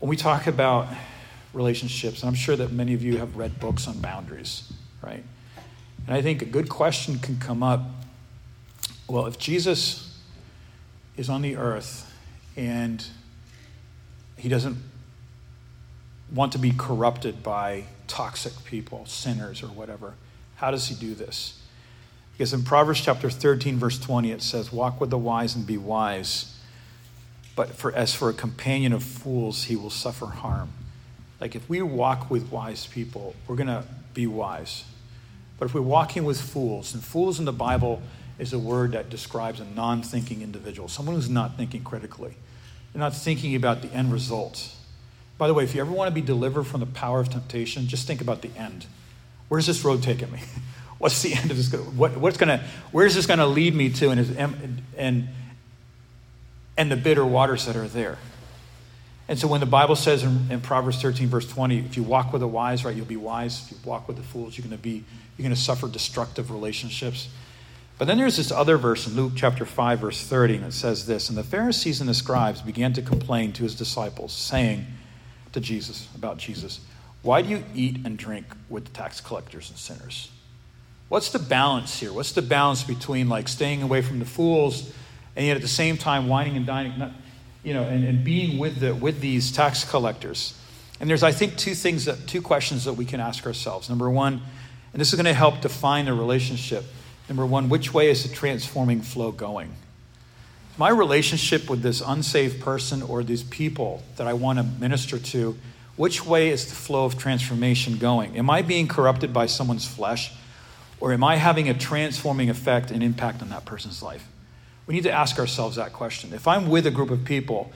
When 0.00 0.08
we 0.08 0.16
talk 0.16 0.46
about 0.46 0.88
relationships, 1.52 2.22
and 2.22 2.28
I'm 2.28 2.34
sure 2.34 2.56
that 2.56 2.72
many 2.72 2.94
of 2.94 3.02
you 3.02 3.18
have 3.18 3.36
read 3.36 3.58
books 3.58 3.88
on 3.88 3.98
boundaries, 4.00 4.70
right? 5.02 5.24
And 6.06 6.16
I 6.16 6.22
think 6.22 6.42
a 6.42 6.46
good 6.46 6.68
question 6.68 7.18
can 7.18 7.38
come 7.38 7.62
up 7.62 7.82
well, 9.08 9.26
if 9.26 9.38
Jesus 9.38 10.14
is 11.16 11.30
on 11.30 11.40
the 11.40 11.56
earth 11.56 12.14
and 12.56 13.02
he 14.36 14.50
doesn't 14.50 14.76
want 16.34 16.52
to 16.52 16.58
be 16.58 16.72
corrupted 16.72 17.42
by 17.42 17.84
toxic 18.06 18.52
people, 18.66 19.06
sinners, 19.06 19.62
or 19.62 19.68
whatever, 19.68 20.12
how 20.56 20.70
does 20.70 20.88
he 20.88 20.94
do 20.94 21.14
this? 21.14 21.58
Because 22.38 22.52
in 22.52 22.62
Proverbs 22.62 23.00
chapter 23.00 23.28
13, 23.30 23.78
verse 23.78 23.98
20, 23.98 24.30
it 24.30 24.42
says, 24.42 24.72
Walk 24.72 25.00
with 25.00 25.10
the 25.10 25.18
wise 25.18 25.56
and 25.56 25.66
be 25.66 25.76
wise. 25.76 26.56
But 27.56 27.70
for, 27.70 27.92
as 27.92 28.14
for 28.14 28.30
a 28.30 28.32
companion 28.32 28.92
of 28.92 29.02
fools, 29.02 29.64
he 29.64 29.74
will 29.74 29.90
suffer 29.90 30.26
harm. 30.26 30.70
Like 31.40 31.56
if 31.56 31.68
we 31.68 31.82
walk 31.82 32.30
with 32.30 32.52
wise 32.52 32.86
people, 32.86 33.34
we're 33.48 33.56
going 33.56 33.66
to 33.66 33.82
be 34.14 34.28
wise. 34.28 34.84
But 35.58 35.64
if 35.66 35.74
we're 35.74 35.80
walking 35.80 36.22
with 36.22 36.40
fools, 36.40 36.94
and 36.94 37.02
fools 37.02 37.40
in 37.40 37.44
the 37.44 37.52
Bible 37.52 38.00
is 38.38 38.52
a 38.52 38.58
word 38.58 38.92
that 38.92 39.10
describes 39.10 39.58
a 39.58 39.64
non 39.64 40.02
thinking 40.02 40.40
individual, 40.40 40.86
someone 40.86 41.16
who's 41.16 41.28
not 41.28 41.56
thinking 41.56 41.82
critically. 41.82 42.36
They're 42.92 43.00
not 43.00 43.16
thinking 43.16 43.56
about 43.56 43.82
the 43.82 43.88
end 43.92 44.12
result. 44.12 44.76
By 45.38 45.48
the 45.48 45.54
way, 45.54 45.64
if 45.64 45.74
you 45.74 45.80
ever 45.80 45.90
want 45.90 46.08
to 46.08 46.14
be 46.14 46.20
delivered 46.20 46.68
from 46.68 46.78
the 46.78 46.86
power 46.86 47.18
of 47.18 47.30
temptation, 47.30 47.88
just 47.88 48.06
think 48.06 48.20
about 48.20 48.42
the 48.42 48.50
end. 48.56 48.86
Where's 49.48 49.66
this 49.66 49.84
road 49.84 50.04
taking 50.04 50.30
me? 50.30 50.40
What's 50.98 51.22
the 51.22 51.34
end 51.34 51.50
of 51.50 51.56
this? 51.56 51.72
What, 51.72 52.16
what's 52.16 52.36
gonna, 52.36 52.64
where's 52.92 53.14
this 53.14 53.26
going 53.26 53.38
to 53.38 53.46
lead 53.46 53.74
me 53.74 53.90
to? 53.90 54.10
And, 54.10 54.82
and, 54.96 55.28
and 56.76 56.90
the 56.90 56.96
bitter 56.96 57.24
waters 57.24 57.66
that 57.66 57.76
are 57.76 57.88
there. 57.88 58.18
And 59.26 59.38
so 59.38 59.46
when 59.46 59.60
the 59.60 59.66
Bible 59.66 59.96
says 59.96 60.22
in, 60.22 60.50
in, 60.50 60.60
Proverbs 60.62 61.02
13, 61.02 61.28
verse 61.28 61.46
20, 61.46 61.80
if 61.80 61.96
you 61.98 62.02
walk 62.02 62.32
with 62.32 62.40
the 62.40 62.48
wise, 62.48 62.84
right, 62.84 62.96
you'll 62.96 63.04
be 63.04 63.16
wise. 63.16 63.62
If 63.64 63.72
you 63.72 63.78
walk 63.84 64.08
with 64.08 64.16
the 64.16 64.22
fools, 64.22 64.56
you're 64.56 64.66
going 64.66 64.76
to 64.76 64.82
be, 64.82 65.04
you're 65.36 65.48
to 65.50 65.56
suffer 65.56 65.86
destructive 65.86 66.50
relationships. 66.50 67.28
But 67.98 68.06
then 68.06 68.16
there's 68.16 68.38
this 68.38 68.50
other 68.50 68.78
verse 68.78 69.06
in 69.06 69.16
Luke 69.16 69.32
chapter 69.36 69.66
5, 69.66 69.98
verse 69.98 70.24
30, 70.24 70.56
and 70.56 70.64
it 70.66 70.72
says 70.72 71.04
this 71.04 71.28
And 71.28 71.36
the 71.36 71.44
Pharisees 71.44 72.00
and 72.00 72.08
the 72.08 72.14
scribes 72.14 72.62
began 72.62 72.94
to 72.94 73.02
complain 73.02 73.52
to 73.54 73.64
his 73.64 73.74
disciples, 73.74 74.32
saying 74.32 74.86
to 75.52 75.60
Jesus, 75.60 76.08
about 76.14 76.38
Jesus, 76.38 76.80
Why 77.22 77.42
do 77.42 77.48
you 77.48 77.64
eat 77.74 77.98
and 78.06 78.16
drink 78.16 78.46
with 78.70 78.84
the 78.86 78.92
tax 78.92 79.20
collectors 79.20 79.68
and 79.68 79.78
sinners? 79.78 80.30
What's 81.08 81.30
the 81.30 81.38
balance 81.38 81.98
here? 81.98 82.12
What's 82.12 82.32
the 82.32 82.42
balance 82.42 82.82
between 82.84 83.28
like 83.28 83.48
staying 83.48 83.82
away 83.82 84.02
from 84.02 84.18
the 84.18 84.26
fools 84.26 84.92
and 85.36 85.46
yet 85.46 85.56
at 85.56 85.62
the 85.62 85.68
same 85.68 85.96
time 85.96 86.28
wining 86.28 86.56
and 86.56 86.66
dining? 86.66 86.98
Not, 86.98 87.12
you 87.64 87.72
know, 87.72 87.84
and, 87.84 88.04
and 88.04 88.22
being 88.22 88.58
with, 88.58 88.80
the, 88.80 88.94
with 88.94 89.20
these 89.20 89.50
tax 89.50 89.84
collectors. 89.88 90.58
And 91.00 91.08
there's, 91.08 91.22
I 91.22 91.32
think, 91.32 91.56
two 91.56 91.74
things 91.74 92.04
that, 92.04 92.26
two 92.26 92.42
questions 92.42 92.84
that 92.84 92.94
we 92.94 93.04
can 93.04 93.20
ask 93.20 93.46
ourselves. 93.46 93.88
Number 93.88 94.10
one, 94.10 94.42
and 94.92 95.00
this 95.00 95.08
is 95.08 95.14
going 95.14 95.26
to 95.26 95.34
help 95.34 95.60
define 95.60 96.08
a 96.08 96.14
relationship. 96.14 96.84
Number 97.28 97.46
one, 97.46 97.68
which 97.68 97.94
way 97.94 98.10
is 98.10 98.28
the 98.28 98.34
transforming 98.34 99.00
flow 99.00 99.30
going? 99.32 99.72
My 100.76 100.90
relationship 100.90 101.68
with 101.68 101.82
this 101.82 102.00
unsaved 102.04 102.60
person 102.60 103.02
or 103.02 103.22
these 103.22 103.42
people 103.42 104.02
that 104.16 104.26
I 104.26 104.32
want 104.32 104.58
to 104.58 104.64
minister 104.64 105.18
to, 105.18 105.56
which 105.96 106.24
way 106.24 106.50
is 106.50 106.68
the 106.68 106.74
flow 106.74 107.04
of 107.04 107.18
transformation 107.18 107.98
going? 107.98 108.36
Am 108.36 108.48
I 108.48 108.62
being 108.62 108.86
corrupted 108.86 109.32
by 109.32 109.46
someone's 109.46 109.86
flesh? 109.86 110.32
Or 111.00 111.12
am 111.12 111.22
I 111.22 111.36
having 111.36 111.68
a 111.68 111.74
transforming 111.74 112.50
effect 112.50 112.90
and 112.90 113.02
impact 113.02 113.42
on 113.42 113.50
that 113.50 113.64
person's 113.64 114.02
life? 114.02 114.26
We 114.86 114.94
need 114.94 115.04
to 115.04 115.12
ask 115.12 115.38
ourselves 115.38 115.76
that 115.76 115.92
question. 115.92 116.32
If 116.32 116.48
I'm 116.48 116.68
with 116.68 116.86
a 116.86 116.90
group 116.90 117.10
of 117.10 117.24
people 117.24 117.72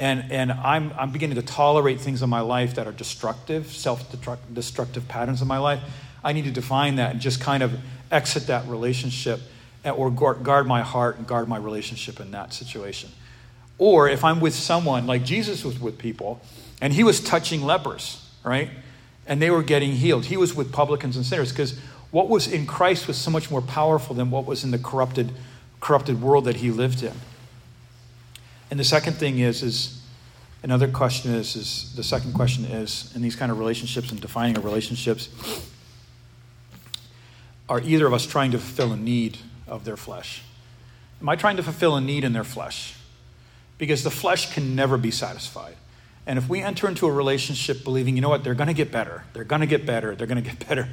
and, 0.00 0.24
and 0.30 0.50
I'm, 0.50 0.92
I'm 0.98 1.12
beginning 1.12 1.36
to 1.36 1.42
tolerate 1.42 2.00
things 2.00 2.22
in 2.22 2.30
my 2.30 2.40
life 2.40 2.74
that 2.74 2.86
are 2.86 2.92
destructive, 2.92 3.68
self 3.68 4.12
destructive 4.52 5.06
patterns 5.06 5.42
in 5.42 5.48
my 5.48 5.58
life, 5.58 5.80
I 6.24 6.32
need 6.32 6.44
to 6.44 6.50
define 6.50 6.96
that 6.96 7.12
and 7.12 7.20
just 7.20 7.40
kind 7.40 7.62
of 7.62 7.78
exit 8.10 8.46
that 8.46 8.66
relationship 8.66 9.40
or 9.84 10.10
guard 10.10 10.66
my 10.66 10.80
heart 10.80 11.18
and 11.18 11.26
guard 11.26 11.48
my 11.48 11.58
relationship 11.58 12.18
in 12.18 12.30
that 12.30 12.54
situation. 12.54 13.10
Or 13.76 14.08
if 14.08 14.24
I'm 14.24 14.40
with 14.40 14.54
someone, 14.54 15.06
like 15.06 15.24
Jesus 15.24 15.64
was 15.64 15.78
with 15.78 15.98
people, 15.98 16.40
and 16.80 16.92
he 16.92 17.04
was 17.04 17.20
touching 17.20 17.62
lepers, 17.62 18.26
right? 18.42 18.70
And 19.26 19.42
they 19.42 19.50
were 19.50 19.62
getting 19.62 19.92
healed. 19.92 20.26
He 20.26 20.36
was 20.36 20.54
with 20.54 20.72
publicans 20.72 21.16
and 21.16 21.26
sinners 21.26 21.50
because 21.50 21.78
what 22.14 22.28
was 22.28 22.46
in 22.46 22.64
Christ 22.64 23.08
was 23.08 23.16
so 23.16 23.28
much 23.28 23.50
more 23.50 23.60
powerful 23.60 24.14
than 24.14 24.30
what 24.30 24.46
was 24.46 24.62
in 24.62 24.70
the 24.70 24.78
corrupted 24.78 25.32
corrupted 25.80 26.22
world 26.22 26.44
that 26.44 26.54
he 26.54 26.70
lived 26.70 27.02
in. 27.02 27.12
And 28.70 28.78
the 28.78 28.84
second 28.84 29.14
thing 29.14 29.40
is, 29.40 29.64
is 29.64 30.00
another 30.62 30.86
question 30.86 31.34
is, 31.34 31.56
is 31.56 31.92
the 31.96 32.04
second 32.04 32.32
question 32.32 32.66
is, 32.66 33.12
in 33.16 33.20
these 33.20 33.34
kind 33.34 33.50
of 33.50 33.58
relationships 33.58 34.12
and 34.12 34.20
defining 34.20 34.56
our 34.56 34.62
relationships, 34.62 35.28
are 37.68 37.80
either 37.80 38.06
of 38.06 38.12
us 38.12 38.24
trying 38.26 38.52
to 38.52 38.58
fulfill 38.58 38.92
a 38.92 38.96
need 38.96 39.38
of 39.66 39.84
their 39.84 39.96
flesh? 39.96 40.42
Am 41.20 41.28
I 41.28 41.34
trying 41.34 41.56
to 41.56 41.64
fulfill 41.64 41.96
a 41.96 42.00
need 42.00 42.22
in 42.22 42.32
their 42.32 42.44
flesh? 42.44 42.94
Because 43.76 44.04
the 44.04 44.10
flesh 44.12 44.54
can 44.54 44.76
never 44.76 44.96
be 44.96 45.10
satisfied. 45.10 45.74
And 46.28 46.38
if 46.38 46.48
we 46.48 46.62
enter 46.62 46.86
into 46.86 47.08
a 47.08 47.12
relationship 47.12 47.82
believing, 47.82 48.14
you 48.14 48.22
know 48.22 48.28
what, 48.28 48.44
they're 48.44 48.54
going 48.54 48.68
to 48.68 48.72
get 48.72 48.92
better, 48.92 49.24
they're 49.32 49.42
going 49.42 49.62
to 49.62 49.66
get 49.66 49.84
better, 49.84 50.14
they're 50.14 50.28
going 50.28 50.42
to 50.42 50.48
get 50.48 50.68
better, 50.68 50.88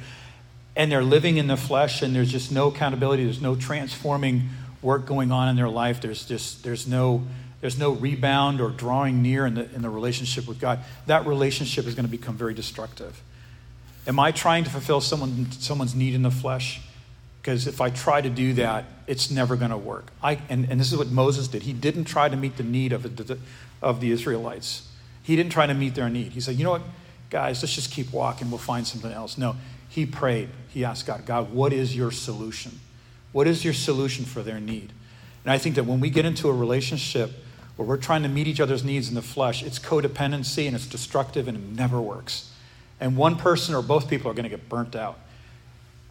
and 0.74 0.90
they're 0.90 1.02
living 1.02 1.36
in 1.36 1.46
the 1.46 1.56
flesh 1.56 2.02
and 2.02 2.14
there's 2.14 2.30
just 2.30 2.50
no 2.50 2.68
accountability, 2.68 3.24
there's 3.24 3.42
no 3.42 3.54
transforming 3.54 4.48
work 4.80 5.06
going 5.06 5.30
on 5.30 5.48
in 5.48 5.56
their 5.56 5.68
life. 5.68 6.00
There's 6.00 6.24
just 6.24 6.62
there's 6.62 6.86
no 6.86 7.22
there's 7.60 7.78
no 7.78 7.92
rebound 7.92 8.60
or 8.60 8.70
drawing 8.70 9.22
near 9.22 9.46
in 9.46 9.54
the 9.54 9.72
in 9.74 9.82
the 9.82 9.90
relationship 9.90 10.48
with 10.48 10.60
God. 10.60 10.80
That 11.06 11.26
relationship 11.26 11.86
is 11.86 11.94
going 11.94 12.06
to 12.06 12.10
become 12.10 12.36
very 12.36 12.54
destructive. 12.54 13.22
Am 14.06 14.18
I 14.18 14.32
trying 14.32 14.64
to 14.64 14.70
fulfill 14.70 15.00
someone 15.00 15.50
someone's 15.52 15.94
need 15.94 16.14
in 16.14 16.22
the 16.22 16.30
flesh? 16.30 16.80
Because 17.40 17.66
if 17.66 17.80
I 17.80 17.90
try 17.90 18.20
to 18.20 18.30
do 18.30 18.52
that, 18.54 18.84
it's 19.08 19.28
never 19.28 19.56
going 19.56 19.72
to 19.72 19.76
work. 19.76 20.12
I, 20.22 20.38
and, 20.48 20.70
and 20.70 20.78
this 20.78 20.92
is 20.92 20.96
what 20.96 21.08
Moses 21.08 21.48
did. 21.48 21.64
He 21.64 21.72
didn't 21.72 22.04
try 22.04 22.28
to 22.28 22.36
meet 22.36 22.56
the 22.56 22.62
need 22.62 22.92
of 22.92 23.16
the, 23.16 23.36
of 23.82 24.00
the 24.00 24.12
Israelites. 24.12 24.88
He 25.24 25.34
didn't 25.34 25.50
try 25.50 25.66
to 25.66 25.74
meet 25.74 25.96
their 25.96 26.08
need. 26.08 26.32
He 26.32 26.40
said, 26.40 26.54
you 26.54 26.62
know 26.62 26.70
what, 26.70 26.82
guys, 27.30 27.60
let's 27.60 27.74
just 27.74 27.90
keep 27.90 28.12
walking. 28.12 28.48
We'll 28.48 28.58
find 28.58 28.86
something 28.86 29.10
else. 29.10 29.36
No, 29.36 29.56
he 29.92 30.06
prayed. 30.06 30.48
He 30.70 30.86
asked 30.86 31.04
God, 31.06 31.26
God, 31.26 31.52
what 31.52 31.70
is 31.70 31.94
your 31.94 32.10
solution? 32.10 32.80
What 33.32 33.46
is 33.46 33.62
your 33.62 33.74
solution 33.74 34.24
for 34.24 34.42
their 34.42 34.58
need? 34.58 34.90
And 35.44 35.52
I 35.52 35.58
think 35.58 35.74
that 35.74 35.84
when 35.84 36.00
we 36.00 36.08
get 36.08 36.24
into 36.24 36.48
a 36.48 36.52
relationship 36.52 37.30
where 37.76 37.86
we're 37.86 37.98
trying 37.98 38.22
to 38.22 38.28
meet 38.30 38.46
each 38.46 38.58
other's 38.58 38.82
needs 38.82 39.10
in 39.10 39.14
the 39.14 39.20
flesh, 39.20 39.62
it's 39.62 39.78
codependency 39.78 40.66
and 40.66 40.74
it's 40.74 40.86
destructive 40.86 41.46
and 41.46 41.58
it 41.58 41.76
never 41.76 42.00
works. 42.00 42.50
And 43.00 43.18
one 43.18 43.36
person 43.36 43.74
or 43.74 43.82
both 43.82 44.08
people 44.08 44.30
are 44.30 44.34
going 44.34 44.44
to 44.44 44.48
get 44.48 44.66
burnt 44.70 44.96
out. 44.96 45.18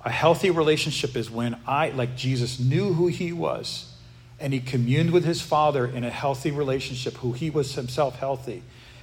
A 0.06 0.12
healthy 0.12 0.52
relationship 0.52 1.16
is 1.16 1.32
when 1.32 1.58
I, 1.66 1.90
like 1.90 2.16
Jesus, 2.16 2.60
knew 2.60 2.94
who 2.94 3.08
he 3.08 3.34
was 3.34 3.92
and 4.40 4.54
he 4.54 4.60
communed 4.60 5.10
with 5.10 5.26
his 5.26 5.42
Father 5.42 5.88
in 5.88 6.04
a 6.04 6.12
healthy 6.12 6.52
relationship, 6.52 7.16
who 7.18 7.34
he 7.34 7.50
was 7.50 7.74
himself 7.74 8.20
healthy. 8.20 8.62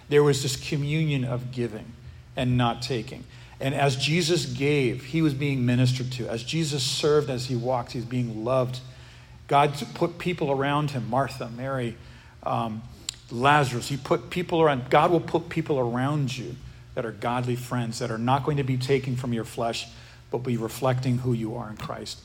There 0.09 0.23
was 0.23 0.45
this 0.45 0.55
communion 0.55 1.25
of 1.25 1.51
giving 1.51 1.95
and 2.37 2.57
not 2.57 2.81
taking. 2.81 3.25
And 3.61 3.75
as 3.75 3.97
Jesus 3.97 4.47
gave, 4.47 5.07
he 5.07 5.21
was 5.21 5.35
being 5.35 5.67
ministered 5.67 6.13
to. 6.13 6.29
As 6.29 6.43
Jesus 6.45 6.83
served 6.83 7.29
as 7.29 7.47
he 7.47 7.57
walked, 7.57 7.93
he's 7.93 8.05
being 8.05 8.45
loved. 8.45 8.81
God 9.49 9.75
put 9.95 10.19
people 10.19 10.51
around 10.51 10.93
him 10.93 11.09
Martha, 11.11 11.51
Mary, 11.57 11.97
um, 12.45 12.83
Lazarus. 13.31 13.89
He 13.89 13.97
put 13.97 14.31
people 14.31 14.61
around. 14.61 14.91
God 14.91 15.11
will 15.11 15.21
put 15.21 15.49
people 15.49 15.79
around 15.79 16.37
you 16.37 16.55
that 16.95 17.05
are 17.05 17.13
godly 17.13 17.57
friends, 17.57 17.99
that 17.99 18.11
are 18.11 18.19
not 18.19 18.45
going 18.45 18.59
to 18.59 18.65
be 18.65 18.77
taking 18.77 19.17
from 19.17 19.33
your 19.33 19.45
flesh, 19.45 19.89
but 20.31 20.39
be 20.39 20.57
reflecting 20.57 21.19
who 21.19 21.33
you 21.33 21.57
are 21.57 21.69
in 21.71 21.77
Christ. 21.77 22.21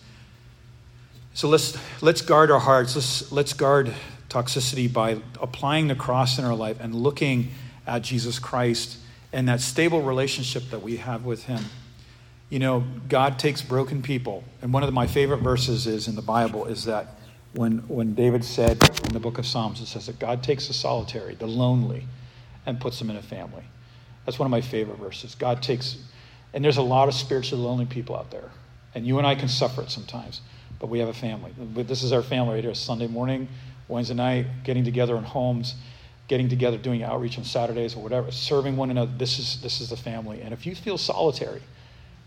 So 1.34 1.48
let's, 1.48 1.76
let's 2.02 2.22
guard 2.22 2.52
our 2.52 2.60
hearts. 2.60 2.96
Let's, 2.96 3.32
let's 3.32 3.54
guard 3.54 3.94
toxicity 4.30 4.92
by 4.92 5.20
applying 5.42 5.88
the 5.88 5.96
cross 5.96 6.38
in 6.38 6.46
our 6.46 6.56
life 6.56 6.78
and 6.80 6.94
looking 6.94 7.52
at 7.88 8.04
Jesus 8.04 8.38
Christ 8.38 8.98
and 9.34 9.50
that 9.50 9.60
stable 9.60 10.02
relationship 10.04 10.70
that 10.70 10.82
we 10.82 10.98
have 10.98 11.26
with 11.26 11.44
Him. 11.46 11.66
You 12.50 12.60
know, 12.60 12.84
God 13.10 13.40
takes 13.40 13.64
broken 13.64 14.04
people. 14.04 14.44
And 14.62 14.72
one 14.72 14.84
of 14.84 14.94
my 14.94 15.08
favorite 15.08 15.40
verses 15.40 15.88
is 15.88 16.08
in 16.08 16.16
the 16.16 16.22
Bible 16.22 16.66
is 16.66 16.86
that 16.86 17.08
when, 17.54 17.80
when 17.88 18.14
David 18.14 18.46
said 18.46 18.78
in 19.06 19.12
the 19.12 19.20
book 19.20 19.40
of 19.40 19.46
Psalms, 19.46 19.82
it 19.82 19.88
says 19.88 20.06
that 20.06 20.20
God 20.20 20.44
takes 20.44 20.68
the 20.68 20.74
solitary, 20.74 21.34
the 21.34 21.48
lonely, 21.48 22.06
and 22.66 22.80
puts 22.80 23.00
them 23.00 23.10
in 23.10 23.16
a 23.16 23.24
family. 23.24 23.64
That's 24.26 24.38
one 24.38 24.46
of 24.46 24.52
my 24.52 24.62
favorite 24.62 25.00
verses. 25.00 25.36
God 25.36 25.64
takes, 25.64 25.98
and 26.54 26.64
there's 26.64 26.78
a 26.78 26.84
lot 26.84 27.08
of 27.08 27.16
spiritually 27.16 27.64
lonely 27.64 27.86
people 27.86 28.16
out 28.16 28.30
there. 28.30 28.52
And 28.96 29.06
you 29.06 29.18
and 29.18 29.26
I 29.26 29.34
can 29.34 29.48
suffer 29.48 29.82
it 29.82 29.90
sometimes, 29.90 30.42
but 30.80 30.88
we 30.90 31.00
have 31.00 31.10
a 31.10 31.14
family. 31.14 31.52
This 31.58 32.04
is 32.04 32.14
our 32.14 32.22
family 32.22 32.56
right 32.56 32.64
here 32.64 32.76
Sunday 32.76 33.08
morning, 33.08 33.48
Wednesday 33.88 34.14
night, 34.14 34.46
getting 34.64 34.84
together 34.84 35.18
in 35.18 35.24
homes 35.24 35.74
getting 36.28 36.50
together, 36.50 36.78
doing 36.78 37.04
outreach 37.04 37.38
on 37.38 37.44
Saturdays 37.44 37.96
or 37.96 38.04
whatever, 38.04 38.32
serving 38.32 38.78
one 38.78 38.90
another. 38.90 39.12
This 39.18 39.40
is, 39.40 39.62
this 39.62 39.82
is 39.82 39.90
the 39.90 39.98
family. 39.98 40.42
And 40.42 40.54
if 40.54 40.66
you 40.66 40.76
feel 40.76 40.98
solitary, 40.98 41.62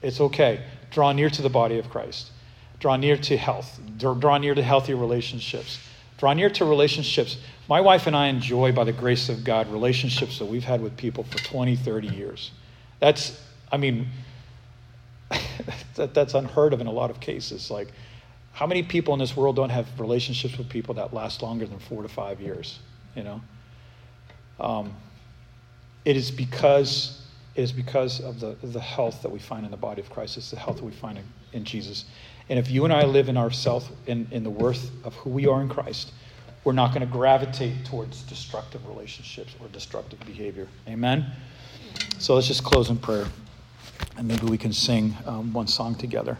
it's 0.03 0.21
okay. 0.21 0.63
Draw 0.91 1.13
near 1.13 1.31
to 1.31 1.43
the 1.43 1.49
body 1.49 1.79
of 1.79 1.89
Christ. 1.89 2.31
Draw 2.79 2.97
near 2.97 3.17
to 3.17 3.37
health. 3.37 3.81
Draw 3.99 4.39
near 4.39 4.55
to 4.55 4.63
healthy 4.63 4.95
relationships. 4.95 5.79
Draw 6.19 6.35
near 6.35 6.51
to 6.51 6.65
relationships. 6.65 7.39
My 7.69 7.81
wife 7.81 8.07
and 8.07 8.15
I 8.15 8.27
enjoy, 8.29 8.73
by 8.73 8.85
the 8.85 8.93
grace 8.93 9.29
of 9.29 9.45
God, 9.45 9.71
relationships 9.71 10.39
that 10.39 10.47
we've 10.47 10.65
had 10.65 10.81
with 10.81 10.97
people 10.97 11.25
for 11.25 11.39
20, 11.39 11.77
30 11.77 12.09
years. 12.09 12.51
That's, 13.01 13.41
I 13.73 13.77
mean, 13.77 14.09
that, 15.97 16.15
that's 16.15 16.35
unheard 16.35 16.73
of 16.73 16.81
in 16.81 16.87
a 16.87 16.93
lot 16.93 17.11
of 17.11 17.21
cases. 17.21 17.71
Like, 17.71 17.89
how 18.53 18.67
many 18.67 18.83
people 18.83 19.15
in 19.15 19.21
this 19.21 19.37
world 19.37 19.57
don't 19.57 19.71
have 19.71 19.89
relationships 19.99 20.57
with 20.57 20.69
people 20.69 20.95
that 20.95 21.13
last 21.13 21.43
longer 21.43 21.67
than 21.67 21.79
four 21.79 22.03
to 22.03 22.09
five 22.09 22.41
years? 22.41 22.79
You 23.15 23.25
know? 23.25 23.41
Um, 24.59 24.95
it 26.05 26.17
is 26.17 26.31
because 26.31 27.23
it 27.55 27.63
is 27.63 27.73
because 27.73 28.21
of 28.21 28.39
the, 28.39 28.55
the 28.63 28.81
health 28.81 29.23
that 29.23 29.31
we 29.31 29.39
find 29.39 29.65
in 29.65 29.71
the 29.71 29.79
body 29.79 30.03
of 30.03 30.11
Christ. 30.11 30.37
It's 30.37 30.51
the 30.51 30.59
health 30.59 30.77
that 30.77 30.85
we 30.85 30.93
find 30.93 31.17
in, 31.17 31.25
in 31.55 31.65
Jesus. 31.65 32.05
And 32.51 32.59
if 32.59 32.71
you 32.71 32.85
and 32.85 32.93
I 32.93 33.05
live 33.05 33.29
in 33.29 33.37
ourself 33.37 33.91
in, 34.07 34.29
in 34.31 34.45
the 34.45 34.51
worth 34.51 34.91
of 35.05 35.15
who 35.15 35.31
we 35.31 35.47
are 35.47 35.63
in 35.63 35.69
Christ, 35.69 36.13
we're 36.65 36.75
not 36.75 36.89
going 36.89 37.01
to 37.01 37.13
gravitate 37.13 37.85
towards 37.87 38.23
destructive 38.25 38.87
relationships 38.87 39.55
or 39.61 39.69
destructive 39.69 40.21
behavior. 40.27 40.69
Amen? 40.87 41.27
So 42.19 42.35
let's 42.35 42.47
just 42.47 42.63
close 42.63 42.91
in 42.91 42.99
prayer. 42.99 43.27
And 44.19 44.29
maybe 44.29 44.47
we 44.47 44.59
can 44.59 44.73
sing 44.73 45.17
um, 45.25 45.53
one 45.53 45.67
song 45.67 45.95
together. 45.95 46.37